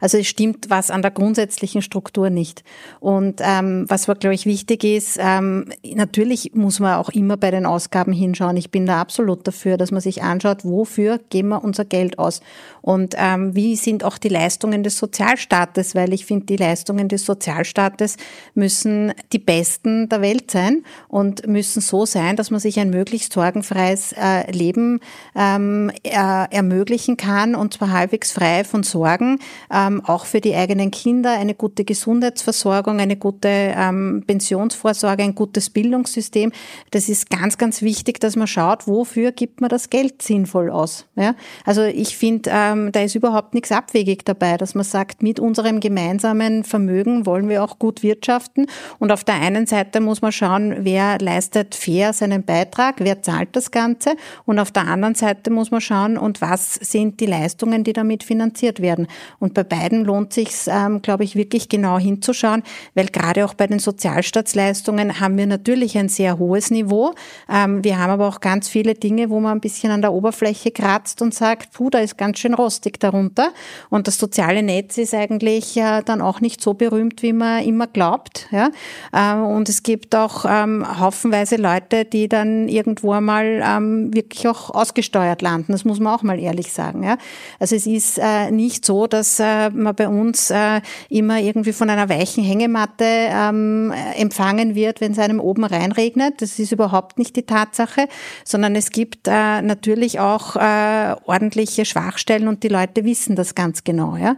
Also 0.00 0.18
es 0.18 0.26
stimmt 0.26 0.70
was 0.70 0.90
an 0.90 1.02
der 1.02 1.10
grundsätzlichen 1.10 1.82
Struktur 1.82 2.30
nicht. 2.30 2.64
Und 2.98 3.40
ähm, 3.42 3.84
was, 3.88 4.06
glaube 4.06 4.34
ich, 4.34 4.46
wichtig 4.46 4.84
ist, 4.84 5.18
ähm, 5.20 5.70
natürlich 5.94 6.52
muss 6.54 6.80
man 6.80 6.94
auch 6.94 7.10
immer 7.10 7.36
bei 7.36 7.50
den 7.50 7.66
Ausgaben 7.66 8.12
hinschauen. 8.12 8.56
Ich 8.56 8.70
bin 8.70 8.86
da 8.86 9.00
absolut 9.00 9.46
dafür, 9.46 9.76
dass 9.76 9.90
man 9.90 10.00
sich 10.00 10.22
anschaut, 10.22 10.64
wofür 10.64 11.20
geben 11.28 11.50
wir 11.50 11.62
unser 11.62 11.84
Geld 11.84 12.18
aus 12.18 12.40
und 12.84 13.14
ähm, 13.16 13.54
wie 13.54 13.76
sind 13.76 14.04
auch 14.04 14.18
die 14.18 14.28
Leistungen 14.28 14.82
des 14.82 14.98
Sozialstaates, 14.98 15.94
weil 15.94 16.12
ich 16.12 16.26
finde, 16.26 16.44
die 16.44 16.56
Leistungen 16.56 17.08
des 17.08 17.24
Sozialstaates 17.24 18.18
müssen 18.54 19.14
die 19.32 19.38
besten 19.38 20.10
der 20.10 20.20
Welt 20.20 20.50
sein 20.50 20.84
und 21.08 21.33
müssen 21.46 21.80
so 21.80 22.06
sein, 22.06 22.36
dass 22.36 22.50
man 22.50 22.60
sich 22.60 22.78
ein 22.78 22.90
möglichst 22.90 23.32
sorgenfreies 23.32 24.12
äh, 24.12 24.50
Leben 24.50 25.00
ähm, 25.34 25.90
er, 26.02 26.48
ermöglichen 26.50 27.16
kann 27.16 27.54
und 27.54 27.74
zwar 27.74 27.92
halbwegs 27.92 28.32
frei 28.32 28.64
von 28.64 28.82
Sorgen, 28.82 29.38
ähm, 29.72 30.02
auch 30.04 30.24
für 30.26 30.40
die 30.40 30.54
eigenen 30.54 30.90
Kinder, 30.90 31.32
eine 31.32 31.54
gute 31.54 31.84
Gesundheitsversorgung, 31.84 33.00
eine 33.00 33.16
gute 33.16 33.48
ähm, 33.48 34.24
Pensionsvorsorge, 34.26 35.22
ein 35.22 35.34
gutes 35.34 35.70
Bildungssystem. 35.70 36.52
Das 36.90 37.08
ist 37.08 37.30
ganz, 37.30 37.58
ganz 37.58 37.82
wichtig, 37.82 38.20
dass 38.20 38.36
man 38.36 38.46
schaut, 38.46 38.86
wofür 38.86 39.32
gibt 39.32 39.60
man 39.60 39.70
das 39.70 39.90
Geld 39.90 40.22
sinnvoll 40.22 40.70
aus. 40.70 41.06
Ja? 41.16 41.34
Also 41.64 41.82
ich 41.82 42.16
finde, 42.16 42.50
ähm, 42.52 42.92
da 42.92 43.00
ist 43.00 43.14
überhaupt 43.14 43.54
nichts 43.54 43.72
abwegig 43.72 44.24
dabei, 44.24 44.56
dass 44.56 44.74
man 44.74 44.84
sagt, 44.84 45.22
mit 45.22 45.40
unserem 45.40 45.80
gemeinsamen 45.80 46.64
Vermögen 46.64 47.26
wollen 47.26 47.48
wir 47.48 47.62
auch 47.62 47.78
gut 47.78 48.02
wirtschaften. 48.02 48.66
Und 48.98 49.12
auf 49.12 49.24
der 49.24 49.36
einen 49.36 49.66
Seite 49.66 50.00
muss 50.00 50.22
man 50.22 50.32
schauen, 50.32 50.76
wer 50.80 51.18
leistet 51.24 51.74
fair 51.74 52.12
seinen 52.12 52.44
Beitrag, 52.44 52.96
wer 52.98 53.22
zahlt 53.22 53.56
das 53.56 53.70
Ganze. 53.70 54.16
Und 54.44 54.58
auf 54.58 54.70
der 54.70 54.86
anderen 54.86 55.14
Seite 55.14 55.50
muss 55.50 55.70
man 55.70 55.80
schauen, 55.80 56.16
und 56.16 56.40
was 56.40 56.74
sind 56.74 57.20
die 57.20 57.26
Leistungen, 57.26 57.84
die 57.84 57.92
damit 57.92 58.22
finanziert 58.22 58.80
werden. 58.80 59.06
Und 59.38 59.54
bei 59.54 59.64
beiden 59.64 60.04
lohnt 60.04 60.32
sich, 60.32 60.50
ähm, 60.66 61.02
glaube 61.02 61.24
ich, 61.24 61.36
wirklich 61.36 61.68
genau 61.68 61.98
hinzuschauen, 61.98 62.62
weil 62.94 63.06
gerade 63.06 63.44
auch 63.44 63.54
bei 63.54 63.66
den 63.66 63.78
Sozialstaatsleistungen 63.78 65.20
haben 65.20 65.36
wir 65.36 65.46
natürlich 65.46 65.96
ein 65.98 66.08
sehr 66.08 66.38
hohes 66.38 66.70
Niveau. 66.70 67.14
Ähm, 67.48 67.82
wir 67.82 67.98
haben 67.98 68.10
aber 68.10 68.28
auch 68.28 68.40
ganz 68.40 68.68
viele 68.68 68.94
Dinge, 68.94 69.30
wo 69.30 69.40
man 69.40 69.52
ein 69.52 69.60
bisschen 69.60 69.90
an 69.90 70.02
der 70.02 70.12
Oberfläche 70.12 70.70
kratzt 70.70 71.22
und 71.22 71.34
sagt, 71.34 71.72
puh, 71.72 71.90
da 71.90 71.98
ist 71.98 72.18
ganz 72.18 72.38
schön 72.38 72.54
rostig 72.54 73.00
darunter. 73.00 73.50
Und 73.90 74.06
das 74.06 74.18
soziale 74.18 74.62
Netz 74.62 74.98
ist 74.98 75.14
eigentlich 75.14 75.76
äh, 75.76 76.02
dann 76.04 76.20
auch 76.20 76.40
nicht 76.40 76.60
so 76.60 76.74
berühmt, 76.74 77.22
wie 77.22 77.32
man 77.32 77.64
immer 77.64 77.86
glaubt. 77.86 78.48
Ja? 78.50 78.70
Äh, 79.12 79.40
und 79.40 79.68
es 79.68 79.82
gibt 79.82 80.14
auch 80.14 80.44
ähm, 80.48 80.84
haufenweise 81.14 81.56
Leute, 81.56 82.04
die 82.04 82.28
dann 82.28 82.68
irgendwo 82.68 83.12
einmal 83.12 83.62
ähm, 83.64 84.12
wirklich 84.12 84.48
auch 84.48 84.70
ausgesteuert 84.70 85.42
landen. 85.42 85.72
Das 85.72 85.84
muss 85.84 86.00
man 86.00 86.14
auch 86.14 86.22
mal 86.22 86.40
ehrlich 86.40 86.72
sagen. 86.72 87.04
Ja? 87.04 87.18
Also 87.60 87.76
es 87.76 87.86
ist 87.86 88.18
äh, 88.18 88.50
nicht 88.50 88.84
so, 88.84 89.06
dass 89.06 89.38
äh, 89.38 89.70
man 89.70 89.94
bei 89.94 90.08
uns 90.08 90.50
äh, 90.50 90.80
immer 91.08 91.38
irgendwie 91.38 91.72
von 91.72 91.88
einer 91.88 92.08
weichen 92.08 92.42
Hängematte 92.42 93.04
ähm, 93.04 93.92
empfangen 94.16 94.74
wird, 94.74 95.00
wenn 95.00 95.12
es 95.12 95.18
einem 95.18 95.40
oben 95.40 95.64
reinregnet. 95.64 96.42
Das 96.42 96.58
ist 96.58 96.72
überhaupt 96.72 97.18
nicht 97.18 97.36
die 97.36 97.46
Tatsache, 97.46 98.08
sondern 98.44 98.74
es 98.74 98.90
gibt 98.90 99.28
äh, 99.28 99.62
natürlich 99.62 100.18
auch 100.18 100.56
äh, 100.56 101.14
ordentliche 101.24 101.84
Schwachstellen 101.84 102.48
und 102.48 102.62
die 102.62 102.68
Leute 102.68 103.04
wissen 103.04 103.36
das 103.36 103.54
ganz 103.54 103.84
genau. 103.84 104.16
Ja? 104.16 104.36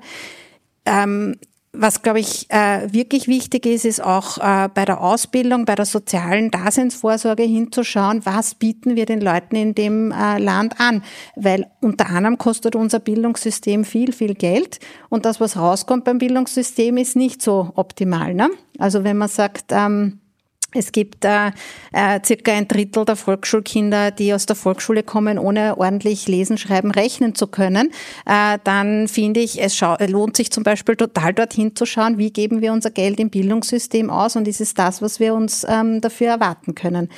Ähm, 0.85 1.37
was, 1.79 2.03
glaube 2.03 2.21
ich, 2.21 2.47
äh, 2.51 2.93
wirklich 2.93 3.29
wichtig 3.29 3.67
ist, 3.67 3.85
ist 3.85 4.03
auch 4.03 4.39
äh, 4.39 4.69
bei 4.73 4.85
der 4.85 5.01
Ausbildung, 5.01 5.65
bei 5.65 5.75
der 5.75 5.85
sozialen 5.85 6.51
Daseinsvorsorge 6.51 7.43
hinzuschauen, 7.43 8.25
was 8.25 8.55
bieten 8.55 8.97
wir 8.97 9.07
den 9.07 9.21
Leuten 9.21 9.57
in 9.57 9.75
dem 9.75 10.13
äh, 10.13 10.39
Land 10.39 10.81
an. 10.81 11.03
Weil 11.35 11.67
unter 11.81 12.09
anderem 12.09 12.39
kostet 12.39 12.77
unser 12.77 12.99
Bildungssystem 12.99 13.85
viel, 13.85 14.13
viel 14.13 14.35
Geld 14.35 14.81
und 15.09 15.25
das, 15.25 15.41
was 15.41 15.57
rauskommt 15.57 16.05
beim 16.05 16.19
Bildungssystem, 16.19 16.97
ist 16.97 17.17
nicht 17.17 17.43
so 17.43 17.71
optimal. 17.75 18.35
Ne? 18.35 18.51
Also 18.79 19.05
wenn 19.05 19.17
man 19.17 19.29
sagt, 19.29 19.67
ähm, 19.71 20.21
es 20.77 20.93
gibt 20.93 21.25
äh, 21.25 21.49
äh, 21.93 22.21
circa 22.25 22.53
ein 22.53 22.69
Drittel 22.69 23.05
der 23.05 23.17
Volksschulkinder, 23.17 24.11
die 24.11 24.33
aus 24.33 24.47
der 24.47 24.57
Volksschule 24.57 25.03
kommen, 25.03 25.39
ohne 25.39 25.79
ordentlich 25.79 26.29
lesen, 26.29 26.59
schreiben, 26.59 26.91
rechnen 26.91 27.35
zu 27.35 27.47
können. 27.47 27.91
Äh, 28.27 28.59
dann 28.65 29.09
finde 29.09 29.41
ich, 29.41 29.61
es 29.61 29.81
lohnt 29.81 30.37
sich 30.37 30.51
zum 30.51 30.63
Beispiel 30.63 30.97
total 30.97 31.35
dorthin 31.35 31.75
zu 31.75 31.87
schauen, 31.87 32.19
wie 32.19 32.31
geben 32.31 32.61
wir 32.61 32.73
unser 32.73 32.91
Geld 32.91 33.19
im 33.19 33.31
Bildungssystem 33.31 34.11
aus 34.11 34.37
und 34.37 34.47
ist 34.49 34.61
es 34.61 34.75
das, 34.75 35.03
was 35.03 35.21
wir 35.21 35.35
uns 35.35 35.67
ähm, 35.69 36.01
dafür 36.01 36.29
erwarten 36.29 36.75
können. 36.75 37.09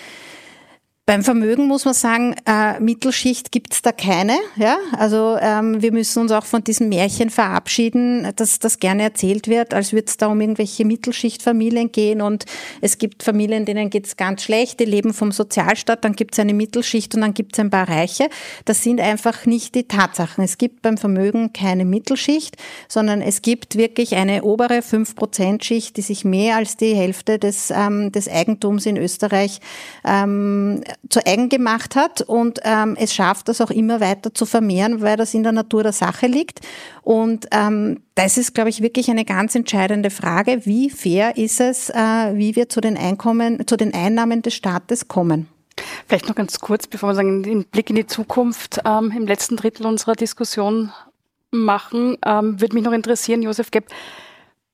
Beim 1.08 1.24
Vermögen 1.24 1.68
muss 1.68 1.86
man 1.86 1.94
sagen, 1.94 2.36
äh, 2.44 2.78
Mittelschicht 2.80 3.50
gibt's 3.50 3.80
da 3.80 3.92
keine. 3.92 4.36
Ja? 4.56 4.76
Also 4.92 5.38
ähm, 5.40 5.80
wir 5.80 5.90
müssen 5.90 6.20
uns 6.20 6.32
auch 6.32 6.44
von 6.44 6.62
diesem 6.62 6.90
Märchen 6.90 7.30
verabschieden, 7.30 8.30
dass 8.36 8.58
das 8.58 8.78
gerne 8.78 9.04
erzählt 9.04 9.48
wird, 9.48 9.72
als 9.72 9.94
würde 9.94 10.04
es 10.08 10.18
da 10.18 10.26
um 10.26 10.38
irgendwelche 10.38 10.84
Mittelschichtfamilien 10.84 11.92
gehen. 11.92 12.20
Und 12.20 12.44
es 12.82 12.98
gibt 12.98 13.22
Familien, 13.22 13.64
denen 13.64 13.88
geht's 13.88 14.18
ganz 14.18 14.42
schlecht, 14.42 14.80
die 14.80 14.84
leben 14.84 15.14
vom 15.14 15.32
Sozialstaat, 15.32 16.04
dann 16.04 16.12
gibt's 16.12 16.38
eine 16.38 16.52
Mittelschicht 16.52 17.14
und 17.14 17.22
dann 17.22 17.32
gibt's 17.32 17.58
ein 17.58 17.70
paar 17.70 17.88
Reiche. 17.88 18.28
Das 18.66 18.82
sind 18.82 19.00
einfach 19.00 19.46
nicht 19.46 19.76
die 19.76 19.88
Tatsachen. 19.88 20.44
Es 20.44 20.58
gibt 20.58 20.82
beim 20.82 20.98
Vermögen 20.98 21.54
keine 21.54 21.86
Mittelschicht, 21.86 22.58
sondern 22.86 23.22
es 23.22 23.40
gibt 23.40 23.76
wirklich 23.76 24.14
eine 24.16 24.42
obere 24.42 24.80
5%-Schicht, 24.80 25.96
die 25.96 26.02
sich 26.02 26.26
mehr 26.26 26.56
als 26.56 26.76
die 26.76 26.94
Hälfte 26.94 27.38
des, 27.38 27.70
ähm, 27.70 28.12
des 28.12 28.28
Eigentums 28.28 28.84
in 28.84 28.98
Österreich 28.98 29.60
ähm, 30.04 30.82
zu 31.08 31.24
eigen 31.26 31.48
gemacht 31.48 31.96
hat 31.96 32.22
und 32.22 32.60
ähm, 32.64 32.96
es 32.98 33.14
schafft, 33.14 33.48
das 33.48 33.60
auch 33.60 33.70
immer 33.70 34.00
weiter 34.00 34.34
zu 34.34 34.46
vermehren, 34.46 35.00
weil 35.00 35.16
das 35.16 35.34
in 35.34 35.42
der 35.42 35.52
Natur 35.52 35.82
der 35.82 35.92
Sache 35.92 36.26
liegt. 36.26 36.60
Und 37.02 37.46
ähm, 37.50 38.02
das 38.14 38.36
ist, 38.36 38.54
glaube 38.54 38.70
ich, 38.70 38.82
wirklich 38.82 39.10
eine 39.10 39.24
ganz 39.24 39.54
entscheidende 39.54 40.10
Frage. 40.10 40.66
Wie 40.66 40.90
fair 40.90 41.36
ist 41.36 41.60
es, 41.60 41.90
äh, 41.90 41.94
wie 42.34 42.56
wir 42.56 42.68
zu 42.68 42.80
den 42.80 42.96
Einkommen, 42.96 43.66
zu 43.66 43.76
den 43.76 43.94
Einnahmen 43.94 44.42
des 44.42 44.54
Staates 44.54 45.08
kommen? 45.08 45.48
Vielleicht 46.06 46.28
noch 46.28 46.34
ganz 46.34 46.58
kurz, 46.60 46.86
bevor 46.86 47.10
wir 47.10 47.14
sagen, 47.14 47.42
den 47.42 47.64
Blick 47.64 47.90
in 47.90 47.96
die 47.96 48.06
Zukunft 48.06 48.80
ähm, 48.84 49.12
im 49.16 49.26
letzten 49.26 49.56
Drittel 49.56 49.86
unserer 49.86 50.14
Diskussion 50.14 50.92
machen, 51.50 52.18
ähm, 52.26 52.60
würde 52.60 52.74
mich 52.74 52.84
noch 52.84 52.92
interessieren, 52.92 53.42
Josef 53.42 53.70
Gepp, 53.70 53.86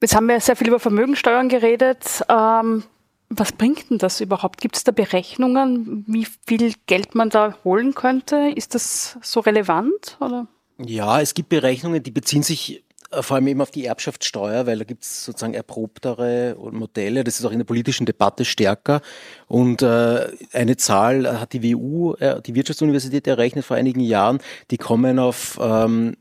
Jetzt 0.05 0.14
haben 0.14 0.29
wir 0.29 0.39
sehr 0.39 0.55
viel 0.55 0.68
über 0.68 0.79
Vermögensteuern 0.79 1.49
geredet. 1.49 2.22
Ähm, 2.29 2.83
was 3.29 3.53
bringt 3.53 3.91
denn 3.91 3.99
das 3.99 4.20
überhaupt? 4.20 4.61
Gibt 4.61 4.77
es 4.77 4.85
da 4.85 4.93
Berechnungen, 4.93 6.05
wie 6.07 6.27
viel 6.47 6.75
Geld 6.87 7.14
man 7.14 7.31
da 7.31 7.57
holen 7.64 7.95
könnte? 7.95 8.53
Ist 8.55 8.75
das 8.75 9.18
so 9.22 9.41
relevant? 9.41 10.16
Oder? 10.20 10.47
Ja, 10.79 11.20
es 11.20 11.35
gibt 11.35 11.49
Berechnungen, 11.49 12.03
die 12.03 12.11
beziehen 12.11 12.43
sich 12.43 12.85
äh, 13.11 13.22
vor 13.22 13.37
allem 13.37 13.47
eben 13.47 13.61
auf 13.61 13.70
die 13.70 13.87
Erbschaftssteuer, 13.87 14.66
weil 14.66 14.79
da 14.79 14.85
gibt 14.85 15.05
es 15.05 15.25
sozusagen 15.25 15.55
erprobtere 15.55 16.57
Modelle. 16.72 17.25
Das 17.25 17.39
ist 17.39 17.45
auch 17.45 17.53
in 17.53 17.59
der 17.59 17.64
politischen 17.64 18.07
Debatte 18.07 18.45
stärker. 18.45 19.01
Und 19.47 19.83
äh, 19.83 20.29
eine 20.53 20.77
Zahl 20.77 21.41
hat 21.41 21.53
die 21.53 21.62
WU, 21.62 22.14
äh, 22.14 22.41
die 22.43 22.55
Wirtschaftsuniversität 22.55 23.27
errechnet 23.27 23.64
vor 23.64 23.77
einigen 23.77 24.01
Jahren. 24.01 24.39
Die 24.70 24.79
kommen 24.79 25.18
auf 25.18 25.59
ähm, 25.61 26.16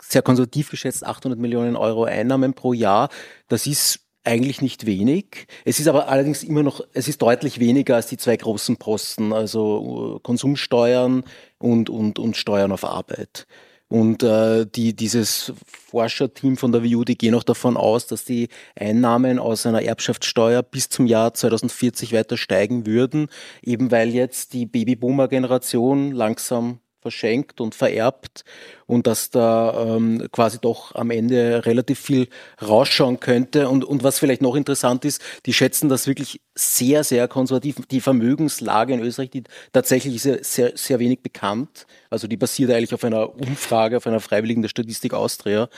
sehr 0.00 0.22
konservativ 0.22 0.70
geschätzt 0.70 1.04
800 1.04 1.38
Millionen 1.38 1.76
Euro 1.76 2.04
Einnahmen 2.04 2.54
pro 2.54 2.72
Jahr. 2.72 3.08
Das 3.48 3.66
ist 3.66 4.05
eigentlich 4.26 4.60
nicht 4.60 4.86
wenig. 4.86 5.46
Es 5.64 5.80
ist 5.80 5.88
aber 5.88 6.08
allerdings 6.08 6.42
immer 6.42 6.62
noch, 6.62 6.80
es 6.92 7.08
ist 7.08 7.22
deutlich 7.22 7.60
weniger 7.60 7.96
als 7.96 8.08
die 8.08 8.16
zwei 8.16 8.36
großen 8.36 8.76
Posten, 8.76 9.32
also 9.32 10.16
uh, 10.16 10.18
Konsumsteuern 10.20 11.24
und, 11.58 11.88
und, 11.88 12.18
und 12.18 12.36
Steuern 12.36 12.72
auf 12.72 12.84
Arbeit. 12.84 13.46
Und 13.88 14.24
äh, 14.24 14.66
die, 14.66 14.96
dieses 14.96 15.52
Forscherteam 15.64 16.56
von 16.56 16.72
der 16.72 16.82
WU, 16.82 17.04
die 17.04 17.16
gehen 17.16 17.36
auch 17.36 17.44
davon 17.44 17.76
aus, 17.76 18.08
dass 18.08 18.24
die 18.24 18.48
Einnahmen 18.74 19.38
aus 19.38 19.64
einer 19.64 19.82
Erbschaftssteuer 19.82 20.64
bis 20.64 20.88
zum 20.88 21.06
Jahr 21.06 21.34
2040 21.34 22.12
weiter 22.12 22.36
steigen 22.36 22.84
würden, 22.84 23.28
eben 23.62 23.92
weil 23.92 24.08
jetzt 24.08 24.54
die 24.54 24.66
Babyboomer-Generation 24.66 26.10
langsam 26.10 26.80
verschenkt 27.06 27.60
und 27.60 27.76
vererbt 27.76 28.44
und 28.86 29.06
dass 29.06 29.30
da 29.30 29.96
ähm, 29.96 30.26
quasi 30.32 30.58
doch 30.60 30.92
am 30.96 31.12
Ende 31.12 31.64
relativ 31.64 32.00
viel 32.00 32.26
rausschauen 32.60 33.20
könnte. 33.20 33.68
Und, 33.68 33.84
und 33.84 34.02
was 34.02 34.18
vielleicht 34.18 34.42
noch 34.42 34.56
interessant 34.56 35.04
ist, 35.04 35.22
die 35.46 35.52
schätzen 35.52 35.88
das 35.88 36.08
wirklich 36.08 36.40
sehr, 36.56 37.04
sehr 37.04 37.28
konservativ. 37.28 37.76
Die 37.92 38.00
Vermögenslage 38.00 38.94
in 38.94 39.00
Österreich, 39.00 39.30
die 39.30 39.44
tatsächlich 39.72 40.16
ist 40.16 40.52
sehr, 40.52 40.72
sehr 40.74 40.98
wenig 40.98 41.20
bekannt. 41.20 41.86
Also 42.10 42.26
die 42.26 42.36
basiert 42.36 42.72
eigentlich 42.72 42.94
auf 42.94 43.04
einer 43.04 43.36
Umfrage, 43.36 43.98
auf 43.98 44.06
einer 44.08 44.20
Freiwilligen 44.20 44.62
der 44.62 44.68
Statistik 44.68 45.14
Austria. 45.14 45.68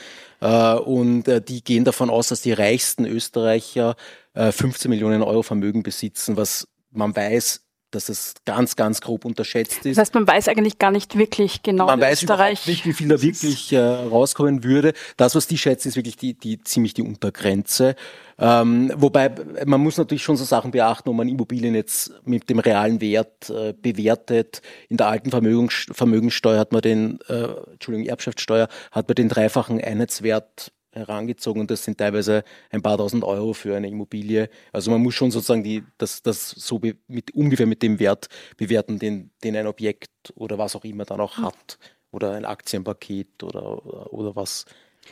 Äh, 0.41 0.73
und 0.73 1.27
äh, 1.27 1.43
die 1.43 1.63
gehen 1.63 1.83
davon 1.83 2.09
aus, 2.09 2.29
dass 2.29 2.41
die 2.41 2.53
reichsten 2.53 3.05
Österreicher 3.05 3.95
äh, 4.33 4.51
15 4.51 4.89
Millionen 4.89 5.21
Euro 5.21 5.43
Vermögen 5.43 5.83
besitzen, 5.83 6.37
was 6.37 6.67
man 6.91 7.15
weiß, 7.15 7.68
dass 7.91 8.09
es 8.09 8.35
ganz, 8.45 8.75
ganz 8.75 9.01
grob 9.01 9.25
unterschätzt 9.25 9.85
ist. 9.85 9.97
Das 9.97 9.97
heißt, 9.97 10.13
man 10.13 10.27
weiß 10.27 10.47
eigentlich 10.47 10.77
gar 10.77 10.91
nicht 10.91 11.17
wirklich 11.17 11.63
genau, 11.63 11.87
man 11.87 11.99
weiß 11.99 12.23
Österreich 12.23 12.67
nicht, 12.67 12.85
wie 12.85 12.93
viel 12.93 13.07
da 13.07 13.21
wirklich 13.21 13.73
äh, 13.73 13.79
rauskommen 13.79 14.63
würde. 14.63 14.93
Das, 15.17 15.35
was 15.35 15.47
die 15.47 15.57
schätzen, 15.57 15.89
ist 15.89 15.95
wirklich 15.95 16.17
die, 16.17 16.33
die 16.33 16.61
ziemlich 16.61 16.93
die 16.93 17.01
Untergrenze. 17.01 17.95
Ähm, 18.37 18.91
wobei 18.95 19.31
man 19.65 19.81
muss 19.81 19.97
natürlich 19.97 20.23
schon 20.23 20.37
so 20.37 20.45
Sachen 20.45 20.71
beachten, 20.71 21.09
ob 21.09 21.15
man 21.15 21.27
Immobilien 21.27 21.75
jetzt 21.75 22.13
mit 22.23 22.49
dem 22.49 22.59
realen 22.59 23.01
Wert 23.01 23.49
äh, 23.49 23.73
bewertet. 23.73 24.61
In 24.87 24.97
der 24.97 25.07
alten 25.07 25.29
Vermögens, 25.29 25.87
Vermögenssteuer 25.91 26.59
hat 26.59 26.71
man 26.71 26.81
den, 26.81 27.19
äh, 27.27 27.47
Entschuldigung, 27.71 28.07
Erbschaftssteuer 28.07 28.69
hat 28.91 29.07
man 29.09 29.15
den 29.15 29.27
dreifachen 29.27 29.81
Einheitswert 29.81 30.71
herangezogen 30.91 31.61
und 31.61 31.71
das 31.71 31.83
sind 31.83 31.97
teilweise 31.97 32.43
ein 32.69 32.81
paar 32.81 32.97
tausend 32.97 33.23
Euro 33.23 33.53
für 33.53 33.75
eine 33.75 33.87
Immobilie. 33.87 34.49
Also 34.71 34.91
man 34.91 35.01
muss 35.01 35.15
schon 35.15 35.31
sozusagen 35.31 35.63
die, 35.63 35.83
das, 35.97 36.21
das 36.23 36.49
so 36.49 36.81
mit, 37.07 37.31
ungefähr 37.31 37.67
mit 37.67 37.83
dem 37.83 37.99
Wert 37.99 38.27
bewerten, 38.57 38.99
den, 38.99 39.31
den 39.43 39.55
ein 39.55 39.67
Objekt 39.67 40.11
oder 40.35 40.57
was 40.57 40.75
auch 40.75 40.83
immer 40.83 41.05
dann 41.05 41.19
auch 41.19 41.37
hm. 41.37 41.45
hat 41.45 41.79
oder 42.11 42.33
ein 42.33 42.45
Aktienpaket 42.45 43.43
oder, 43.43 44.13
oder 44.13 44.35
was, 44.35 44.65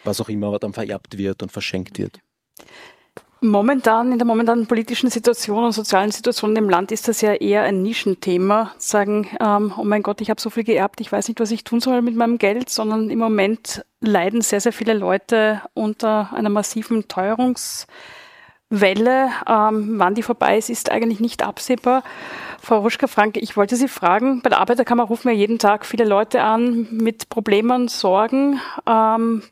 was 0.03 0.19
auch 0.21 0.29
immer 0.29 0.57
dann 0.59 0.73
vererbt 0.73 1.17
wird 1.17 1.43
und 1.43 1.51
verschenkt 1.51 1.97
wird. 1.97 2.19
Momentan, 3.41 4.11
in 4.11 4.17
der 4.17 4.25
momentanen 4.25 4.65
politischen 4.65 5.11
Situation 5.11 5.63
und 5.63 5.71
sozialen 5.71 6.11
Situation 6.11 6.55
im 6.55 6.69
Land 6.69 6.91
ist 6.91 7.07
das 7.07 7.21
ja 7.21 7.33
eher 7.33 7.63
ein 7.63 7.83
Nischenthema. 7.83 8.71
Sagen, 8.79 9.27
ähm, 9.39 9.73
oh 9.77 9.83
mein 9.83 10.01
Gott, 10.01 10.21
ich 10.21 10.31
habe 10.31 10.41
so 10.41 10.49
viel 10.49 10.63
geerbt, 10.63 11.01
ich 11.01 11.11
weiß 11.11 11.27
nicht, 11.27 11.39
was 11.39 11.51
ich 11.51 11.63
tun 11.63 11.79
soll 11.79 12.01
mit 12.01 12.15
meinem 12.15 12.39
Geld, 12.39 12.69
sondern 12.69 13.11
im 13.11 13.19
Moment 13.19 13.85
leiden 14.01 14.41
sehr, 14.41 14.59
sehr 14.59 14.73
viele 14.73 14.93
Leute 14.93 15.61
unter 15.75 16.33
einer 16.33 16.49
massiven 16.49 17.07
Teuerungswelle. 17.07 17.87
Ähm, 18.71 19.99
wann 19.99 20.15
die 20.15 20.23
vorbei 20.23 20.57
ist, 20.57 20.71
ist 20.71 20.89
eigentlich 20.89 21.19
nicht 21.19 21.43
absehbar. 21.43 22.03
Frau 22.59 22.79
Ruschka-Frank, 22.79 23.37
ich 23.37 23.55
wollte 23.55 23.75
Sie 23.75 23.87
fragen, 23.87 24.41
bei 24.41 24.49
der 24.49 24.59
Arbeiterkammer 24.59 25.03
rufen 25.03 25.29
wir 25.29 25.35
jeden 25.35 25.59
Tag 25.59 25.85
viele 25.85 26.05
Leute 26.05 26.41
an 26.41 26.87
mit 26.89 27.29
Problemen, 27.29 27.87
Sorgen. 27.87 28.59
Ähm, 28.87 29.43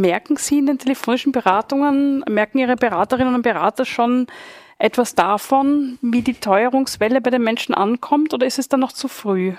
merken 0.00 0.36
Sie 0.36 0.58
in 0.58 0.66
den 0.66 0.78
telefonischen 0.78 1.32
Beratungen, 1.32 2.24
merken 2.28 2.58
Ihre 2.58 2.76
Beraterinnen 2.76 3.34
und 3.34 3.42
Berater 3.42 3.84
schon 3.84 4.26
etwas 4.78 5.14
davon, 5.14 5.98
wie 6.02 6.22
die 6.22 6.34
Teuerungswelle 6.34 7.20
bei 7.20 7.30
den 7.30 7.42
Menschen 7.42 7.74
ankommt 7.74 8.34
oder 8.34 8.46
ist 8.46 8.58
es 8.58 8.68
dann 8.68 8.80
noch 8.80 8.92
zu 8.92 9.06
früh? 9.06 9.54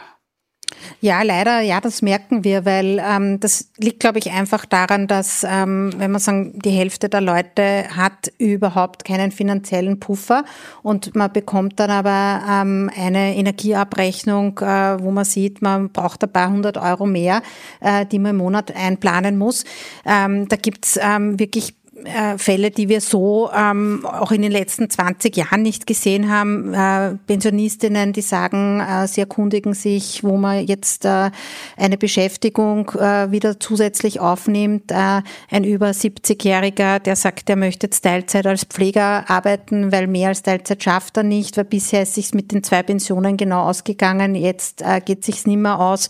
Ja, 1.01 1.21
leider, 1.21 1.61
ja, 1.61 1.81
das 1.81 2.01
merken 2.01 2.43
wir, 2.43 2.65
weil 2.65 3.01
ähm, 3.05 3.39
das 3.39 3.69
liegt, 3.77 3.99
glaube 3.99 4.19
ich, 4.19 4.31
einfach 4.31 4.65
daran, 4.65 5.07
dass, 5.07 5.45
ähm, 5.47 5.91
wenn 5.97 6.11
man 6.11 6.21
sagen, 6.21 6.59
die 6.59 6.71
Hälfte 6.71 7.09
der 7.09 7.21
Leute 7.21 7.85
hat 7.95 8.31
überhaupt 8.37 9.05
keinen 9.05 9.31
finanziellen 9.31 9.99
Puffer 9.99 10.45
und 10.81 11.15
man 11.15 11.31
bekommt 11.31 11.79
dann 11.79 11.91
aber 11.91 12.41
ähm, 12.49 12.89
eine 12.95 13.35
Energieabrechnung, 13.35 14.59
äh, 14.59 15.01
wo 15.01 15.11
man 15.11 15.25
sieht, 15.25 15.61
man 15.61 15.89
braucht 15.89 16.23
ein 16.23 16.31
paar 16.31 16.49
hundert 16.49 16.77
Euro 16.77 17.05
mehr, 17.05 17.41
äh, 17.79 18.05
die 18.05 18.19
man 18.19 18.31
im 18.31 18.37
Monat 18.37 18.75
einplanen 18.75 19.37
muss. 19.37 19.65
Ähm, 20.05 20.47
da 20.47 20.55
gibt's 20.55 20.99
ähm, 21.01 21.39
wirklich 21.39 21.75
äh, 22.05 22.37
Fälle, 22.37 22.71
die 22.71 22.89
wir 22.89 23.01
so 23.01 23.49
ähm, 23.55 24.05
auch 24.05 24.31
in 24.31 24.41
den 24.41 24.51
letzten 24.51 24.89
20 24.89 25.35
Jahren 25.35 25.61
nicht 25.61 25.87
gesehen 25.87 26.29
haben. 26.29 26.73
Äh, 26.73 27.15
Pensionistinnen, 27.27 28.13
die 28.13 28.21
sagen, 28.21 28.79
äh, 28.79 29.07
sie 29.07 29.21
erkundigen 29.21 29.73
sich, 29.73 30.23
wo 30.23 30.37
man 30.37 30.65
jetzt 30.65 31.05
äh, 31.05 31.31
eine 31.77 31.97
Beschäftigung 31.97 32.89
äh, 32.91 33.31
wieder 33.31 33.59
zusätzlich 33.59 34.19
aufnimmt. 34.19 34.91
Ein 34.91 35.63
über 35.63 35.89
70-Jähriger, 35.89 36.99
der 36.99 37.15
sagt, 37.15 37.49
er 37.49 37.55
möchte 37.55 37.87
jetzt 37.87 38.01
Teilzeit 38.01 38.45
als 38.45 38.65
Pfleger 38.65 39.29
arbeiten, 39.29 39.91
weil 39.91 40.07
mehr 40.07 40.29
als 40.29 40.43
Teilzeit 40.43 40.83
schafft 40.83 41.17
er 41.17 41.23
nicht, 41.23 41.57
weil 41.57 41.65
bisher 41.65 42.03
ist 42.03 42.15
sich 42.15 42.33
mit 42.33 42.51
den 42.51 42.63
zwei 42.63 42.83
Pensionen 42.83 43.37
genau 43.37 43.63
ausgegangen, 43.63 44.35
jetzt 44.35 44.83
geht 45.05 45.23
sich's 45.23 45.45
nicht 45.45 45.57
mehr 45.57 45.79
aus. 45.79 46.09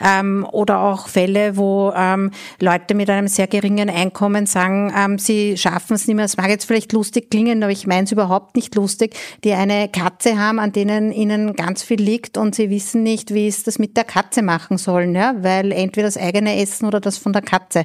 Ähm, 0.00 0.46
oder 0.50 0.80
auch 0.80 1.08
Fälle, 1.08 1.56
wo 1.56 1.92
ähm, 1.94 2.30
Leute 2.60 2.94
mit 2.94 3.10
einem 3.10 3.28
sehr 3.28 3.46
geringen 3.46 3.90
Einkommen 3.90 4.46
sagen, 4.46 4.92
ähm, 4.96 5.18
sie 5.18 5.31
sie 5.32 5.56
schaffen 5.56 5.94
es 5.94 6.06
nicht 6.06 6.16
mehr. 6.16 6.24
Es 6.24 6.36
mag 6.36 6.48
jetzt 6.48 6.66
vielleicht 6.66 6.92
lustig 6.92 7.30
klingen, 7.30 7.62
aber 7.62 7.72
ich 7.72 7.86
meine 7.86 8.04
es 8.04 8.12
überhaupt 8.12 8.54
nicht 8.54 8.74
lustig, 8.74 9.14
die 9.44 9.52
eine 9.52 9.88
Katze 9.88 10.38
haben, 10.38 10.58
an 10.58 10.72
denen 10.72 11.12
ihnen 11.12 11.54
ganz 11.54 11.82
viel 11.82 12.00
liegt 12.00 12.36
und 12.36 12.54
sie 12.54 12.70
wissen 12.70 13.02
nicht, 13.02 13.32
wie 13.32 13.48
es 13.48 13.62
das 13.62 13.78
mit 13.78 13.96
der 13.96 14.04
Katze 14.04 14.42
machen 14.42 14.78
sollen, 14.78 15.14
ja, 15.14 15.34
weil 15.38 15.72
entweder 15.72 16.06
das 16.06 16.16
eigene 16.16 16.60
Essen 16.60 16.86
oder 16.86 17.00
das 17.00 17.16
von 17.16 17.32
der 17.32 17.42
Katze. 17.42 17.84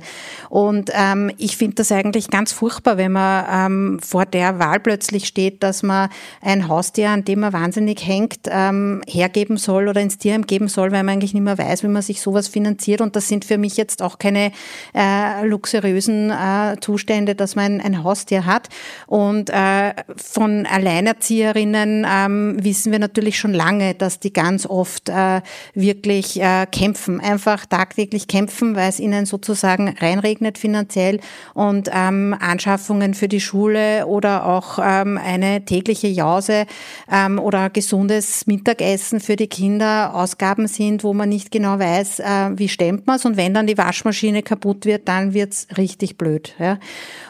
Und 0.49 0.91
ähm, 0.93 1.31
ich 1.37 1.57
finde 1.57 1.75
das 1.75 1.91
eigentlich 1.91 2.29
ganz 2.29 2.51
furchtbar, 2.51 2.97
wenn 2.97 3.13
man 3.13 3.45
ähm, 3.49 3.99
vor 3.99 4.25
der 4.25 4.59
Wahl 4.59 4.79
plötzlich 4.79 5.25
steht, 5.27 5.63
dass 5.63 5.83
man 5.83 6.09
ein 6.41 6.67
Haustier, 6.67 7.09
an 7.09 7.23
dem 7.23 7.39
man 7.41 7.53
wahnsinnig 7.53 8.05
hängt, 8.05 8.47
ähm, 8.49 9.01
hergeben 9.07 9.57
soll 9.57 9.87
oder 9.87 10.01
ins 10.01 10.17
Tierheim 10.17 10.45
geben 10.45 10.67
soll, 10.67 10.91
weil 10.91 11.03
man 11.03 11.13
eigentlich 11.13 11.33
nicht 11.33 11.43
mehr 11.43 11.57
weiß, 11.57 11.83
wie 11.83 11.87
man 11.87 12.01
sich 12.01 12.21
sowas 12.21 12.47
finanziert. 12.47 13.01
Und 13.01 13.15
das 13.15 13.27
sind 13.27 13.45
für 13.45 13.57
mich 13.57 13.77
jetzt 13.77 14.01
auch 14.01 14.19
keine 14.19 14.51
äh, 14.93 15.45
luxuriösen 15.45 16.31
äh, 16.31 16.75
Zustände, 16.81 17.36
dass 17.37 17.55
man 17.55 17.79
ein 17.81 18.03
Haustier 18.03 18.45
hat. 18.45 18.69
Und 19.05 19.49
äh, 19.49 19.93
von 20.15 20.65
Alleinerzieherinnen 20.65 22.05
ähm, 22.09 22.57
wissen 22.61 22.91
wir 22.91 22.99
natürlich 22.99 23.37
schon 23.37 23.53
lange, 23.53 23.95
dass 23.95 24.19
die 24.19 24.33
ganz 24.33 24.65
oft 24.65 25.09
äh, 25.09 25.41
wirklich 25.73 26.41
äh, 26.41 26.65
kämpfen, 26.71 27.19
einfach 27.19 27.65
tagtäglich 27.65 28.27
kämpfen, 28.27 28.75
weil 28.75 28.89
es 28.89 28.99
ihnen 28.99 29.25
sozusagen 29.25 29.89
reinregnet 29.89 30.57
finanziell 30.57 31.19
und 31.53 31.89
ähm, 31.93 32.35
Anschaffungen 32.39 33.13
für 33.13 33.27
die 33.27 33.41
Schule 33.41 34.07
oder 34.07 34.45
auch 34.45 34.79
ähm, 34.81 35.17
eine 35.17 35.65
tägliche 35.65 36.07
Jause 36.07 36.65
ähm, 37.11 37.39
oder 37.39 37.69
gesundes 37.69 38.47
Mittagessen 38.47 39.19
für 39.19 39.35
die 39.35 39.47
Kinder 39.47 40.13
Ausgaben 40.13 40.67
sind, 40.67 41.03
wo 41.03 41.13
man 41.13 41.29
nicht 41.29 41.51
genau 41.51 41.79
weiß, 41.79 42.19
äh, 42.19 42.49
wie 42.55 42.69
stemmt 42.69 43.07
man 43.07 43.17
es. 43.17 43.25
Und 43.25 43.37
wenn 43.37 43.53
dann 43.53 43.67
die 43.67 43.77
Waschmaschine 43.77 44.43
kaputt 44.43 44.85
wird, 44.85 45.07
dann 45.07 45.33
wird's 45.33 45.67
richtig 45.77 46.17
blöd. 46.17 46.53
Ja. 46.59 46.79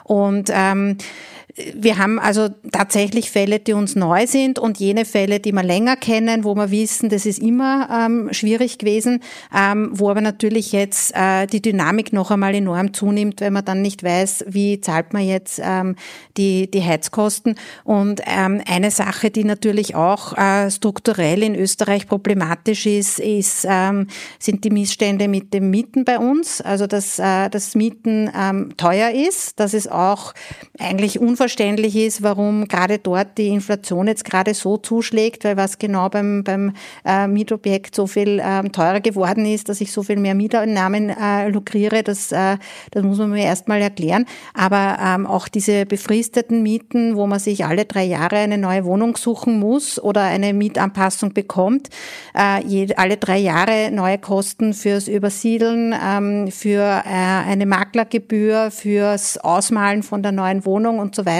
Und 0.03 0.49
ähm, 0.53 0.97
wir 1.73 1.97
haben 1.97 2.19
also 2.19 2.49
tatsächlich 2.71 3.31
Fälle, 3.31 3.59
die 3.59 3.73
uns 3.73 3.95
neu 3.95 4.27
sind 4.27 4.59
und 4.59 4.77
jene 4.77 5.05
Fälle, 5.05 5.39
die 5.39 5.51
wir 5.51 5.63
länger 5.63 5.95
kennen, 5.95 6.43
wo 6.43 6.53
wir 6.53 6.69
wissen, 6.69 7.09
das 7.09 7.25
ist 7.25 7.39
immer 7.39 7.89
ähm, 7.91 8.29
schwierig 8.31 8.77
gewesen, 8.77 9.21
ähm, 9.55 9.89
wo 9.91 10.11
aber 10.11 10.21
natürlich 10.21 10.71
jetzt 10.71 11.15
äh, 11.15 11.47
die 11.47 11.61
Dynamik 11.61 12.13
noch 12.13 12.29
einmal 12.29 12.53
enorm 12.53 12.93
zunimmt, 12.93 13.41
wenn 13.41 13.53
man 13.53 13.65
dann 13.65 13.81
nicht 13.81 14.03
weiß, 14.03 14.45
wie 14.47 14.81
zahlt 14.81 15.13
man 15.13 15.23
jetzt 15.23 15.59
ähm, 15.63 15.95
die, 16.37 16.69
die 16.69 16.83
Heizkosten. 16.83 17.55
Und 17.83 18.21
ähm, 18.27 18.61
eine 18.67 18.91
Sache, 18.91 19.31
die 19.31 19.43
natürlich 19.43 19.95
auch 19.95 20.37
äh, 20.37 20.69
strukturell 20.69 21.41
in 21.41 21.55
Österreich 21.55 22.07
problematisch 22.07 22.85
ist, 22.85 23.19
ist 23.19 23.65
ähm, 23.67 24.07
sind 24.37 24.63
die 24.63 24.69
Missstände 24.69 25.27
mit 25.27 25.55
dem 25.55 25.71
Mieten 25.71 26.05
bei 26.05 26.19
uns. 26.19 26.61
Also 26.61 26.85
dass 26.85 27.17
äh, 27.17 27.49
das 27.49 27.73
Mieten 27.73 28.29
ähm, 28.37 28.77
teuer 28.77 29.09
ist, 29.09 29.59
dass 29.59 29.73
es 29.73 29.87
auch 29.87 30.33
eigentlich 30.77 31.19
unverständlich 31.19 31.46
unverständlich 31.47 31.95
ist, 31.95 32.23
warum 32.23 32.67
gerade 32.67 32.99
dort 32.99 33.37
die 33.37 33.47
Inflation 33.47 34.07
jetzt 34.07 34.25
gerade 34.25 34.53
so 34.53 34.75
zuschlägt, 34.75 35.45
weil 35.45 35.55
was 35.55 35.79
genau 35.79 36.09
beim, 36.09 36.43
beim 36.43 36.73
äh, 37.05 37.25
Mietobjekt 37.25 37.95
so 37.95 38.05
viel 38.05 38.41
ähm, 38.43 38.73
teurer 38.73 38.99
geworden 38.99 39.45
ist, 39.45 39.69
dass 39.69 39.79
ich 39.79 39.93
so 39.93 40.03
viel 40.03 40.17
mehr 40.17 40.35
Mieteinnahmen 40.35 41.09
äh, 41.09 41.47
lukriere, 41.47 42.03
das, 42.03 42.33
äh, 42.33 42.57
das 42.91 43.03
muss 43.03 43.17
man 43.19 43.29
mir 43.29 43.45
erstmal 43.45 43.81
erklären. 43.81 44.25
Aber 44.53 44.97
ähm, 45.01 45.25
auch 45.25 45.47
diese 45.47 45.85
befristeten 45.85 46.63
Mieten, 46.63 47.15
wo 47.15 47.27
man 47.27 47.39
sich 47.39 47.63
alle 47.63 47.85
drei 47.85 48.03
Jahre 48.03 48.35
eine 48.39 48.57
neue 48.57 48.83
Wohnung 48.83 49.15
suchen 49.15 49.57
muss 49.57 50.03
oder 50.03 50.23
eine 50.23 50.53
Mietanpassung 50.53 51.33
bekommt, 51.33 51.87
äh, 52.37 52.61
je, 52.65 52.93
alle 52.95 53.15
drei 53.15 53.37
Jahre 53.37 53.89
neue 53.89 54.17
Kosten 54.17 54.73
fürs 54.73 55.07
Übersiedeln, 55.07 55.95
ähm, 55.97 56.51
für 56.51 56.81
äh, 57.05 57.49
eine 57.49 57.65
Maklergebühr, 57.65 58.69
fürs 58.69 59.37
Ausmalen 59.37 60.03
von 60.03 60.21
der 60.21 60.33
neuen 60.33 60.65
Wohnung 60.65 60.99
und 60.99 61.15
so 61.15 61.25
weiter. 61.25 61.36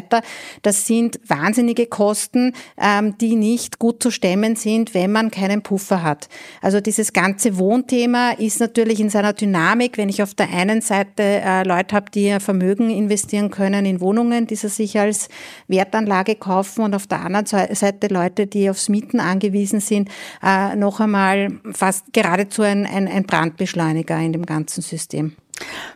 Das 0.62 0.86
sind 0.88 1.20
wahnsinnige 1.28 1.88
Kosten, 1.88 2.54
ähm, 2.78 3.18
die 3.18 3.36
nicht 3.36 3.80
gut 3.80 4.02
zu 4.02 4.12
stemmen 4.12 4.56
sind, 4.56 4.94
wenn 4.94 5.12
man 5.12 5.32
keinen 5.32 5.62
Puffer 5.62 6.04
hat. 6.04 6.30
Also 6.62 6.82
dieses 6.82 7.14
ganze 7.14 7.58
Wohnthema 7.58 8.32
ist 8.32 8.60
natürlich 8.60 9.00
in 9.00 9.10
seiner 9.10 9.34
Dynamik, 9.34 9.98
wenn 9.98 10.10
ich 10.10 10.24
auf 10.24 10.34
der 10.34 10.50
einen 10.50 10.82
Seite 10.82 11.24
äh, 11.24 11.64
Leute 11.64 11.96
habe, 11.96 12.12
die 12.12 12.26
ihr 12.26 12.40
Vermögen 12.40 12.90
investieren 12.90 13.50
können 13.50 13.86
in 13.86 14.02
Wohnungen, 14.02 14.48
die 14.48 14.56
sie 14.56 14.70
sich 14.70 15.00
als 15.00 15.30
Wertanlage 15.68 16.36
kaufen 16.36 16.84
und 16.84 16.96
auf 16.96 17.08
der 17.08 17.22
anderen 17.22 17.46
Seite 17.46 18.08
Leute, 18.08 18.48
die 18.48 18.70
aufs 18.70 18.90
Mieten 18.90 19.20
angewiesen 19.20 19.80
sind, 19.80 20.10
äh, 20.44 20.76
noch 20.76 21.00
einmal 21.00 21.60
fast 21.72 22.14
geradezu 22.14 22.62
ein, 22.62 22.86
ein, 22.86 23.08
ein 23.08 23.26
Brandbeschleuniger 23.26 24.18
in 24.20 24.34
dem 24.34 24.46
ganzen 24.46 24.82
System. 24.82 25.36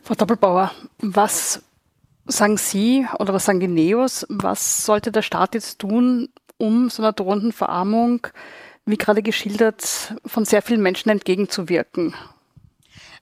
Frau 0.03 0.15
Doppelbauer, 0.15 0.71
was 0.99 1.61
sagen 2.31 2.57
Sie 2.57 3.05
oder 3.19 3.33
was 3.33 3.45
sagen 3.45 3.59
die 3.59 3.67
Neos, 3.67 4.25
was 4.29 4.85
sollte 4.85 5.11
der 5.11 5.21
Staat 5.21 5.53
jetzt 5.53 5.79
tun, 5.79 6.29
um 6.57 6.89
so 6.89 7.03
einer 7.03 7.13
drohenden 7.13 7.51
Verarmung, 7.51 8.27
wie 8.85 8.97
gerade 8.97 9.21
geschildert, 9.21 10.15
von 10.25 10.45
sehr 10.45 10.61
vielen 10.61 10.81
Menschen 10.81 11.09
entgegenzuwirken? 11.09 12.13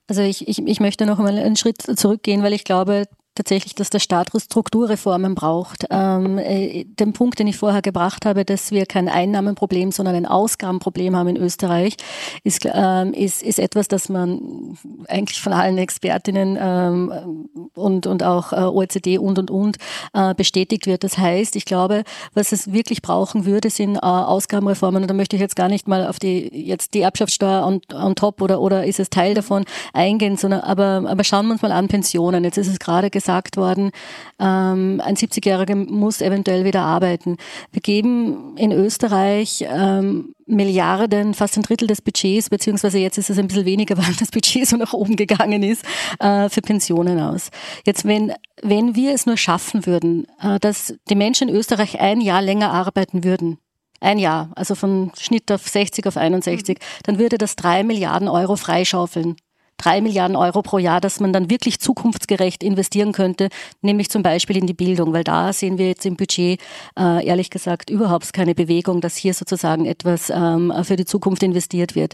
Also 0.07 0.22
ich, 0.22 0.47
ich, 0.47 0.66
ich 0.66 0.80
möchte 0.80 1.05
noch 1.05 1.20
einmal 1.20 1.38
einen 1.38 1.55
Schritt 1.55 1.82
zurückgehen, 1.82 2.41
weil 2.41 2.53
ich 2.53 2.64
glaube, 2.64 3.05
tatsächlich, 3.39 3.73
dass 3.73 3.89
der 3.89 3.99
Staat 3.99 4.31
Strukturreformen 4.35 5.33
braucht. 5.33 5.85
Ähm, 5.89 6.37
äh, 6.37 6.83
den 6.83 7.13
Punkt, 7.13 7.39
den 7.39 7.47
ich 7.47 7.57
vorher 7.57 7.81
gebracht 7.81 8.25
habe, 8.25 8.43
dass 8.43 8.71
wir 8.71 8.85
kein 8.85 9.07
Einnahmenproblem, 9.07 9.93
sondern 9.93 10.15
ein 10.15 10.25
Ausgabenproblem 10.25 11.15
haben 11.15 11.29
in 11.29 11.37
Österreich, 11.37 11.95
ist, 12.43 12.67
ähm, 12.71 13.13
ist, 13.13 13.41
ist 13.41 13.57
etwas, 13.57 13.87
das 13.87 14.09
man 14.09 14.77
eigentlich 15.07 15.41
von 15.41 15.53
allen 15.53 15.77
Expertinnen 15.77 16.57
ähm, 16.59 17.49
und, 17.75 18.07
und 18.07 18.23
auch 18.23 18.51
äh, 18.51 18.57
OECD 18.57 19.17
und 19.17 19.39
und 19.39 19.49
und 19.49 19.77
äh, 20.13 20.35
bestätigt 20.35 20.85
wird. 20.85 21.05
Das 21.05 21.17
heißt, 21.17 21.55
ich 21.55 21.63
glaube, 21.63 22.03
was 22.33 22.51
es 22.51 22.73
wirklich 22.73 23.01
brauchen 23.01 23.45
würde, 23.45 23.69
sind 23.69 23.95
äh, 23.95 23.99
Ausgabenreformen. 23.99 25.03
Und 25.03 25.07
da 25.07 25.13
möchte 25.13 25.37
ich 25.37 25.41
jetzt 25.41 25.55
gar 25.55 25.69
nicht 25.69 25.87
mal 25.87 26.05
auf 26.05 26.19
die 26.19 26.49
jetzt 26.53 26.93
die 26.93 27.01
Erbschaftssteuer 27.01 27.65
on, 27.65 27.81
on 27.93 28.15
top 28.15 28.41
oder, 28.41 28.59
oder 28.59 28.85
ist 28.85 28.99
es 28.99 29.09
Teil 29.09 29.33
davon 29.33 29.63
eingehen, 29.93 30.35
sondern 30.35 30.59
aber, 30.59 31.03
aber 31.07 31.23
schauen 31.23 31.47
wir 31.47 31.53
uns 31.53 31.61
mal 31.61 31.71
an 31.71 31.87
Pensionen. 31.87 32.43
Jetzt 32.43 32.57
ist 32.57 32.67
es 32.67 32.79
gerade 32.79 33.09
gesagt, 33.09 33.28
gesagt 33.30 33.57
worden, 33.57 33.91
ähm, 34.39 34.99
ein 35.05 35.15
70-Jähriger 35.15 35.75
muss 35.75 36.19
eventuell 36.19 36.65
wieder 36.65 36.82
arbeiten. 36.82 37.38
Wir 37.71 37.82
geben 37.82 38.57
in 38.57 38.71
Österreich 38.71 39.63
ähm, 39.69 40.34
Milliarden, 40.47 41.36
fast 41.36 41.57
ein 41.57 41.61
Drittel 41.61 41.88
des 41.88 42.01
Budgets, 42.01 42.49
beziehungsweise 42.49 42.97
jetzt 42.97 43.19
ist 43.19 43.30
es 43.30 43.38
ein 43.38 43.47
bisschen 43.47 43.65
weniger, 43.65 43.97
weil 43.99 44.15
das 44.19 44.32
Budget 44.32 44.67
so 44.67 44.77
nach 44.77 44.93
oben 44.93 45.15
gegangen 45.15 45.61
ist, 45.61 45.86
äh, 46.19 46.49
für 46.49 46.61
Pensionen 46.61 47.19
aus. 47.19 47.51
Jetzt, 47.86 48.05
wenn, 48.05 48.34
wenn 48.63 48.95
wir 48.95 49.13
es 49.13 49.27
nur 49.27 49.38
schaffen 49.38 49.86
würden, 49.86 50.25
äh, 50.41 50.59
dass 50.59 50.95
die 51.07 51.15
Menschen 51.15 51.49
in 51.49 51.55
Österreich 51.55 51.99
ein 51.99 52.21
Jahr 52.21 52.41
länger 52.41 52.71
arbeiten 52.71 53.23
würden, 53.23 53.59
ein 54.01 54.17
Jahr, 54.17 54.49
also 54.55 54.73
von 54.73 55.11
Schnitt 55.19 55.51
auf 55.51 55.67
60 55.67 56.07
auf 56.07 56.17
61, 56.17 56.80
mhm. 56.80 56.84
dann 57.03 57.19
würde 57.19 57.38
das 57.38 57.55
drei 57.55 57.84
Milliarden 57.84 58.27
Euro 58.27 58.55
freischaufeln 58.55 59.36
drei 59.80 60.01
Milliarden 60.01 60.36
Euro 60.36 60.61
pro 60.61 60.77
Jahr, 60.77 61.01
dass 61.01 61.19
man 61.19 61.34
dann 61.34 61.49
wirklich 61.49 61.80
zukunftsgerecht 61.80 62.63
investieren 62.63 63.11
könnte, 63.11 63.49
nämlich 63.82 64.09
zum 64.09 64.21
Beispiel 64.21 64.57
in 64.57 64.67
die 64.67 64.73
Bildung, 64.73 65.13
weil 65.13 65.23
da 65.23 65.51
sehen 65.53 65.77
wir 65.77 65.88
jetzt 65.88 66.05
im 66.05 66.15
Budget 66.15 66.59
äh, 66.97 67.25
ehrlich 67.25 67.49
gesagt 67.49 67.89
überhaupt 67.89 68.32
keine 68.34 68.53
Bewegung, 68.53 69.01
dass 69.01 69.15
hier 69.15 69.34
sozusagen 69.34 69.86
etwas 69.86 70.30
ähm, 70.30 70.73
für 70.84 70.95
die 70.95 71.05
Zukunft 71.05 71.41
investiert 71.41 71.95
wird. 71.95 72.13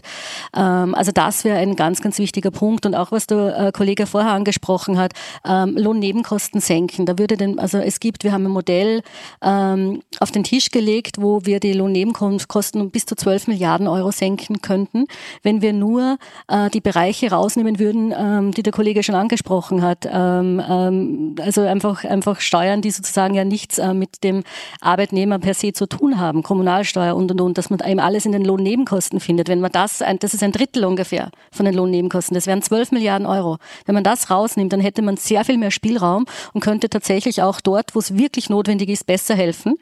Ähm, 0.56 0.94
also 0.94 1.12
das 1.12 1.44
wäre 1.44 1.58
ein 1.58 1.76
ganz, 1.76 2.00
ganz 2.00 2.18
wichtiger 2.18 2.50
Punkt 2.50 2.86
und 2.86 2.94
auch 2.94 3.12
was 3.12 3.26
der 3.26 3.58
äh, 3.58 3.72
Kollege 3.72 4.06
vorher 4.06 4.32
angesprochen 4.32 4.98
hat, 4.98 5.12
ähm, 5.44 5.76
Lohnnebenkosten 5.76 6.60
senken. 6.60 7.04
Da 7.04 7.18
würde 7.18 7.36
denn, 7.36 7.58
also 7.58 7.78
es 7.78 8.00
gibt, 8.00 8.24
wir 8.24 8.32
haben 8.32 8.46
ein 8.46 8.52
Modell 8.52 9.02
auf 9.40 10.30
den 10.32 10.44
Tisch 10.44 10.70
gelegt, 10.70 11.20
wo 11.20 11.44
wir 11.44 11.60
die 11.60 11.72
Lohnnebenkosten 11.72 12.80
um 12.80 12.90
bis 12.90 13.06
zu 13.06 13.16
12 13.16 13.48
Milliarden 13.48 13.88
Euro 13.88 14.10
senken 14.10 14.62
könnten, 14.62 15.06
wenn 15.42 15.62
wir 15.62 15.72
nur 15.72 16.18
äh, 16.48 16.70
die 16.70 16.80
Bereiche 16.80 17.30
raus 17.30 17.55
rausnehmen 17.56 17.78
würden, 17.78 18.14
ähm, 18.16 18.52
die 18.52 18.62
der 18.62 18.72
Kollege 18.72 19.02
schon 19.02 19.14
angesprochen 19.14 19.82
hat. 19.82 20.06
Ähm, 20.10 20.62
ähm, 20.68 21.34
also 21.40 21.62
einfach, 21.62 22.04
einfach 22.04 22.40
Steuern, 22.40 22.82
die 22.82 22.90
sozusagen 22.90 23.34
ja 23.34 23.44
nichts 23.44 23.78
äh, 23.78 23.94
mit 23.94 24.22
dem 24.24 24.42
Arbeitnehmer 24.80 25.38
per 25.38 25.54
se 25.54 25.72
zu 25.72 25.86
tun 25.86 26.18
haben, 26.18 26.42
Kommunalsteuer 26.42 27.16
und 27.16 27.30
und 27.30 27.40
und, 27.40 27.58
dass 27.58 27.70
man 27.70 27.80
eben 27.80 28.00
alles 28.00 28.26
in 28.26 28.32
den 28.32 28.44
Lohnnebenkosten 28.44 29.20
findet. 29.20 29.48
Wenn 29.48 29.60
man 29.60 29.72
das, 29.72 30.02
das 30.20 30.34
ist 30.34 30.42
ein 30.42 30.52
Drittel 30.52 30.84
ungefähr 30.84 31.30
von 31.50 31.64
den 31.64 31.74
Lohnnebenkosten, 31.74 32.34
das 32.34 32.46
wären 32.46 32.62
12 32.62 32.92
Milliarden 32.92 33.26
Euro. 33.26 33.56
Wenn 33.86 33.94
man 33.94 34.04
das 34.04 34.30
rausnimmt, 34.30 34.72
dann 34.72 34.80
hätte 34.80 35.02
man 35.02 35.16
sehr 35.16 35.44
viel 35.44 35.58
mehr 35.58 35.70
Spielraum 35.70 36.26
und 36.52 36.60
könnte 36.60 36.88
tatsächlich 36.88 37.42
auch 37.42 37.60
dort, 37.60 37.94
wo 37.94 37.98
es 37.98 38.16
wirklich 38.16 38.50
notwendig 38.50 38.90
ist, 38.90 39.06
besser 39.06 39.34
helfen. 39.34 39.74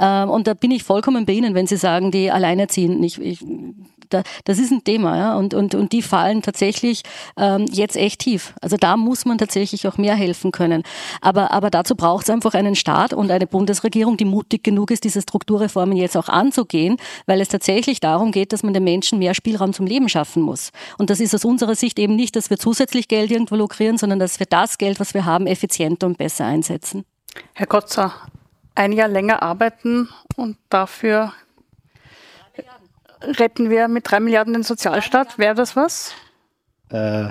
Und 0.00 0.46
da 0.46 0.54
bin 0.54 0.70
ich 0.70 0.84
vollkommen 0.84 1.26
bei 1.26 1.32
Ihnen, 1.32 1.54
wenn 1.56 1.66
Sie 1.66 1.76
sagen, 1.76 2.12
die 2.12 2.30
Alleinerziehenden. 2.30 3.02
Ich, 3.02 3.20
ich, 3.20 3.44
da, 4.08 4.22
das 4.44 4.58
ist 4.58 4.70
ein 4.70 4.84
Thema, 4.84 5.16
ja, 5.16 5.36
und, 5.36 5.54
und, 5.54 5.74
und 5.74 5.92
die 5.92 6.02
fallen 6.02 6.42
tatsächlich 6.42 7.02
ähm, 7.36 7.66
jetzt 7.70 7.96
echt 7.96 8.20
tief. 8.20 8.54
Also 8.60 8.76
da 8.76 8.96
muss 8.96 9.24
man 9.24 9.38
tatsächlich 9.38 9.86
auch 9.86 9.98
mehr 9.98 10.14
helfen 10.14 10.52
können. 10.52 10.82
Aber, 11.20 11.50
aber 11.52 11.70
dazu 11.70 11.94
braucht 11.94 12.24
es 12.24 12.30
einfach 12.30 12.54
einen 12.54 12.74
Staat 12.74 13.12
und 13.12 13.30
eine 13.30 13.46
Bundesregierung, 13.46 14.16
die 14.16 14.24
mutig 14.24 14.62
genug 14.64 14.90
ist, 14.90 15.04
diese 15.04 15.22
Strukturreformen 15.22 15.96
jetzt 15.96 16.16
auch 16.16 16.28
anzugehen, 16.28 16.96
weil 17.26 17.40
es 17.40 17.48
tatsächlich 17.48 18.00
darum 18.00 18.32
geht, 18.32 18.52
dass 18.52 18.62
man 18.62 18.74
den 18.74 18.84
Menschen 18.84 19.18
mehr 19.18 19.34
Spielraum 19.34 19.72
zum 19.72 19.86
Leben 19.86 20.08
schaffen 20.08 20.42
muss. 20.42 20.70
Und 20.98 21.10
das 21.10 21.20
ist 21.20 21.34
aus 21.34 21.44
unserer 21.44 21.74
Sicht 21.74 21.98
eben 21.98 22.16
nicht, 22.16 22.36
dass 22.36 22.50
wir 22.50 22.58
zusätzlich 22.58 23.08
Geld 23.08 23.30
irgendwo 23.30 23.56
lukrieren, 23.56 23.98
sondern 23.98 24.18
dass 24.18 24.38
wir 24.38 24.46
das 24.46 24.78
Geld, 24.78 25.00
was 25.00 25.14
wir 25.14 25.24
haben, 25.24 25.46
effizienter 25.46 26.06
und 26.06 26.18
besser 26.18 26.46
einsetzen. 26.46 27.04
Herr 27.54 27.66
Kotzer, 27.66 28.12
ein 28.74 28.92
Jahr 28.92 29.08
länger 29.08 29.42
arbeiten 29.42 30.08
und 30.36 30.56
dafür 30.68 31.32
retten 33.20 33.70
wir 33.70 33.88
mit 33.88 34.10
drei 34.10 34.20
Milliarden 34.20 34.54
den 34.54 34.62
Sozialstaat. 34.62 35.38
Wäre 35.38 35.54
das 35.54 35.76
was? 35.76 36.12
Äh, 36.90 37.30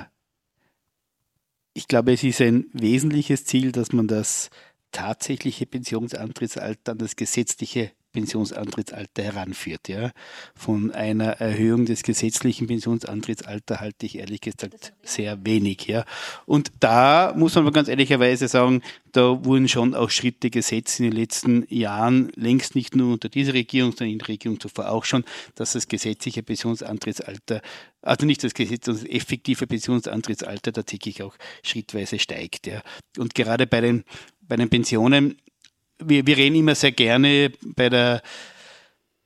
ich 1.74 1.88
glaube, 1.88 2.12
es 2.12 2.22
ist 2.24 2.40
ein 2.40 2.66
wesentliches 2.72 3.44
Ziel, 3.44 3.72
dass 3.72 3.92
man 3.92 4.08
das 4.08 4.50
tatsächliche 4.92 5.66
Pensionsantrittsalter 5.66 6.92
an 6.92 6.98
das 6.98 7.16
gesetzliche 7.16 7.92
Pensionsantrittsalter 8.18 9.22
heranführt. 9.22 9.88
Ja. 9.88 10.10
Von 10.56 10.90
einer 10.90 11.40
Erhöhung 11.40 11.86
des 11.86 12.02
gesetzlichen 12.02 12.66
Pensionsantrittsalters 12.66 13.78
halte 13.78 14.06
ich 14.06 14.18
ehrlich 14.18 14.40
gesagt 14.40 14.92
sehr 15.02 15.46
wenig. 15.46 15.86
Ja. 15.86 16.04
Und 16.44 16.72
da 16.80 17.32
muss 17.36 17.54
man 17.54 17.72
ganz 17.72 17.86
ehrlicherweise 17.86 18.48
sagen, 18.48 18.82
da 19.12 19.44
wurden 19.44 19.68
schon 19.68 19.94
auch 19.94 20.10
Schritte 20.10 20.50
gesetzt 20.50 20.98
in 20.98 21.04
den 21.10 21.12
letzten 21.12 21.64
Jahren, 21.72 22.32
längst 22.34 22.74
nicht 22.74 22.96
nur 22.96 23.12
unter 23.12 23.28
dieser 23.28 23.54
Regierung, 23.54 23.92
sondern 23.92 24.12
in 24.12 24.18
der 24.18 24.28
Regierung 24.28 24.58
zuvor 24.58 24.90
auch 24.90 25.04
schon, 25.04 25.24
dass 25.54 25.74
das 25.74 25.86
gesetzliche 25.86 26.42
Pensionsantrittsalter, 26.42 27.62
also 28.02 28.26
nicht 28.26 28.42
das 28.42 28.54
Gesetz, 28.54 28.86
sondern 28.86 29.04
das 29.04 29.14
effektive 29.14 29.68
Pensionsantrittsalter 29.68 30.72
tatsächlich 30.72 31.22
auch 31.22 31.36
schrittweise 31.62 32.18
steigt. 32.18 32.66
Ja. 32.66 32.82
Und 33.16 33.36
gerade 33.36 33.68
bei 33.68 33.80
den 33.80 34.04
bei 34.48 34.56
den 34.56 34.70
Pensionen 34.70 35.36
wir, 36.04 36.26
wir 36.26 36.36
reden 36.36 36.56
immer 36.56 36.74
sehr 36.74 36.92
gerne 36.92 37.52
bei 37.76 37.88
der 37.88 38.22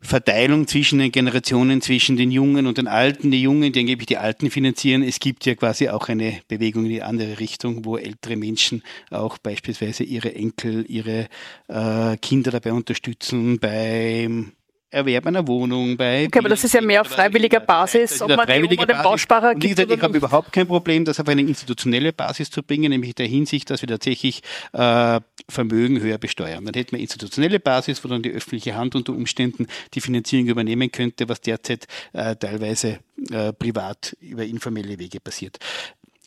Verteilung 0.03 0.67
zwischen 0.67 0.99
den 0.99 1.13
Generationen, 1.13 1.81
zwischen 1.81 2.17
den 2.17 2.33
Jungen 2.33 2.67
und 2.67 2.77
den 2.77 2.89
Alten. 2.89 3.31
Die 3.31 3.41
Jungen, 3.41 3.73
die 3.73 3.81
angeblich 3.81 4.07
die 4.07 4.17
Alten 4.17 4.51
finanzieren. 4.51 5.03
Es 5.03 5.21
gibt 5.21 5.47
ja 5.47 5.55
quasi 5.55 5.89
auch 5.89 6.09
eine 6.09 6.41
Bewegung 6.49 6.85
in 6.85 6.91
die 6.91 7.03
andere 7.03 7.39
Richtung, 7.39 7.85
wo 7.85 7.97
ältere 7.97 8.37
Menschen 8.37 8.83
auch 9.11 9.39
beispielsweise 9.39 10.03
ihre 10.03 10.35
Enkel, 10.35 10.85
ihre 10.89 11.29
äh, 11.69 12.17
Kinder 12.17 12.51
dabei 12.51 12.73
unterstützen 12.73 13.61
beim 13.61 14.53
Erwerb 14.93 15.27
einer 15.27 15.47
Wohnung 15.49 15.97
bei. 15.97 16.27
Okay, 16.27 16.39
aber 16.39 16.51
das 16.51 16.63
ist 16.65 16.75
ja 16.75 16.83
mehr 16.83 17.01
auf 17.01 17.09
freiwilliger 17.09 17.61
Basis, 17.61 18.21
ob 18.21 18.29
man 18.29 18.47
freiwillige 18.47 18.87
den 18.87 19.03
Bausparer 19.03 19.55
gibt. 19.55 19.65
Wie 19.65 19.69
gesagt, 19.71 19.91
ich 19.91 20.03
habe 20.03 20.17
überhaupt 20.19 20.53
kein 20.53 20.67
Problem, 20.67 21.07
das 21.07 21.19
auf 21.19 21.27
eine 21.29 21.41
institutionelle 21.41 22.13
Basis 22.13 22.51
zu 22.51 22.63
bringen, 22.63 22.91
nämlich 22.91 23.11
in 23.11 23.15
der 23.15 23.27
Hinsicht, 23.27 23.71
dass 23.71 23.81
wir 23.81 23.89
tatsächlich 23.89 24.43
äh, 24.75 25.21
Vermögen 25.49 26.01
höher 26.01 26.19
besteuern. 26.19 26.67
Dann 26.67 26.75
hätten 26.75 26.93
wir 26.93 27.01
institutionelle 27.01 27.59
Basis, 27.59 28.05
wo 28.05 28.09
dann 28.09 28.23
die 28.23 28.31
öffentliche 28.31 28.77
Hand 28.77 28.95
unter 28.95 29.15
Umständen 29.15 29.67
die 29.95 30.03
Finanzierung 30.03 30.47
übernehmen 30.47 30.93
könnte, 30.93 31.27
was 31.27 31.41
derzeit 31.41 31.87
äh, 32.13 32.37
teilweise 32.37 32.99
äh, 33.31 33.55
privat 33.55 34.15
über 34.21 34.45
informelle 34.45 34.99
Wege 34.99 35.21
passiert. 35.21 35.59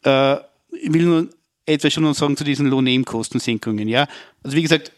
Äh, 0.03 0.37
ich 0.71 0.91
will 0.91 1.03
nur 1.03 1.29
etwas 1.67 1.93
schon 1.93 2.03
noch 2.03 2.15
sagen 2.15 2.35
zu 2.35 2.43
diesen 2.43 2.65
Lohnnebenkostensenkungen. 2.65 3.87
Ja, 3.87 4.07
also 4.43 4.57
wie 4.57 4.63
gesagt, 4.63 4.91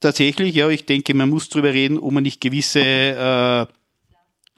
tatsächlich, 0.00 0.54
ja, 0.54 0.68
ich 0.68 0.86
denke, 0.86 1.14
man 1.14 1.30
muss 1.30 1.48
darüber 1.48 1.72
reden, 1.72 1.98
ob 1.98 2.12
man 2.12 2.22
nicht 2.22 2.40
gewisse 2.40 2.80
äh, 2.80 3.66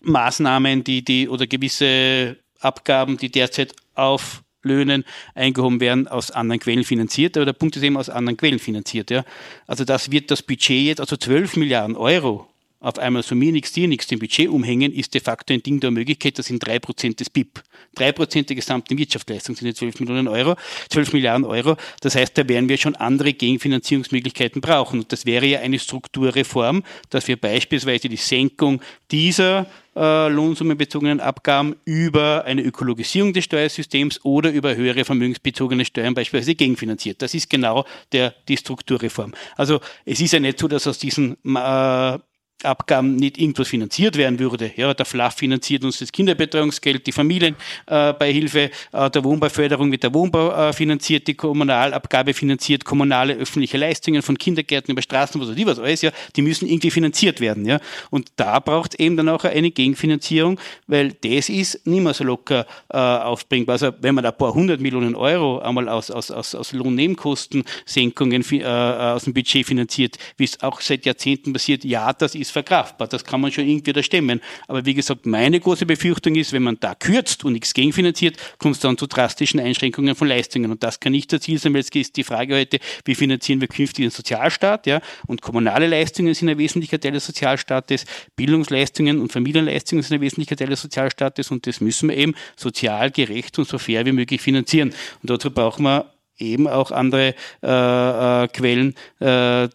Maßnahmen, 0.00 0.84
die, 0.84 1.04
die 1.04 1.28
oder 1.28 1.46
gewisse 1.46 2.36
Abgaben, 2.60 3.16
die 3.16 3.30
derzeit 3.30 3.74
auf 3.94 4.42
Löhnen 4.62 5.04
eingehoben 5.34 5.80
werden, 5.80 6.08
aus 6.08 6.30
anderen 6.30 6.60
Quellen 6.60 6.84
finanziert. 6.84 7.36
Aber 7.36 7.46
der 7.46 7.52
Punkt 7.52 7.76
ist 7.76 7.82
eben 7.82 7.96
aus 7.96 8.08
anderen 8.08 8.36
Quellen 8.36 8.58
finanziert. 8.58 9.10
Ja. 9.10 9.24
Also 9.66 9.84
das 9.84 10.10
wird 10.10 10.30
das 10.30 10.42
Budget 10.42 10.86
jetzt, 10.86 11.00
also 11.00 11.16
12 11.16 11.56
Milliarden 11.56 11.96
Euro 11.96 12.48
auf 12.80 12.98
einmal 12.98 13.22
so 13.22 13.34
mir 13.34 13.52
nichts, 13.52 13.72
dir 13.72 13.88
nichts 13.88 14.06
dem 14.06 14.18
Budget 14.18 14.48
umhängen, 14.48 14.92
ist 14.92 15.14
de 15.14 15.20
facto 15.20 15.52
ein 15.52 15.62
Ding 15.62 15.80
der 15.80 15.90
Möglichkeit, 15.90 16.38
das 16.38 16.46
sind 16.46 16.64
drei 16.64 16.78
Prozent 16.78 17.18
des 17.20 17.28
BIP. 17.30 17.62
Drei 17.94 18.12
Prozent 18.12 18.48
der 18.48 18.56
gesamten 18.56 18.96
Wirtschaftsleistung 18.96 19.56
sind 19.56 19.66
jetzt 19.66 19.78
12 19.78 20.00
Millionen 20.00 20.28
Euro, 20.28 20.54
12 20.90 21.12
Milliarden 21.12 21.44
Euro. 21.44 21.76
Das 22.00 22.14
heißt, 22.14 22.38
da 22.38 22.48
werden 22.48 22.68
wir 22.68 22.76
schon 22.76 22.94
andere 22.94 23.32
Gegenfinanzierungsmöglichkeiten 23.32 24.60
brauchen. 24.60 25.00
Und 25.00 25.12
das 25.12 25.26
wäre 25.26 25.46
ja 25.46 25.60
eine 25.60 25.78
Strukturreform, 25.78 26.84
dass 27.10 27.26
wir 27.26 27.36
beispielsweise 27.36 28.08
die 28.08 28.16
Senkung 28.16 28.80
dieser 29.10 29.66
äh, 29.96 30.28
lohnsummenbezogenen 30.28 31.18
Abgaben 31.18 31.74
über 31.84 32.44
eine 32.44 32.62
Ökologisierung 32.62 33.32
des 33.32 33.44
Steuersystems 33.44 34.24
oder 34.24 34.52
über 34.52 34.76
höhere 34.76 35.04
vermögensbezogene 35.04 35.84
Steuern 35.84 36.14
beispielsweise 36.14 36.54
gegenfinanziert. 36.54 37.20
Das 37.20 37.34
ist 37.34 37.50
genau 37.50 37.84
der, 38.12 38.34
die 38.46 38.56
Strukturreform. 38.56 39.34
Also 39.56 39.80
es 40.04 40.20
ist 40.20 40.32
ja 40.32 40.38
nicht 40.38 40.60
so, 40.60 40.68
dass 40.68 40.86
aus 40.86 40.98
diesen 40.98 41.32
äh, 41.44 42.18
Abgaben 42.64 43.16
nicht 43.16 43.38
irgendwas 43.38 43.68
finanziert 43.68 44.16
werden 44.16 44.38
würde. 44.38 44.72
Ja, 44.76 44.92
der 44.92 45.06
FLAF 45.06 45.36
finanziert 45.36 45.84
uns 45.84 46.00
das 46.00 46.10
Kinderbetreuungsgeld, 46.10 47.06
die 47.06 47.12
Familienbeihilfe, 47.12 48.70
äh, 48.92 49.06
äh, 49.06 49.10
der 49.10 49.22
Wohnbauförderung 49.22 49.92
wird 49.92 50.02
der 50.02 50.12
Wohnbau 50.12 50.50
äh, 50.50 50.72
finanziert, 50.72 51.28
die 51.28 51.34
Kommunalabgabe 51.34 52.34
finanziert, 52.34 52.84
kommunale 52.84 53.34
öffentliche 53.34 53.78
Leistungen 53.78 54.22
von 54.22 54.36
Kindergärten 54.36 54.90
über 54.90 55.02
Straßen, 55.02 55.40
was 55.40 55.50
weiß 55.50 55.56
ich 55.56 55.66
was 55.66 55.78
alles, 55.78 56.02
ja, 56.02 56.10
die 56.34 56.42
müssen 56.42 56.68
irgendwie 56.68 56.90
finanziert 56.90 57.40
werden. 57.40 57.64
Ja. 57.64 57.78
Und 58.10 58.32
da 58.36 58.58
braucht 58.58 58.94
es 58.94 58.98
eben 58.98 59.16
dann 59.16 59.28
auch 59.28 59.44
eine 59.44 59.70
Gegenfinanzierung, 59.70 60.58
weil 60.88 61.12
das 61.12 61.48
ist 61.48 61.86
nicht 61.86 62.02
mehr 62.02 62.14
so 62.14 62.24
locker 62.24 62.66
äh, 62.88 62.96
aufbringbar. 62.96 63.74
Also 63.74 63.92
wenn 64.00 64.16
man 64.16 64.26
ein 64.26 64.36
paar 64.36 64.52
hundert 64.52 64.80
Millionen 64.80 65.14
Euro 65.14 65.60
einmal 65.60 65.88
aus, 65.88 66.10
aus, 66.10 66.32
aus, 66.32 66.56
aus 66.56 66.72
Lohnnebenkostensenkungen 66.72 68.44
äh, 68.50 68.64
aus 68.64 69.24
dem 69.24 69.34
Budget 69.34 69.64
finanziert, 69.64 70.18
wie 70.36 70.44
es 70.44 70.60
auch 70.60 70.80
seit 70.80 71.06
Jahrzehnten 71.06 71.52
passiert, 71.52 71.84
ja, 71.84 72.12
das 72.12 72.34
ist 72.34 72.47
ist 72.48 72.52
verkraftbar. 72.52 73.08
Das 73.08 73.24
kann 73.24 73.40
man 73.40 73.52
schon 73.52 73.66
irgendwie 73.66 73.92
da 73.92 74.02
stemmen. 74.02 74.40
Aber 74.66 74.84
wie 74.84 74.94
gesagt, 74.94 75.26
meine 75.26 75.60
große 75.60 75.86
Befürchtung 75.86 76.34
ist, 76.34 76.52
wenn 76.52 76.62
man 76.62 76.78
da 76.80 76.94
kürzt 76.94 77.44
und 77.44 77.52
nichts 77.52 77.74
gegenfinanziert, 77.74 78.36
kommt 78.58 78.76
es 78.76 78.80
dann 78.80 78.98
zu 78.98 79.06
drastischen 79.06 79.60
Einschränkungen 79.60 80.14
von 80.14 80.28
Leistungen. 80.28 80.70
Und 80.70 80.82
das 80.82 81.00
kann 81.00 81.12
nicht 81.12 81.32
das 81.32 81.42
Ziel 81.42 81.58
sein, 81.58 81.74
weil 81.74 81.80
es 81.80 81.88
ist 81.88 82.16
die 82.16 82.24
Frage 82.24 82.56
heute, 82.56 82.78
wie 83.04 83.14
finanzieren 83.14 83.60
wir 83.60 83.68
künftig 83.68 84.04
den 84.04 84.10
Sozialstaat? 84.10 84.86
Ja? 84.86 85.00
Und 85.26 85.42
kommunale 85.42 85.86
Leistungen 85.86 86.34
sind 86.34 86.48
ein 86.48 86.58
wesentlicher 86.58 86.98
Teil 86.98 87.12
des 87.12 87.26
Sozialstaates, 87.26 88.04
Bildungsleistungen 88.36 89.20
und 89.20 89.32
Familienleistungen 89.32 90.02
sind 90.02 90.16
ein 90.16 90.20
wesentlicher 90.20 90.56
Teil 90.56 90.68
des 90.68 90.82
Sozialstaates 90.82 91.50
und 91.50 91.66
das 91.66 91.80
müssen 91.80 92.08
wir 92.08 92.16
eben 92.16 92.34
sozial 92.56 93.10
gerecht 93.10 93.58
und 93.58 93.68
so 93.68 93.78
fair 93.78 94.06
wie 94.06 94.12
möglich 94.12 94.40
finanzieren. 94.40 94.94
Und 95.22 95.30
dazu 95.30 95.50
brauchen 95.50 95.84
wir 95.84 96.12
eben 96.38 96.68
auch 96.68 96.90
andere 96.90 97.34
äh, 97.62 98.44
äh, 98.44 98.48
Quellen 98.48 98.94
äh, 99.20 99.68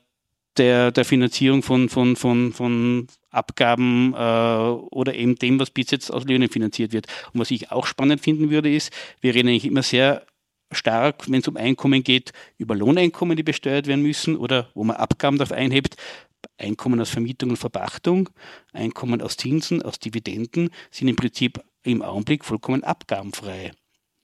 der, 0.57 0.91
der 0.91 1.05
Finanzierung 1.05 1.63
von, 1.63 1.89
von, 1.89 2.15
von, 2.15 2.53
von 2.53 3.07
Abgaben 3.29 4.13
äh, 4.13 4.17
oder 4.17 5.15
eben 5.15 5.35
dem, 5.35 5.59
was 5.59 5.71
bis 5.71 5.91
jetzt 5.91 6.11
aus 6.11 6.25
Löhnen 6.25 6.49
finanziert 6.49 6.93
wird. 6.93 7.07
Und 7.33 7.39
was 7.39 7.51
ich 7.51 7.71
auch 7.71 7.85
spannend 7.85 8.21
finden 8.21 8.49
würde, 8.49 8.73
ist, 8.73 8.91
wir 9.21 9.33
reden 9.33 9.49
eigentlich 9.49 9.65
immer 9.65 9.83
sehr 9.83 10.25
stark, 10.71 11.29
wenn 11.29 11.39
es 11.39 11.47
um 11.47 11.57
Einkommen 11.57 12.03
geht, 12.03 12.31
über 12.57 12.75
Lohneinkommen, 12.75 13.37
die 13.37 13.43
besteuert 13.43 13.87
werden 13.87 14.01
müssen 14.01 14.35
oder 14.35 14.69
wo 14.73 14.83
man 14.83 14.97
Abgaben 14.97 15.37
darauf 15.37 15.51
einhebt. 15.51 15.97
Einkommen 16.57 16.99
aus 16.99 17.09
Vermietung 17.09 17.51
und 17.51 17.57
Verpachtung, 17.57 18.29
Einkommen 18.73 19.21
aus 19.21 19.37
Zinsen, 19.37 19.81
aus 19.81 19.99
Dividenden 19.99 20.69
sind 20.91 21.07
im 21.07 21.15
Prinzip 21.15 21.63
im 21.83 22.01
Augenblick 22.01 22.43
vollkommen 22.45 22.83
abgabenfrei. 22.83 23.71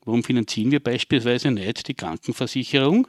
Warum 0.06 0.24
finanzieren 0.24 0.72
wir 0.72 0.82
beispielsweise 0.82 1.52
nicht 1.52 1.88
die 1.88 1.94
Krankenversicherung? 1.94 3.08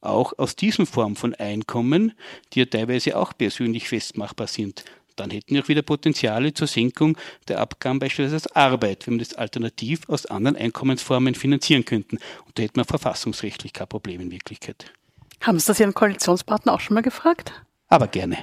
Auch 0.00 0.32
aus 0.38 0.56
diesen 0.56 0.86
Formen 0.86 1.16
von 1.16 1.34
Einkommen, 1.34 2.12
die 2.52 2.60
ja 2.60 2.66
teilweise 2.66 3.16
auch 3.16 3.32
persönlich 3.36 3.88
festmachbar 3.88 4.46
sind. 4.46 4.84
Dann 5.16 5.30
hätten 5.30 5.54
wir 5.54 5.64
auch 5.64 5.68
wieder 5.68 5.82
Potenziale 5.82 6.54
zur 6.54 6.68
Senkung 6.68 7.16
der 7.48 7.60
Abgaben 7.60 7.98
beispielsweise 7.98 8.36
als 8.36 8.54
Arbeit, 8.54 9.06
wenn 9.06 9.14
wir 9.14 9.24
das 9.24 9.34
alternativ 9.34 10.08
aus 10.08 10.26
anderen 10.26 10.56
Einkommensformen 10.56 11.34
finanzieren 11.34 11.84
könnten. 11.84 12.18
Und 12.46 12.58
da 12.58 12.62
hätten 12.62 12.76
wir 12.76 12.84
verfassungsrechtlich 12.84 13.72
kein 13.72 13.88
Problem 13.88 14.20
in 14.20 14.30
Wirklichkeit. 14.30 14.92
Haben 15.40 15.58
Sie 15.58 15.66
das 15.66 15.80
Ihren 15.80 15.94
Koalitionspartner 15.94 16.72
auch 16.72 16.80
schon 16.80 16.94
mal 16.94 17.02
gefragt? 17.02 17.52
Aber 17.88 18.06
gerne. 18.06 18.38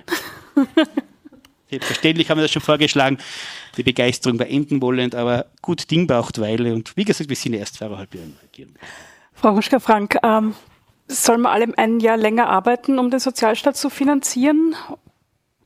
Selbstverständlich 1.69 2.29
haben 2.29 2.37
wir 2.37 2.43
das 2.43 2.51
schon 2.51 2.61
vorgeschlagen. 2.61 3.17
Die 3.77 3.83
Begeisterung 3.83 4.37
war 4.39 4.47
enden 4.47 4.81
wollend, 4.81 5.15
aber 5.15 5.47
gut 5.61 5.89
Ding 5.89 6.07
braucht 6.07 6.39
Weile. 6.39 6.73
Und 6.73 6.95
wie 6.95 7.05
gesagt, 7.05 7.29
wir 7.29 7.35
sind 7.35 7.53
erst 7.53 7.75
zweieinhalb 7.75 8.13
Jahre 8.13 8.27
in 8.27 8.33
der 8.33 8.43
Regierung. 8.43 8.73
Frau 9.33 9.49
Ruschka-Frank, 9.51 10.17
ähm, 10.23 10.55
soll 11.07 11.37
man 11.37 11.53
alle 11.53 11.77
ein 11.77 11.99
Jahr 11.99 12.17
länger 12.17 12.49
arbeiten, 12.49 12.99
um 12.99 13.09
den 13.09 13.19
Sozialstaat 13.19 13.77
zu 13.77 13.89
finanzieren? 13.89 14.75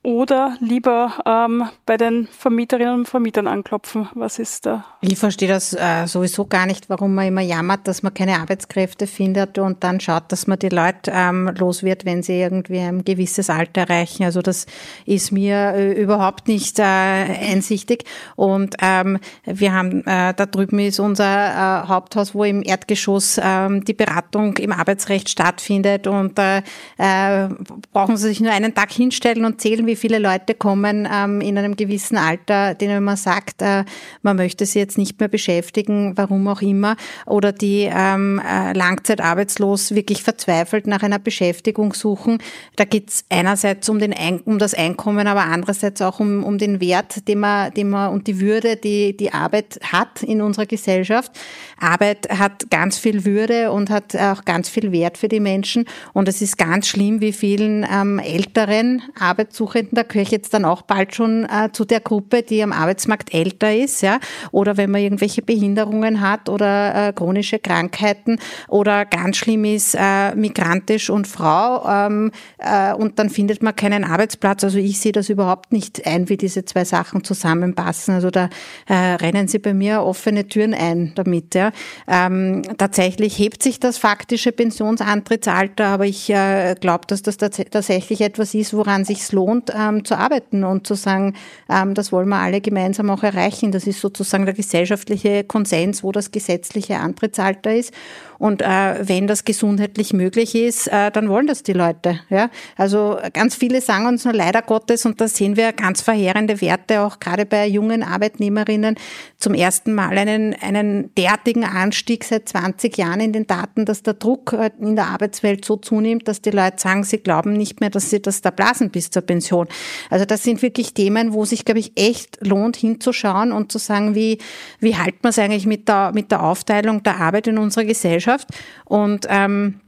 Oder 0.02 0.56
lieber 0.62 1.14
ähm, 1.26 1.66
bei 1.86 1.97
den 1.97 2.28
Vermieterinnen 2.28 3.00
und 3.00 3.08
Vermietern 3.08 3.47
anklopfen? 3.47 4.08
Was 4.14 4.39
ist 4.39 4.66
da? 4.66 4.86
Ich 5.02 5.20
verstehe 5.20 5.50
das 5.50 5.74
äh, 5.74 6.06
sowieso 6.08 6.45
gar 6.45 6.66
nicht, 6.66 6.89
warum 6.89 7.16
man 7.16 7.28
immer 7.28 7.41
jammert, 7.41 7.86
dass 7.86 8.02
man 8.02 8.14
keine 8.14 8.39
Arbeitskräfte 8.39 9.08
findet 9.08 9.58
und 9.58 9.84
dann 9.84 10.00
schaut, 10.00 10.32
dass 10.32 10.47
man 10.47 10.58
die 10.58 10.70
Leute 10.70 11.12
ähm, 11.14 11.52
los 11.58 11.84
wird, 11.84 12.06
wenn 12.06 12.24
sie 12.24 12.39
irgendwie 12.39 12.80
ein 12.80 13.04
gewisses 13.04 13.50
Alter 13.50 13.82
erreichen. 13.82 14.24
Also 14.24 14.41
das 14.41 14.68
ist 15.06 15.34
mir 15.34 15.74
äh, 15.76 16.02
überhaupt 16.02 16.47
nicht 16.47 16.80
äh, 16.80 16.84
einsichtig. 16.84 18.06
Und 18.38 18.78
ähm, 18.82 19.20
wir 19.43 19.74
haben, 19.74 20.08
äh, 20.08 20.34
da 20.34 20.45
drüben 20.45 20.80
ist 20.80 21.02
unser 21.02 21.26
äh, 21.26 21.88
Haupthaus, 21.89 22.34
wo 22.34 22.45
im 22.45 22.64
Erdgeschoss 22.64 23.38
äh, 23.38 23.82
die 23.82 23.93
Beratung 23.93 24.56
im 24.58 24.72
Arbeitsrecht 24.72 25.28
stattfindet 25.28 26.08
und 26.08 26.39
äh, 26.39 26.62
äh, 26.97 27.50
brauchen 27.91 28.16
Sie 28.16 28.30
sich 28.30 28.39
nur 28.39 28.54
einen 28.54 28.74
Tag 28.74 28.93
hinstellen 28.93 29.43
und 29.43 29.60
zählen, 29.60 29.88
wie 29.89 29.95
viele 29.95 30.19
Leute 30.19 30.53
kommen 30.53 31.07
ähm, 31.11 31.41
in 31.41 31.57
einem 31.57 31.75
gewissen 31.75 32.15
Alter, 32.15 32.75
denen 32.75 33.03
man 33.03 33.17
sagt, 33.17 33.63
äh, 33.63 33.85
man 34.21 34.37
möchte 34.37 34.67
sie 34.67 34.77
jetzt 34.77 34.99
nicht 34.99 35.19
mehr 35.19 35.29
beschäftigen, 35.29 36.13
warum 36.15 36.47
auch 36.47 36.61
immer, 36.61 36.95
oder 37.25 37.51
die 37.51 37.89
ähm, 37.91 38.39
äh, 38.47 38.73
langzeitarbeitslos 38.73 39.95
wirklich 39.95 40.21
verzweifelt 40.21 40.85
nach 40.85 41.01
einer 41.01 41.17
Beschäftigung 41.17 41.93
suchen. 41.93 42.37
Da 42.75 42.85
geht 42.85 43.09
es 43.09 43.25
einerseits 43.29 43.89
um, 43.89 43.97
den 43.97 44.13
Ein 44.13 44.41
um 44.41 44.59
das 44.59 44.75
Einkommen, 44.75 45.25
aber 45.25 45.45
andererseits 45.45 46.03
auch 46.03 46.19
um, 46.19 46.43
um 46.43 46.59
den 46.59 46.79
Wert, 46.79 47.27
den 47.27 47.39
man, 47.39 47.73
den 47.73 47.89
man 47.89 48.13
und 48.13 48.27
die 48.27 48.39
Würde, 48.39 48.75
die 48.75 49.17
die 49.17 49.33
Arbeit 49.33 49.79
hat 49.91 50.21
in 50.21 50.43
unserer 50.43 50.67
Gesellschaft. 50.67 51.31
Arbeit 51.79 52.29
hat 52.29 52.69
ganz 52.69 52.99
viel 52.99 53.25
Würde 53.25 53.71
und 53.71 53.89
hat 53.89 54.15
auch 54.15 54.45
ganz 54.45 54.69
viel 54.69 54.91
Wert 54.91 55.17
für 55.17 55.29
die 55.29 55.39
Menschen. 55.39 55.85
Und 56.13 56.27
es 56.27 56.43
ist 56.43 56.59
ganz 56.59 56.87
schlimm, 56.87 57.21
wie 57.21 57.33
vielen 57.33 57.87
ähm, 57.91 58.19
älteren 58.19 59.01
Arbeitssuchenden 59.19 59.78
Arbeitenden, 59.80 59.95
da 59.95 60.03
gehöre 60.03 60.23
ich 60.23 60.32
jetzt 60.32 60.53
dann 60.53 60.65
auch 60.65 60.82
bald 60.82 61.15
schon 61.15 61.45
äh, 61.45 61.71
zu 61.71 61.86
der 61.86 61.99
Gruppe, 61.99 62.43
die 62.43 62.61
am 62.61 62.71
Arbeitsmarkt 62.71 63.34
älter 63.34 63.73
ist, 63.73 64.01
ja, 64.01 64.19
oder 64.51 64.77
wenn 64.77 64.91
man 64.91 65.01
irgendwelche 65.01 65.41
Behinderungen 65.41 66.21
hat 66.21 66.49
oder 66.49 67.09
äh, 67.09 67.13
chronische 67.13 67.59
Krankheiten 67.59 68.39
oder 68.67 69.05
ganz 69.05 69.38
schlimm 69.38 69.65
ist, 69.65 69.95
äh, 69.95 70.36
migrantisch 70.36 71.09
und 71.09 71.27
Frau, 71.27 71.88
ähm, 71.88 72.32
äh, 72.57 72.93
und 72.93 73.19
dann 73.19 73.30
findet 73.30 73.63
man 73.63 73.75
keinen 73.75 74.03
Arbeitsplatz. 74.03 74.63
Also 74.63 74.77
ich 74.77 74.99
sehe 74.99 75.11
das 75.11 75.30
überhaupt 75.30 75.71
nicht 75.71 76.05
ein, 76.05 76.30
wie 76.30 76.38
diese 76.38 76.65
zwei 76.65 76.86
Sachen 76.86 77.23
zusammenpassen. 77.23 78.13
Also 78.13 78.30
da 78.30 78.49
äh, 78.88 78.93
rennen 78.93 79.47
sie 79.47 79.59
bei 79.59 79.73
mir 79.73 80.03
offene 80.03 80.47
Türen 80.47 80.73
ein 80.73 81.13
damit. 81.15 81.55
Ja. 81.55 81.71
Ähm, 82.07 82.63
tatsächlich 82.77 83.38
hebt 83.38 83.63
sich 83.63 83.80
das 83.80 83.97
faktische 83.97 84.51
Pensionsantrittsalter, 84.51 85.88
aber 85.88 86.05
ich 86.05 86.30
äh, 86.30 86.75
glaube, 86.80 87.05
dass 87.07 87.21
das 87.21 87.38
tatsächlich 87.38 88.21
etwas 88.21 88.53
ist, 88.53 88.73
woran 88.73 89.05
sich 89.05 89.19
lohnt, 89.32 89.68
ähm, 89.76 90.05
zu 90.05 90.17
arbeiten 90.17 90.63
und 90.63 90.88
zu 90.88 90.95
sagen, 90.95 91.36
ähm, 91.70 91.93
das 91.93 92.11
wollen 92.11 92.30
wir 92.30 92.38
alle 92.38 92.61
gemeinsam 92.61 93.09
auch 93.09 93.24
erreichen. 93.24 93.72
Das 93.72 93.88
ist 93.88 94.01
sozusagen 94.01 94.45
der 94.45 94.53
gesellschaftliche 94.53 95.43
Konsens, 95.43 96.03
wo 96.03 96.11
das 96.11 96.32
gesetzliche 96.32 96.97
Antrittsalter 96.97 97.74
ist. 97.74 97.93
Und 98.39 98.61
äh, 98.61 99.07
wenn 99.07 99.27
das 99.27 99.43
gesundheitlich 99.43 100.13
möglich 100.13 100.55
ist, 100.55 100.87
äh, 100.87 101.11
dann 101.11 101.27
wollen 101.27 101.45
das 101.45 101.61
die 101.61 101.73
Leute. 101.73 102.21
Ja? 102.29 102.49
Also 102.77 103.19
ganz 103.33 103.53
viele 103.53 103.81
sagen 103.81 104.07
uns 104.07 104.23
nur 104.23 104.33
leider 104.33 104.61
Gottes, 104.61 105.05
und 105.05 105.19
da 105.19 105.27
sehen 105.27 105.57
wir 105.57 105.73
ganz 105.73 106.01
verheerende 106.01 106.61
Werte, 106.61 107.01
auch 107.01 107.19
gerade 107.19 107.45
bei 107.45 107.67
jungen 107.67 108.01
Arbeitnehmerinnen, 108.01 108.95
zum 109.37 109.53
ersten 109.53 109.93
Mal 109.93 110.17
einen, 110.17 110.55
einen 110.55 111.13
derartigen 111.15 111.65
Anstieg 111.65 112.23
seit 112.23 112.47
20 112.47 112.97
Jahren 112.97 113.19
in 113.19 113.33
den 113.33 113.45
Daten, 113.45 113.83
dass 113.83 114.03
der 114.03 114.13
Druck 114.13 114.53
äh, 114.53 114.71
in 114.79 114.95
der 114.95 115.07
Arbeitswelt 115.07 115.65
so 115.65 115.75
zunimmt, 115.75 116.29
dass 116.29 116.41
die 116.41 116.51
Leute 116.51 116.79
sagen, 116.79 117.03
sie 117.03 117.17
glauben 117.17 117.51
nicht 117.51 117.81
mehr, 117.81 117.89
dass 117.89 118.09
sie 118.09 118.21
das 118.21 118.39
da 118.39 118.51
blasen 118.51 118.89
bis 118.89 119.11
zur 119.11 119.21
Pension. 119.21 119.67
Also 120.09 120.23
das 120.23 120.43
sind 120.43 120.61
wirklich 120.61 120.93
Themen, 120.93 121.33
wo 121.33 121.43
sich, 121.43 121.65
glaube 121.65 121.81
ich, 121.81 121.91
echt 121.97 122.37
lohnt 122.39 122.77
hinzuschauen 122.77 123.51
und 123.51 123.69
zu 123.69 123.79
sagen, 123.79 124.15
wie, 124.15 124.37
wie 124.79 124.95
halten 124.95 125.19
wir 125.23 125.29
es 125.29 125.39
eigentlich 125.39 125.65
mit 125.65 125.89
der, 125.89 126.13
mit 126.13 126.31
der 126.31 126.41
Aufteilung 126.41 127.03
der 127.03 127.19
Arbeit 127.19 127.47
in 127.47 127.57
unserer 127.57 127.83
Gesellschaft 127.83 128.28
Gesellschaft. 128.30 128.47
Und 128.86 129.25
ähm, 129.30 129.82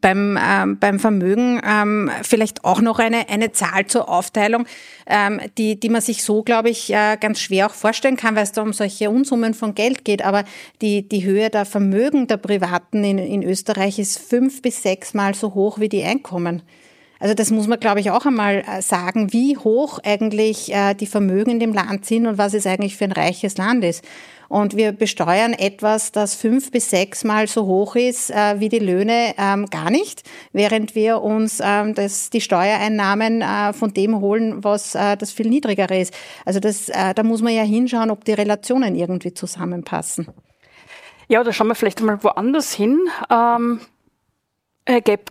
beim, 0.00 0.38
ähm, 0.38 0.78
beim 0.78 1.00
Vermögen 1.00 1.62
ähm, 1.66 2.10
vielleicht 2.22 2.62
auch 2.64 2.82
noch 2.82 2.98
eine, 2.98 3.30
eine 3.30 3.52
Zahl 3.52 3.86
zur 3.86 4.10
Aufteilung, 4.10 4.66
ähm, 5.06 5.40
die, 5.56 5.80
die 5.80 5.88
man 5.88 6.02
sich 6.02 6.22
so, 6.22 6.42
glaube 6.42 6.68
ich, 6.68 6.92
äh, 6.92 7.16
ganz 7.18 7.40
schwer 7.40 7.66
auch 7.66 7.74
vorstellen 7.74 8.18
kann, 8.18 8.36
weil 8.36 8.42
es 8.42 8.52
da 8.52 8.60
um 8.60 8.74
solche 8.74 9.08
Unsummen 9.08 9.54
von 9.54 9.74
Geld 9.74 10.04
geht. 10.04 10.22
Aber 10.22 10.44
die, 10.82 11.08
die 11.08 11.24
Höhe 11.24 11.48
der 11.48 11.64
Vermögen 11.64 12.26
der 12.26 12.36
Privaten 12.36 13.02
in, 13.02 13.16
in 13.16 13.42
Österreich 13.42 13.98
ist 13.98 14.18
fünf 14.18 14.60
bis 14.60 14.82
sechsmal 14.82 15.34
so 15.34 15.54
hoch 15.54 15.78
wie 15.78 15.88
die 15.88 16.02
Einkommen. 16.02 16.62
Also 17.18 17.34
das 17.34 17.50
muss 17.50 17.66
man, 17.68 17.80
glaube 17.80 18.00
ich, 18.00 18.10
auch 18.10 18.26
einmal 18.26 18.62
äh, 18.68 18.82
sagen, 18.82 19.32
wie 19.32 19.56
hoch 19.56 19.98
eigentlich 20.04 20.70
äh, 20.70 20.92
die 20.92 21.06
Vermögen 21.06 21.52
in 21.52 21.60
dem 21.60 21.72
Land 21.72 22.04
sind 22.04 22.26
und 22.26 22.36
was 22.36 22.52
es 22.52 22.66
eigentlich 22.66 22.96
für 22.98 23.04
ein 23.04 23.12
reiches 23.12 23.56
Land 23.56 23.82
ist. 23.84 24.04
Und 24.48 24.76
wir 24.76 24.92
besteuern 24.92 25.52
etwas, 25.52 26.12
das 26.12 26.34
fünf 26.34 26.70
bis 26.70 26.90
sechs 26.90 27.24
Mal 27.24 27.46
so 27.46 27.66
hoch 27.66 27.96
ist 27.96 28.30
äh, 28.30 28.60
wie 28.60 28.68
die 28.68 28.78
Löhne, 28.78 29.34
ähm, 29.38 29.66
gar 29.66 29.90
nicht, 29.90 30.22
während 30.52 30.94
wir 30.94 31.22
uns 31.22 31.60
ähm, 31.62 31.94
das, 31.94 32.30
die 32.30 32.40
Steuereinnahmen 32.40 33.42
äh, 33.42 33.72
von 33.72 33.92
dem 33.94 34.20
holen, 34.20 34.62
was 34.62 34.94
äh, 34.94 35.16
das 35.16 35.32
viel 35.32 35.48
niedrigere 35.48 35.98
ist. 35.98 36.14
Also 36.44 36.60
das, 36.60 36.88
äh, 36.88 37.14
da 37.14 37.22
muss 37.22 37.42
man 37.42 37.54
ja 37.54 37.62
hinschauen, 37.62 38.10
ob 38.10 38.24
die 38.24 38.32
Relationen 38.32 38.94
irgendwie 38.94 39.34
zusammenpassen. 39.34 40.28
Ja, 41.28 41.40
oder 41.40 41.52
schauen 41.52 41.68
wir 41.68 41.74
vielleicht 41.74 42.02
mal 42.02 42.22
woanders 42.22 42.74
hin. 42.74 43.00
Ähm, 43.30 43.80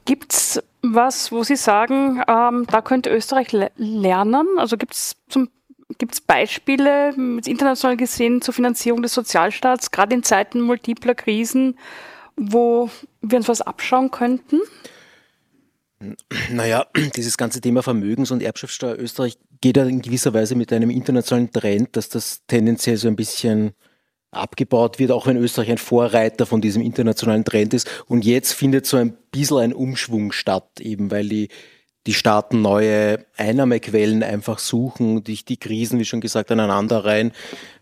Gibt 0.06 0.34
es 0.34 0.64
was, 0.82 1.32
wo 1.32 1.44
Sie 1.44 1.56
sagen, 1.56 2.22
ähm, 2.28 2.66
da 2.70 2.82
könnte 2.82 3.10
Österreich 3.10 3.52
le 3.52 3.72
lernen? 3.78 4.48
Also 4.58 4.78
gibt 4.78 4.96
es 4.96 5.16
Gibt 5.98 6.14
es 6.14 6.22
Beispiele, 6.22 7.14
international 7.46 7.98
gesehen, 7.98 8.42
zur 8.42 8.54
Finanzierung 8.54 9.02
des 9.02 9.14
Sozialstaats, 9.14 9.92
gerade 9.92 10.16
in 10.16 10.24
Zeiten 10.24 10.62
multipler 10.62 11.16
Krisen, 11.16 11.78
wo 12.36 12.90
wir 13.22 13.38
uns 13.38 13.48
was 13.48 13.62
abschauen 13.62 14.12
könnten? 14.12 14.60
Naja, 16.52 16.88
dieses 17.16 17.38
ganze 17.38 17.62
Thema 17.62 17.82
Vermögens- 17.82 18.32
und 18.32 18.44
Erbschaftssteuer 18.44 18.98
Österreich 18.98 19.38
geht 19.62 19.78
ja 19.78 19.86
in 19.86 20.02
gewisser 20.02 20.34
Weise 20.34 20.56
mit 20.56 20.74
einem 20.74 20.90
internationalen 20.90 21.52
Trend, 21.52 21.96
dass 21.96 22.10
das 22.10 22.42
tendenziell 22.48 22.98
so 22.98 23.08
ein 23.08 23.16
bisschen 23.16 23.74
abgebaut 24.32 25.00
wird, 25.00 25.12
auch 25.12 25.28
wenn 25.28 25.38
Österreich 25.38 25.72
ein 25.72 25.78
Vorreiter 25.78 26.46
von 26.46 26.60
diesem 26.60 26.82
internationalen 26.82 27.46
Trend 27.46 27.74
ist. 27.74 27.88
Und 28.08 28.26
jetzt 28.26 28.54
findet 28.54 28.86
so 28.86 28.98
ein 28.98 29.16
bisschen 29.32 29.60
ein 29.60 29.74
Umschwung 29.74 30.32
statt, 30.32 30.82
eben 30.82 31.12
weil 31.12 31.30
die 31.30 31.50
die 32.06 32.14
Staaten 32.14 32.62
neue 32.62 33.26
Einnahmequellen 33.38 34.24
einfach 34.24 34.60
suchen, 34.60 35.24
die, 35.24 35.44
die 35.44 35.58
Krisen, 35.58 36.00
wie 36.00 36.06
schon 36.06 36.20
gesagt, 36.20 36.52
aneinander 36.52 37.06
rein. 37.06 37.32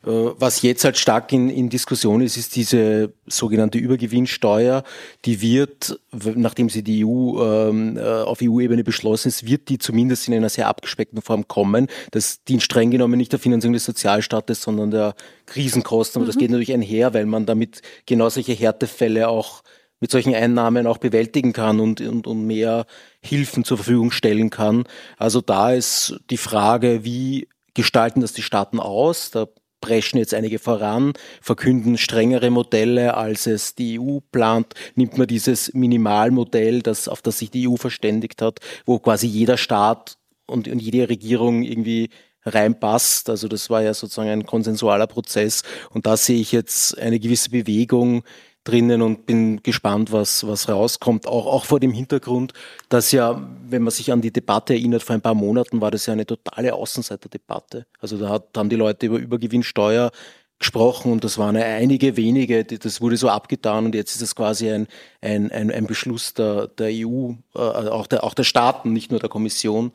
Äh, 0.05 0.09
was 0.09 0.61
jetzt 0.61 0.83
halt 0.83 0.97
stark 0.97 1.33
in, 1.33 1.49
in 1.49 1.69
Diskussion 1.69 2.21
ist, 2.21 2.37
ist 2.37 2.55
diese 2.55 3.13
sogenannte 3.25 3.79
Übergewinnsteuer. 3.79 4.83
Die 5.25 5.41
wird, 5.41 5.99
nachdem 6.11 6.69
sie 6.69 6.83
die 6.83 7.03
EU 7.03 7.41
ähm, 7.41 7.97
äh, 7.97 8.01
auf 8.01 8.39
EU-Ebene 8.43 8.83
beschlossen 8.83 9.29
ist, 9.29 9.47
wird 9.47 9.69
die 9.69 9.79
zumindest 9.79 10.27
in 10.27 10.35
einer 10.35 10.49
sehr 10.49 10.67
abgespeckten 10.67 11.21
Form 11.23 11.47
kommen. 11.47 11.87
Das 12.11 12.43
dient 12.43 12.61
streng 12.61 12.91
genommen 12.91 13.17
nicht 13.17 13.31
der 13.31 13.39
Finanzierung 13.39 13.73
des 13.73 13.85
Sozialstaates, 13.85 14.61
sondern 14.61 14.91
der 14.91 15.15
Krisenkosten. 15.47 16.19
Aber 16.19 16.25
mhm. 16.25 16.27
das 16.27 16.37
geht 16.37 16.51
natürlich 16.51 16.73
einher, 16.73 17.15
weil 17.15 17.25
man 17.25 17.47
damit 17.47 17.81
genau 18.05 18.29
solche 18.29 18.53
Härtefälle 18.53 19.29
auch 19.29 19.63
mit 20.01 20.11
solchen 20.11 20.35
Einnahmen 20.35 20.87
auch 20.87 20.97
bewältigen 20.97 21.53
kann 21.53 21.79
und, 21.79 22.01
und, 22.01 22.27
und 22.27 22.45
mehr 22.45 22.85
Hilfen 23.21 23.63
zur 23.63 23.77
Verfügung 23.77 24.11
stellen 24.11 24.49
kann. 24.49 24.83
Also 25.17 25.39
da 25.39 25.71
ist 25.71 26.19
die 26.29 26.37
Frage, 26.37 27.05
wie 27.05 27.47
gestalten 27.73 28.19
das 28.19 28.33
die 28.33 28.41
Staaten 28.41 28.79
aus? 28.79 29.31
Da 29.31 29.47
preschen 29.79 30.19
jetzt 30.19 30.33
einige 30.33 30.59
voran, 30.59 31.13
verkünden 31.41 31.97
strengere 31.97 32.51
Modelle, 32.51 33.15
als 33.15 33.47
es 33.47 33.75
die 33.75 33.99
EU 33.99 34.19
plant. 34.31 34.73
Nimmt 34.95 35.17
man 35.17 35.27
dieses 35.27 35.73
Minimalmodell, 35.73 36.81
das, 36.81 37.07
auf 37.07 37.21
das 37.21 37.39
sich 37.39 37.51
die 37.51 37.67
EU 37.67 37.75
verständigt 37.75 38.41
hat, 38.41 38.59
wo 38.85 38.99
quasi 38.99 39.27
jeder 39.27 39.57
Staat 39.57 40.17
und, 40.45 40.67
und 40.67 40.81
jede 40.81 41.09
Regierung 41.09 41.63
irgendwie 41.63 42.09
reinpasst. 42.43 43.29
Also 43.29 43.47
das 43.47 43.69
war 43.69 43.81
ja 43.81 43.93
sozusagen 43.93 44.29
ein 44.29 44.45
konsensualer 44.45 45.07
Prozess. 45.07 45.63
Und 45.89 46.05
da 46.05 46.17
sehe 46.17 46.39
ich 46.39 46.51
jetzt 46.51 46.97
eine 46.97 47.19
gewisse 47.19 47.49
Bewegung 47.49 48.23
drinnen 48.63 49.01
und 49.01 49.25
bin 49.25 49.63
gespannt, 49.63 50.11
was, 50.11 50.45
was 50.45 50.69
rauskommt. 50.69 51.27
Auch, 51.27 51.47
auch 51.47 51.65
vor 51.65 51.79
dem 51.79 51.91
Hintergrund, 51.91 52.53
dass 52.89 53.11
ja, 53.11 53.41
wenn 53.67 53.81
man 53.81 53.91
sich 53.91 54.11
an 54.11 54.21
die 54.21 54.31
Debatte 54.31 54.73
erinnert, 54.73 55.03
vor 55.03 55.15
ein 55.15 55.21
paar 55.21 55.33
Monaten 55.33 55.81
war 55.81 55.91
das 55.91 56.05
ja 56.05 56.13
eine 56.13 56.25
totale 56.25 56.73
Außenseiterdebatte. 56.73 57.85
Also 57.99 58.17
da 58.17 58.29
hat, 58.29 58.49
haben 58.55 58.69
die 58.69 58.75
Leute 58.75 59.07
über 59.07 59.17
Übergewinnsteuer 59.17 60.11
gesprochen 60.59 61.11
und 61.11 61.23
das 61.23 61.39
waren 61.39 61.57
einige 61.57 62.15
wenige, 62.17 62.63
das 62.63 63.01
wurde 63.01 63.17
so 63.17 63.29
abgetan 63.29 63.85
und 63.85 63.95
jetzt 63.95 64.15
ist 64.15 64.21
es 64.21 64.35
quasi 64.35 64.69
ein, 64.71 64.87
ein, 65.19 65.51
ein, 65.51 65.71
ein 65.71 65.87
Beschluss 65.87 66.35
der, 66.35 66.67
der 66.67 66.89
EU, 66.91 67.31
äh, 67.55 67.59
auch, 67.59 68.05
der, 68.05 68.23
auch 68.23 68.35
der 68.35 68.43
Staaten, 68.43 68.93
nicht 68.93 69.09
nur 69.09 69.19
der 69.19 69.29
Kommission, 69.29 69.91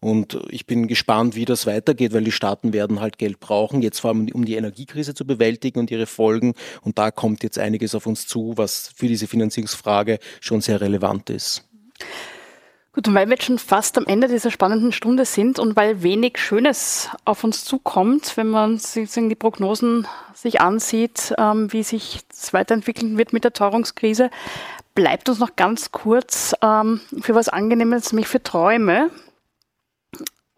und 0.00 0.40
ich 0.48 0.66
bin 0.66 0.88
gespannt, 0.88 1.36
wie 1.36 1.44
das 1.44 1.66
weitergeht, 1.66 2.14
weil 2.14 2.24
die 2.24 2.32
Staaten 2.32 2.72
werden 2.72 3.00
halt 3.00 3.18
Geld 3.18 3.38
brauchen, 3.38 3.82
jetzt 3.82 4.00
vor 4.00 4.10
allem 4.10 4.28
um 4.32 4.46
die 4.46 4.54
Energiekrise 4.54 5.14
zu 5.14 5.26
bewältigen 5.26 5.78
und 5.78 5.90
ihre 5.90 6.06
Folgen. 6.06 6.54
Und 6.80 6.98
da 6.98 7.10
kommt 7.10 7.42
jetzt 7.42 7.58
einiges 7.58 7.94
auf 7.94 8.06
uns 8.06 8.26
zu, 8.26 8.54
was 8.56 8.92
für 8.96 9.08
diese 9.08 9.26
Finanzierungsfrage 9.26 10.18
schon 10.40 10.62
sehr 10.62 10.80
relevant 10.80 11.28
ist. 11.28 11.68
Gut, 12.92 13.06
und 13.06 13.14
weil 13.14 13.26
wir 13.28 13.34
jetzt 13.34 13.44
schon 13.44 13.58
fast 13.58 13.98
am 13.98 14.06
Ende 14.06 14.26
dieser 14.26 14.50
spannenden 14.50 14.90
Stunde 14.90 15.24
sind 15.24 15.58
und 15.58 15.76
weil 15.76 16.02
wenig 16.02 16.38
Schönes 16.38 17.10
auf 17.24 17.44
uns 17.44 17.64
zukommt, 17.64 18.36
wenn 18.36 18.48
man 18.48 18.78
sich 18.78 19.10
die 19.12 19.34
Prognosen 19.36 20.08
sich 20.34 20.60
ansieht, 20.60 21.34
ähm, 21.38 21.72
wie 21.72 21.82
sich 21.82 22.20
das 22.28 22.52
weiterentwickeln 22.52 23.16
wird 23.18 23.32
mit 23.32 23.44
der 23.44 23.52
Teuerungskrise, 23.52 24.30
bleibt 24.94 25.28
uns 25.28 25.38
noch 25.38 25.54
ganz 25.54 25.92
kurz 25.92 26.54
ähm, 26.62 27.00
für 27.20 27.34
was 27.34 27.48
Angenehmes, 27.48 28.12
nämlich 28.12 28.28
für 28.28 28.42
Träume. 28.42 29.10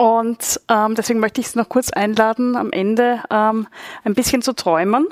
Und 0.02 0.60
ähm, 0.68 0.96
deswegen 0.96 1.20
möchte 1.20 1.40
ich 1.40 1.50
Sie 1.50 1.58
noch 1.60 1.68
kurz 1.68 1.90
einladen, 1.90 2.56
am 2.56 2.72
Ende 2.72 3.22
ähm, 3.30 3.68
ein 4.02 4.14
bisschen 4.14 4.42
zu 4.42 4.52
träumen. 4.52 5.06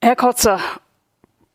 Herr 0.00 0.16
Kotzer, 0.16 0.58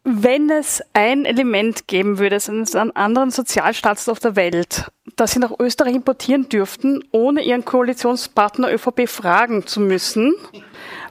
wenn 0.03 0.51
es 0.51 0.83
ein 0.93 1.25
Element 1.25 1.87
geben 1.87 2.19
würde, 2.19 2.35
es 2.35 2.47
an 2.75 2.91
anderen 2.91 3.31
Sozialstaats 3.31 4.07
auf 4.09 4.19
der 4.19 4.35
Welt, 4.35 4.91
das 5.15 5.31
Sie 5.31 5.39
nach 5.39 5.53
Österreich 5.57 5.95
importieren 5.95 6.49
dürften, 6.49 7.03
ohne 7.09 7.41
Ihren 7.41 7.65
Koalitionspartner 7.65 8.71
ÖVP 8.71 9.09
fragen 9.09 9.65
zu 9.65 9.79
müssen, 9.79 10.35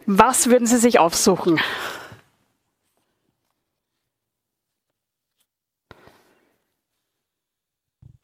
was 0.07 0.51
würden 0.51 0.69
Sie 0.69 0.79
sich 0.79 1.01
aufsuchen? 1.01 1.59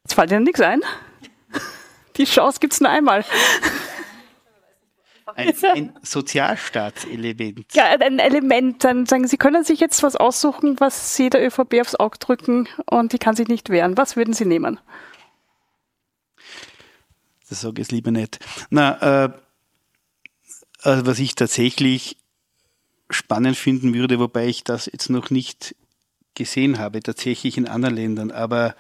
Jetzt 0.04 0.14
fällt 0.14 0.30
Ihnen 0.30 0.44
nichts 0.44 0.60
ein? 0.60 0.80
Die 2.16 2.24
Chance 2.24 2.60
gibt 2.60 2.72
es 2.72 2.80
nur 2.80 2.90
einmal. 2.90 3.24
Ein, 5.34 5.52
ein 5.64 5.98
Sozialstaatselement. 6.02 7.74
Ja, 7.74 7.84
ein 7.84 8.18
Element. 8.20 8.84
Dann 8.84 9.06
sagen 9.06 9.26
Sie, 9.26 9.36
können 9.36 9.64
sich 9.64 9.80
jetzt 9.80 10.02
was 10.02 10.16
aussuchen, 10.16 10.80
was 10.80 11.16
Sie 11.16 11.28
der 11.28 11.44
ÖVP 11.46 11.80
aufs 11.80 11.94
Auge 11.96 12.18
drücken 12.18 12.68
und 12.88 13.12
die 13.12 13.18
kann 13.18 13.36
sich 13.36 13.48
nicht 13.48 13.68
wehren. 13.68 13.96
Was 13.96 14.16
würden 14.16 14.32
Sie 14.32 14.46
nehmen? 14.46 14.80
Das 17.48 17.60
sage 17.60 17.82
ich 17.82 17.90
lieber 17.90 18.10
nicht. 18.10 18.38
Na, 18.70 19.24
äh, 19.24 19.32
also 20.82 21.06
was 21.06 21.18
ich 21.18 21.34
tatsächlich 21.34 22.16
spannend 23.10 23.56
finden 23.56 23.94
würde, 23.94 24.18
wobei 24.18 24.46
ich 24.46 24.64
das 24.64 24.86
jetzt 24.86 25.10
noch 25.10 25.30
nicht 25.30 25.74
gesehen 26.34 26.78
habe, 26.78 27.00
tatsächlich 27.00 27.56
in 27.56 27.68
anderen 27.68 27.96
Ländern, 27.96 28.30
aber 28.30 28.74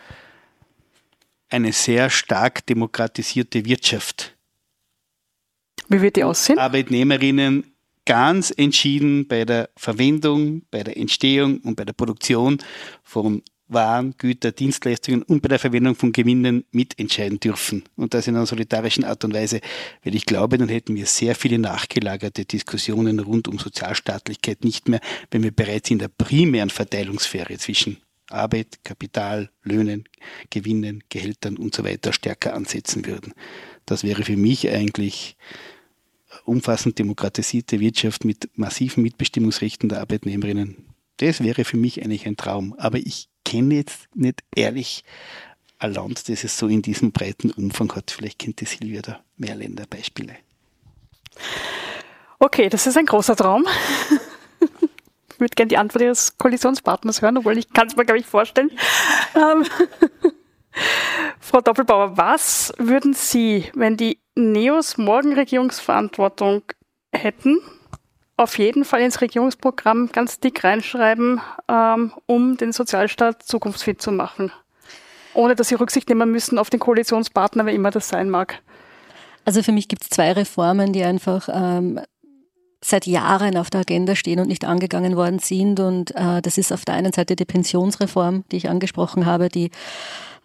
eine 1.48 1.72
sehr 1.72 2.10
stark 2.10 2.66
demokratisierte 2.66 3.64
Wirtschaft. 3.64 4.36
Wie 5.88 6.00
wird 6.00 6.16
die 6.16 6.24
aussehen? 6.24 6.58
Arbeitnehmerinnen 6.58 7.76
ganz 8.04 8.52
entschieden 8.56 9.26
bei 9.26 9.44
der 9.44 9.68
Verwendung, 9.76 10.62
bei 10.70 10.82
der 10.82 10.96
Entstehung 10.96 11.58
und 11.58 11.76
bei 11.76 11.84
der 11.84 11.92
Produktion 11.92 12.58
von 13.02 13.42
Waren, 13.68 14.14
Güter, 14.16 14.52
Dienstleistungen 14.52 15.22
und 15.22 15.42
bei 15.42 15.48
der 15.48 15.58
Verwendung 15.58 15.96
von 15.96 16.12
Gewinnen 16.12 16.64
mitentscheiden 16.70 17.40
dürfen. 17.40 17.82
Und 17.96 18.14
das 18.14 18.28
in 18.28 18.36
einer 18.36 18.46
solidarischen 18.46 19.02
Art 19.02 19.24
und 19.24 19.34
Weise, 19.34 19.60
weil 20.04 20.14
ich 20.14 20.24
glaube, 20.24 20.56
dann 20.56 20.68
hätten 20.68 20.94
wir 20.94 21.06
sehr 21.06 21.34
viele 21.34 21.58
nachgelagerte 21.58 22.44
Diskussionen 22.44 23.18
rund 23.18 23.48
um 23.48 23.58
Sozialstaatlichkeit 23.58 24.62
nicht 24.62 24.88
mehr, 24.88 25.00
wenn 25.32 25.42
wir 25.42 25.50
bereits 25.50 25.90
in 25.90 25.98
der 25.98 26.08
primären 26.08 26.70
Verteilungssphäre 26.70 27.58
zwischen 27.58 27.96
Arbeit, 28.30 28.84
Kapital, 28.84 29.50
Löhnen, 29.62 30.08
Gewinnen, 30.50 31.04
Gehältern 31.08 31.56
und 31.56 31.74
so 31.74 31.84
weiter 31.84 32.12
stärker 32.12 32.54
ansetzen 32.54 33.06
würden. 33.06 33.34
Das 33.84 34.02
wäre 34.02 34.24
für 34.24 34.36
mich 34.36 34.68
eigentlich 34.68 35.36
umfassend 36.44 36.98
demokratisierte 36.98 37.80
Wirtschaft 37.80 38.24
mit 38.24 38.50
massiven 38.56 39.02
Mitbestimmungsrechten 39.02 39.88
der 39.88 40.00
Arbeitnehmerinnen. 40.00 40.76
Das 41.18 41.42
wäre 41.42 41.64
für 41.64 41.76
mich 41.76 42.02
eigentlich 42.02 42.26
ein 42.26 42.36
Traum. 42.36 42.74
Aber 42.78 42.98
ich 42.98 43.28
kenne 43.44 43.76
jetzt 43.76 44.08
nicht 44.14 44.42
ehrlich 44.54 45.04
ein 45.78 45.94
Land, 45.94 46.28
das 46.28 46.44
es 46.44 46.58
so 46.58 46.68
in 46.68 46.82
diesem 46.82 47.12
breiten 47.12 47.50
Umfang 47.50 47.94
hat. 47.94 48.10
Vielleicht 48.10 48.38
kennt 48.38 48.60
die 48.60 48.66
Silvia 48.66 49.02
da 49.02 49.20
mehr 49.36 49.54
Länderbeispiele. 49.54 50.36
Okay, 52.38 52.68
das 52.68 52.86
ist 52.86 52.96
ein 52.96 53.06
großer 53.06 53.36
Traum. 53.36 53.66
Würde 55.40 55.54
gerne 55.54 55.68
die 55.68 55.78
Antwort 55.78 56.02
Ihres 56.02 56.38
Koalitionspartners 56.38 57.22
hören, 57.22 57.38
obwohl 57.38 57.58
ich 57.58 57.72
kann 57.72 57.86
es 57.88 57.96
mir, 57.96 58.04
glaube 58.04 58.20
ich, 58.20 58.26
vorstellen. 58.26 58.70
Ähm, 59.34 59.64
Frau 61.40 61.60
Doppelbauer, 61.60 62.16
was 62.16 62.72
würden 62.78 63.14
Sie, 63.14 63.70
wenn 63.74 63.96
die 63.96 64.20
Neos 64.34 64.98
morgen 64.98 65.32
Regierungsverantwortung 65.32 66.62
hätten, 67.12 67.58
auf 68.36 68.58
jeden 68.58 68.84
Fall 68.84 69.00
ins 69.00 69.20
Regierungsprogramm 69.20 70.10
ganz 70.12 70.40
dick 70.40 70.62
reinschreiben, 70.62 71.40
ähm, 71.68 72.12
um 72.26 72.56
den 72.56 72.72
Sozialstaat 72.72 73.42
zukunftsfit 73.42 74.02
zu 74.02 74.12
machen? 74.12 74.52
Ohne 75.32 75.54
dass 75.54 75.68
Sie 75.68 75.74
Rücksicht 75.74 76.08
nehmen 76.08 76.30
müssen 76.30 76.58
auf 76.58 76.70
den 76.70 76.80
Koalitionspartner, 76.80 77.66
wer 77.66 77.72
immer 77.72 77.90
das 77.90 78.08
sein 78.08 78.28
mag. 78.28 78.62
Also 79.44 79.62
für 79.62 79.72
mich 79.72 79.88
gibt 79.88 80.02
es 80.02 80.10
zwei 80.10 80.32
Reformen, 80.32 80.92
die 80.92 81.04
einfach 81.04 81.48
ähm, 81.52 82.00
seit 82.86 83.06
Jahren 83.06 83.56
auf 83.56 83.68
der 83.68 83.80
Agenda 83.80 84.14
stehen 84.14 84.38
und 84.38 84.48
nicht 84.48 84.64
angegangen 84.64 85.16
worden 85.16 85.40
sind. 85.40 85.80
Und 85.80 86.14
äh, 86.14 86.40
das 86.40 86.56
ist 86.56 86.72
auf 86.72 86.84
der 86.84 86.94
einen 86.94 87.12
Seite 87.12 87.34
die 87.34 87.44
Pensionsreform, 87.44 88.44
die 88.52 88.56
ich 88.56 88.68
angesprochen 88.68 89.26
habe, 89.26 89.48
die 89.48 89.70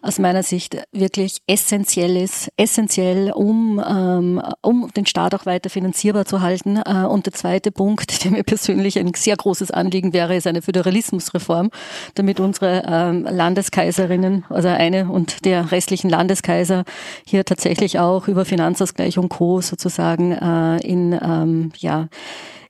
aus 0.02 0.18
meiner 0.18 0.42
Sicht 0.42 0.76
wirklich 0.92 1.38
essentiell 1.46 2.16
ist, 2.16 2.50
essentiell, 2.56 3.30
um, 3.32 3.82
ähm, 3.86 4.42
um 4.60 4.90
den 4.96 5.06
Staat 5.06 5.34
auch 5.34 5.46
weiter 5.46 5.70
finanzierbar 5.70 6.24
zu 6.24 6.40
halten. 6.40 6.76
Äh, 6.76 7.06
und 7.06 7.26
der 7.26 7.32
zweite 7.32 7.70
Punkt, 7.70 8.24
der 8.24 8.32
mir 8.32 8.42
persönlich 8.42 8.98
ein 8.98 9.12
sehr 9.14 9.36
großes 9.36 9.70
Anliegen 9.70 10.12
wäre, 10.12 10.34
ist 10.36 10.46
eine 10.46 10.60
Föderalismusreform, 10.60 11.70
damit 12.14 12.40
unsere 12.40 12.82
ähm, 12.86 13.22
Landeskaiserinnen, 13.24 14.44
also 14.48 14.68
eine 14.68 15.10
und 15.10 15.44
der 15.44 15.70
restlichen 15.70 16.10
Landeskaiser 16.10 16.84
hier 17.24 17.44
tatsächlich 17.44 17.98
auch 17.98 18.26
über 18.26 18.44
Finanzausgleich 18.44 19.18
und 19.18 19.28
Co. 19.28 19.60
sozusagen 19.60 20.32
äh, 20.32 20.78
in, 20.78 21.12
ähm, 21.12 21.72
ja, 21.78 22.08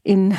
in, 0.02 0.36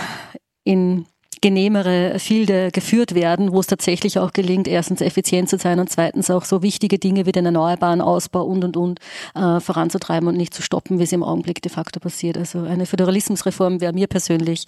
in 0.64 1.06
genehmere 1.44 2.20
Filde 2.20 2.72
geführt 2.72 3.16
werden, 3.16 3.52
wo 3.52 3.60
es 3.60 3.68
tatsächlich 3.68 4.18
auch 4.18 4.32
gelingt, 4.32 4.66
erstens 4.66 5.02
effizient 5.02 5.50
zu 5.50 5.58
sein 5.58 5.78
und 5.82 5.90
zweitens 5.90 6.30
auch 6.30 6.46
so 6.46 6.62
wichtige 6.62 6.98
Dinge 6.98 7.26
wie 7.26 7.34
den 7.34 7.46
erneuerbaren 7.46 8.00
Ausbau 8.00 8.44
und 8.44 8.64
und 8.64 8.78
und 8.78 9.00
äh, 9.36 9.60
voranzutreiben 9.60 10.30
und 10.30 10.38
nicht 10.38 10.54
zu 10.54 10.62
stoppen, 10.62 11.00
wie 11.00 11.04
es 11.04 11.12
im 11.12 11.22
Augenblick 11.22 11.62
de 11.62 11.70
facto 11.70 12.00
passiert. 12.00 12.38
Also 12.38 12.64
eine 12.64 12.86
Föderalismusreform 12.86 13.82
wäre 13.82 13.92
mir 13.92 14.08
persönlich 14.08 14.68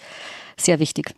sehr 0.57 0.79
wichtig. 0.79 1.15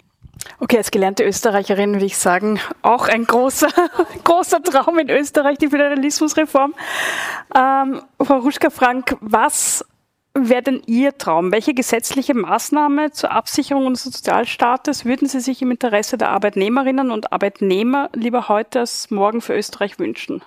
Okay, 0.60 0.78
als 0.78 0.92
gelernte 0.92 1.24
Österreicherin 1.24 1.94
würde 1.94 2.06
ich 2.06 2.20
sagen, 2.20 2.60
auch 2.84 3.08
ein 3.08 3.26
großer, 3.26 3.70
großer 4.24 4.62
Traum 4.62 5.00
in 5.00 5.10
Österreich, 5.10 5.58
die 5.58 5.70
Föderalismusreform. 5.70 6.76
Ähm, 7.56 8.04
Frau 8.22 8.38
Ruschka-Frank, 8.38 9.18
was 9.22 9.84
wäre 10.40 10.62
denn 10.62 10.82
Ihr 10.86 11.18
Traum? 11.18 11.52
Welche 11.52 11.74
gesetzliche 11.74 12.34
Maßnahme 12.34 13.12
zur 13.12 13.32
Absicherung 13.32 13.86
unseres 13.86 14.16
Sozialstaates 14.16 15.06
würden 15.06 15.28
Sie 15.28 15.40
sich 15.40 15.62
im 15.62 15.72
Interesse 15.72 16.18
der 16.18 16.30
Arbeitnehmerinnen 16.30 17.12
und 17.12 17.32
Arbeitnehmer 17.32 18.10
lieber 18.14 18.48
heute 18.48 18.82
als 18.82 19.10
morgen 19.10 19.42
für 19.42 19.56
Österreich 19.56 20.00
wünschen? 20.00 20.44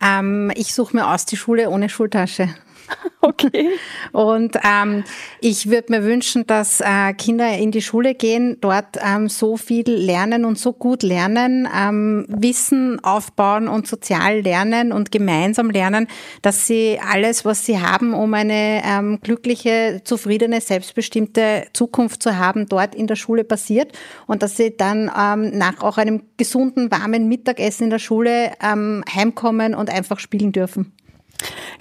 Ähm, 0.00 0.52
ich 0.54 0.74
suche 0.74 0.96
mir 0.96 1.08
aus 1.08 1.26
die 1.26 1.36
Schule 1.36 1.70
ohne 1.70 1.88
Schultasche. 1.88 2.48
Okay. 3.20 3.70
Und 4.12 4.56
ähm, 4.62 5.02
ich 5.40 5.68
würde 5.68 5.90
mir 5.90 6.04
wünschen, 6.04 6.46
dass 6.46 6.80
äh, 6.80 7.12
Kinder 7.14 7.56
in 7.58 7.72
die 7.72 7.82
Schule 7.82 8.14
gehen, 8.14 8.58
dort 8.60 8.98
ähm, 9.04 9.28
so 9.28 9.56
viel 9.56 9.90
lernen 9.90 10.44
und 10.44 10.58
so 10.58 10.72
gut 10.72 11.02
lernen, 11.02 11.68
ähm, 11.74 12.26
Wissen 12.28 13.02
aufbauen 13.02 13.66
und 13.66 13.88
sozial 13.88 14.42
lernen 14.42 14.92
und 14.92 15.10
gemeinsam 15.10 15.70
lernen, 15.70 16.06
dass 16.42 16.68
sie 16.68 17.00
alles, 17.04 17.44
was 17.44 17.66
sie 17.66 17.80
haben, 17.80 18.14
um 18.14 18.32
eine 18.32 18.82
ähm, 18.84 19.18
glückliche, 19.22 20.02
zufriedene, 20.04 20.60
selbstbestimmte 20.60 21.66
Zukunft 21.72 22.22
zu 22.22 22.38
haben, 22.38 22.66
dort 22.68 22.94
in 22.94 23.08
der 23.08 23.16
Schule 23.16 23.42
passiert 23.42 23.90
und 24.26 24.42
dass 24.42 24.56
sie 24.56 24.76
dann 24.76 25.10
ähm, 25.18 25.58
nach 25.58 25.82
auch 25.82 25.98
einem 25.98 26.22
gesunden, 26.36 26.92
warmen 26.92 27.26
Mittagessen 27.26 27.84
in 27.84 27.90
der 27.90 27.98
Schule 27.98 28.52
ähm, 28.62 29.02
heimkommen 29.12 29.74
und 29.74 29.90
einfach 29.90 30.20
spielen 30.20 30.52
dürfen. 30.52 30.92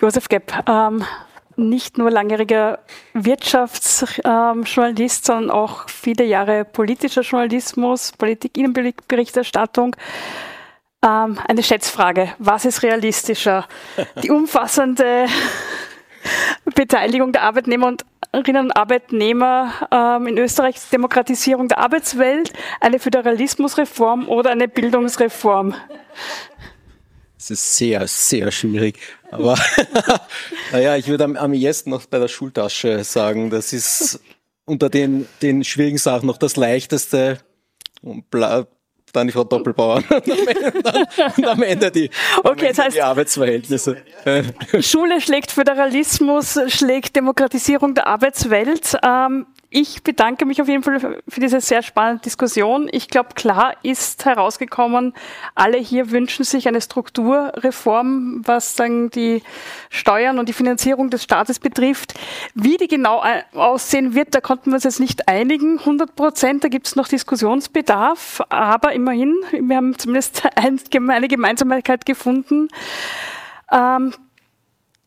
Josef 0.01 0.29
Gepp, 0.29 0.51
ähm, 0.67 1.03
nicht 1.57 1.97
nur 1.97 2.11
langjähriger 2.11 2.79
Wirtschaftsjournalist, 3.13 5.25
sondern 5.25 5.51
auch 5.51 5.89
viele 5.89 6.25
Jahre 6.25 6.65
politischer 6.65 7.21
Journalismus, 7.21 8.11
Politik-Innenberichterstattung. 8.11 9.95
Ähm, 11.03 11.39
eine 11.47 11.63
Schätzfrage. 11.63 12.33
Was 12.39 12.65
ist 12.65 12.83
realistischer? 12.83 13.67
Die 14.23 14.31
umfassende 14.31 15.27
Beteiligung 16.73 17.31
der 17.31 17.43
Arbeitnehmerinnen 17.43 17.99
und 18.33 18.75
Arbeitnehmer 18.75 19.71
ähm, 19.91 20.27
in 20.27 20.37
Österreich, 20.37 20.75
Demokratisierung 20.91 21.67
der 21.67 21.77
Arbeitswelt, 21.77 22.51
eine 22.81 22.99
Föderalismusreform 22.99 24.27
oder 24.27 24.51
eine 24.51 24.67
Bildungsreform? 24.67 25.75
Es 27.37 27.51
ist 27.51 27.77
sehr, 27.77 28.07
sehr 28.07 28.51
schwierig. 28.51 28.97
Aber 29.35 29.57
naja, 30.71 30.95
ich 30.95 31.07
würde 31.07 31.23
am, 31.23 31.35
am 31.35 31.53
ehesten 31.53 31.89
noch 31.89 32.05
bei 32.05 32.19
der 32.19 32.27
Schultasche 32.27 33.03
sagen, 33.03 33.49
das 33.49 33.73
ist 33.73 34.19
unter 34.65 34.89
den, 34.89 35.27
den 35.41 35.63
schwierigen 35.63 35.97
Sachen 35.97 36.27
noch 36.27 36.37
das 36.37 36.55
leichteste. 36.55 37.39
Und 38.01 38.25
dann 39.15 39.27
die 39.27 39.33
Frau 39.33 39.43
Doppelbauer 39.43 39.97
und 40.09 40.11
am 40.11 40.47
Ende, 40.47 40.81
dann, 40.83 41.45
am 41.45 41.63
Ende 41.63 41.91
die, 41.91 42.09
okay, 42.43 42.69
das 42.69 42.79
heißt, 42.79 42.95
die 42.95 43.01
Arbeitsverhältnisse. 43.01 43.97
Schule 44.81 45.21
schlägt 45.21 45.51
Föderalismus, 45.51 46.59
schlägt 46.67 47.15
Demokratisierung 47.15 47.95
der 47.95 48.07
Arbeitswelt. 48.07 48.97
Ähm, 49.03 49.47
ich 49.75 50.03
bedanke 50.03 50.45
mich 50.45 50.61
auf 50.61 50.69
jeden 50.69 50.83
Fall 50.83 51.21
für 51.27 51.39
diese 51.41 51.59
sehr 51.59 51.83
spannende 51.83 52.21
Diskussion. 52.23 52.87
Ich 52.93 53.09
glaube, 53.09 53.31
klar 53.35 53.73
ist 53.83 54.23
herausgekommen, 54.23 55.13
alle 55.53 55.77
hier 55.77 56.11
wünschen 56.11 56.45
sich 56.45 56.69
eine 56.69 56.79
Strukturreform, 56.79 58.41
was 58.45 58.75
dann 58.75 59.09
die 59.09 59.43
Steuern 59.89 60.39
und 60.39 60.47
die 60.47 60.53
Finanzierung 60.53 61.09
des 61.09 61.23
Staates 61.23 61.59
betrifft. 61.59 62.13
Wie 62.53 62.77
die 62.77 62.87
genau 62.87 63.21
aussehen 63.53 64.15
wird, 64.15 64.33
da 64.33 64.39
konnten 64.39 64.69
wir 64.69 64.75
uns 64.75 64.85
jetzt 64.85 65.01
nicht 65.01 65.27
einigen. 65.27 65.77
100 65.79 66.15
Prozent, 66.15 66.63
da 66.63 66.69
gibt 66.69 66.87
es 66.87 66.95
noch 66.95 67.09
Diskussionsbedarf. 67.09 68.43
Aber 68.47 68.93
immerhin, 68.93 69.35
wir 69.59 69.75
haben 69.75 69.99
zumindest 69.99 70.43
eine 70.55 71.27
Gemeinsamkeit 71.27 72.05
gefunden. 72.05 72.69
Ähm, 73.73 74.13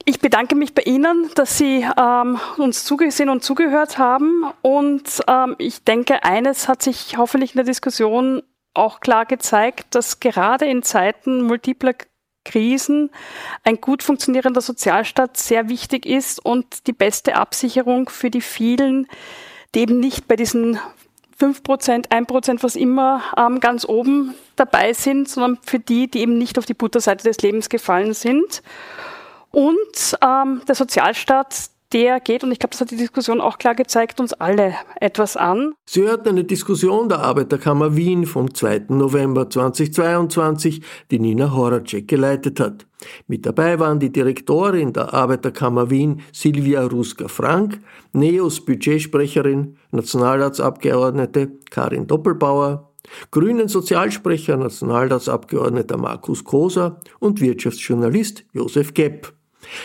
ich 0.08 0.20
bedanke 0.20 0.54
mich 0.54 0.72
bei 0.72 0.82
Ihnen, 0.82 1.30
dass 1.34 1.58
Sie 1.58 1.86
ähm, 1.98 2.40
uns 2.56 2.84
zugesehen 2.84 3.28
und 3.28 3.44
zugehört 3.44 3.98
haben. 3.98 4.44
Und 4.62 5.20
ähm, 5.28 5.54
ich 5.58 5.84
denke, 5.84 6.24
eines 6.24 6.66
hat 6.66 6.82
sich 6.82 7.18
hoffentlich 7.18 7.52
in 7.52 7.58
der 7.58 7.66
Diskussion 7.66 8.42
auch 8.72 9.00
klar 9.00 9.26
gezeigt, 9.26 9.94
dass 9.94 10.18
gerade 10.18 10.64
in 10.64 10.82
Zeiten 10.82 11.42
multipler 11.42 11.92
Krisen 12.46 13.10
ein 13.64 13.82
gut 13.82 14.02
funktionierender 14.02 14.62
Sozialstaat 14.62 15.36
sehr 15.36 15.68
wichtig 15.68 16.06
ist 16.06 16.42
und 16.42 16.86
die 16.86 16.94
beste 16.94 17.34
Absicherung 17.36 18.08
für 18.08 18.30
die 18.30 18.40
vielen, 18.40 19.08
die 19.74 19.80
eben 19.80 20.00
nicht 20.00 20.26
bei 20.26 20.36
diesen 20.36 20.78
5 21.36 21.62
Prozent, 21.62 22.10
1 22.12 22.26
Prozent, 22.26 22.62
was 22.62 22.76
immer 22.76 23.22
ähm, 23.36 23.60
ganz 23.60 23.84
oben 23.84 24.34
dabei 24.56 24.94
sind, 24.94 25.28
sondern 25.28 25.58
für 25.62 25.78
die, 25.78 26.10
die 26.10 26.20
eben 26.20 26.38
nicht 26.38 26.56
auf 26.56 26.64
die 26.64 26.72
Butterseite 26.72 27.24
des 27.24 27.42
Lebens 27.42 27.68
gefallen 27.68 28.14
sind. 28.14 28.62
Und 29.58 30.16
ähm, 30.22 30.62
der 30.68 30.76
Sozialstaat, 30.76 31.70
der 31.92 32.20
geht, 32.20 32.44
und 32.44 32.52
ich 32.52 32.60
glaube, 32.60 32.70
das 32.70 32.80
hat 32.80 32.92
die 32.92 32.96
Diskussion 32.96 33.40
auch 33.40 33.58
klar 33.58 33.74
gezeigt, 33.74 34.20
uns 34.20 34.32
alle 34.32 34.74
etwas 35.00 35.36
an. 35.36 35.72
Sie 35.84 36.02
hörten 36.02 36.28
eine 36.28 36.44
Diskussion 36.44 37.08
der 37.08 37.18
Arbeiterkammer 37.18 37.96
Wien 37.96 38.24
vom 38.24 38.54
2. 38.54 38.84
November 38.90 39.50
2022, 39.50 40.80
die 41.10 41.18
Nina 41.18 41.52
Horacek 41.52 42.06
geleitet 42.06 42.60
hat. 42.60 42.86
Mit 43.26 43.46
dabei 43.46 43.80
waren 43.80 43.98
die 43.98 44.12
Direktorin 44.12 44.92
der 44.92 45.12
Arbeiterkammer 45.12 45.90
Wien 45.90 46.20
Silvia 46.32 46.84
Ruska-Frank, 46.84 47.80
NEOS 48.12 48.64
Budgetsprecherin, 48.64 49.76
Nationalratsabgeordnete 49.90 51.50
Karin 51.68 52.06
Doppelbauer, 52.06 52.92
Grünen 53.32 53.66
Sozialsprecher 53.66 54.56
Nationalratsabgeordneter 54.56 55.96
Markus 55.96 56.44
Koser 56.44 57.00
und 57.18 57.40
Wirtschaftsjournalist 57.40 58.44
Josef 58.52 58.94
Gepp. 58.94 59.32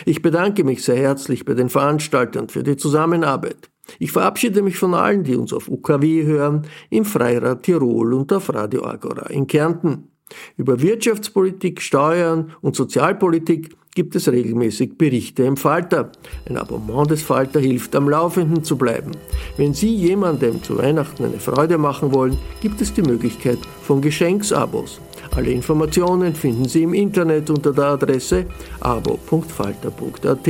Ich 0.04 0.22
bedanke 0.22 0.64
mich 0.64 0.82
sehr 0.82 0.96
herzlich 0.96 1.44
bei 1.44 1.54
den 1.54 1.68
Veranstaltern 1.68 2.48
für 2.48 2.62
die 2.62 2.76
Zusammenarbeit. 2.76 3.70
Ich 3.98 4.12
verabschiede 4.12 4.62
mich 4.62 4.78
von 4.78 4.94
allen, 4.94 5.24
die 5.24 5.36
uns 5.36 5.52
auf 5.52 5.68
UKW 5.68 6.24
hören, 6.24 6.62
im 6.90 7.04
Freirad 7.04 7.62
Tirol 7.62 8.14
und 8.14 8.32
auf 8.32 8.52
Radio 8.52 8.84
Agora 8.84 9.26
in 9.26 9.46
Kärnten. 9.46 10.08
Über 10.56 10.80
Wirtschaftspolitik, 10.80 11.82
Steuern 11.82 12.52
und 12.62 12.76
Sozialpolitik 12.76 13.76
gibt 13.94 14.16
es 14.16 14.28
regelmäßig 14.28 14.98
Berichte 14.98 15.44
im 15.44 15.56
Falter. 15.56 16.10
Ein 16.48 16.56
Abonnement 16.56 17.10
des 17.10 17.22
Falter 17.22 17.60
hilft, 17.60 17.94
am 17.94 18.08
Laufenden 18.08 18.64
zu 18.64 18.76
bleiben. 18.76 19.12
Wenn 19.56 19.74
Sie 19.74 19.94
jemandem 19.94 20.62
zu 20.62 20.78
Weihnachten 20.78 21.24
eine 21.24 21.38
Freude 21.38 21.78
machen 21.78 22.12
wollen, 22.12 22.36
gibt 22.60 22.80
es 22.80 22.92
die 22.92 23.02
Möglichkeit 23.02 23.58
von 23.82 24.00
Geschenksabos. 24.00 25.00
Alle 25.36 25.50
Informationen 25.50 26.32
finden 26.32 26.68
Sie 26.68 26.84
im 26.84 26.94
Internet 26.94 27.50
unter 27.50 27.72
der 27.72 27.86
Adresse 27.86 28.46
abo.falter.at. 28.78 30.48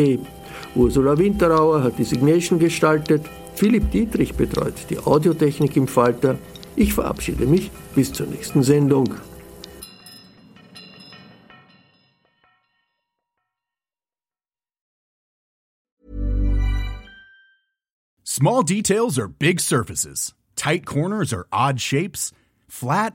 Ursula 0.75 1.17
Winterauer 1.17 1.83
hat 1.83 1.99
die 1.99 2.05
Signation 2.05 2.59
gestaltet, 2.59 3.23
Philipp 3.55 3.91
Dietrich 3.91 4.35
betreut 4.35 4.75
die 4.91 4.99
Audiotechnik 4.99 5.75
im 5.77 5.89
Falter. 5.89 6.37
Ich 6.77 6.93
verabschiede 6.93 7.47
mich 7.47 7.71
bis 7.95 8.13
zur 8.13 8.27
nächsten 8.27 8.63
Sendung. 8.63 9.09
Small 18.23 18.65
details 18.65 19.19
are 19.19 19.29
big 19.29 19.61
surfaces. 19.61 20.35
Tight 20.57 20.85
corners 20.85 21.33
are 21.33 21.47
odd 21.51 21.81
shapes. 21.81 22.33
Flat 22.69 23.15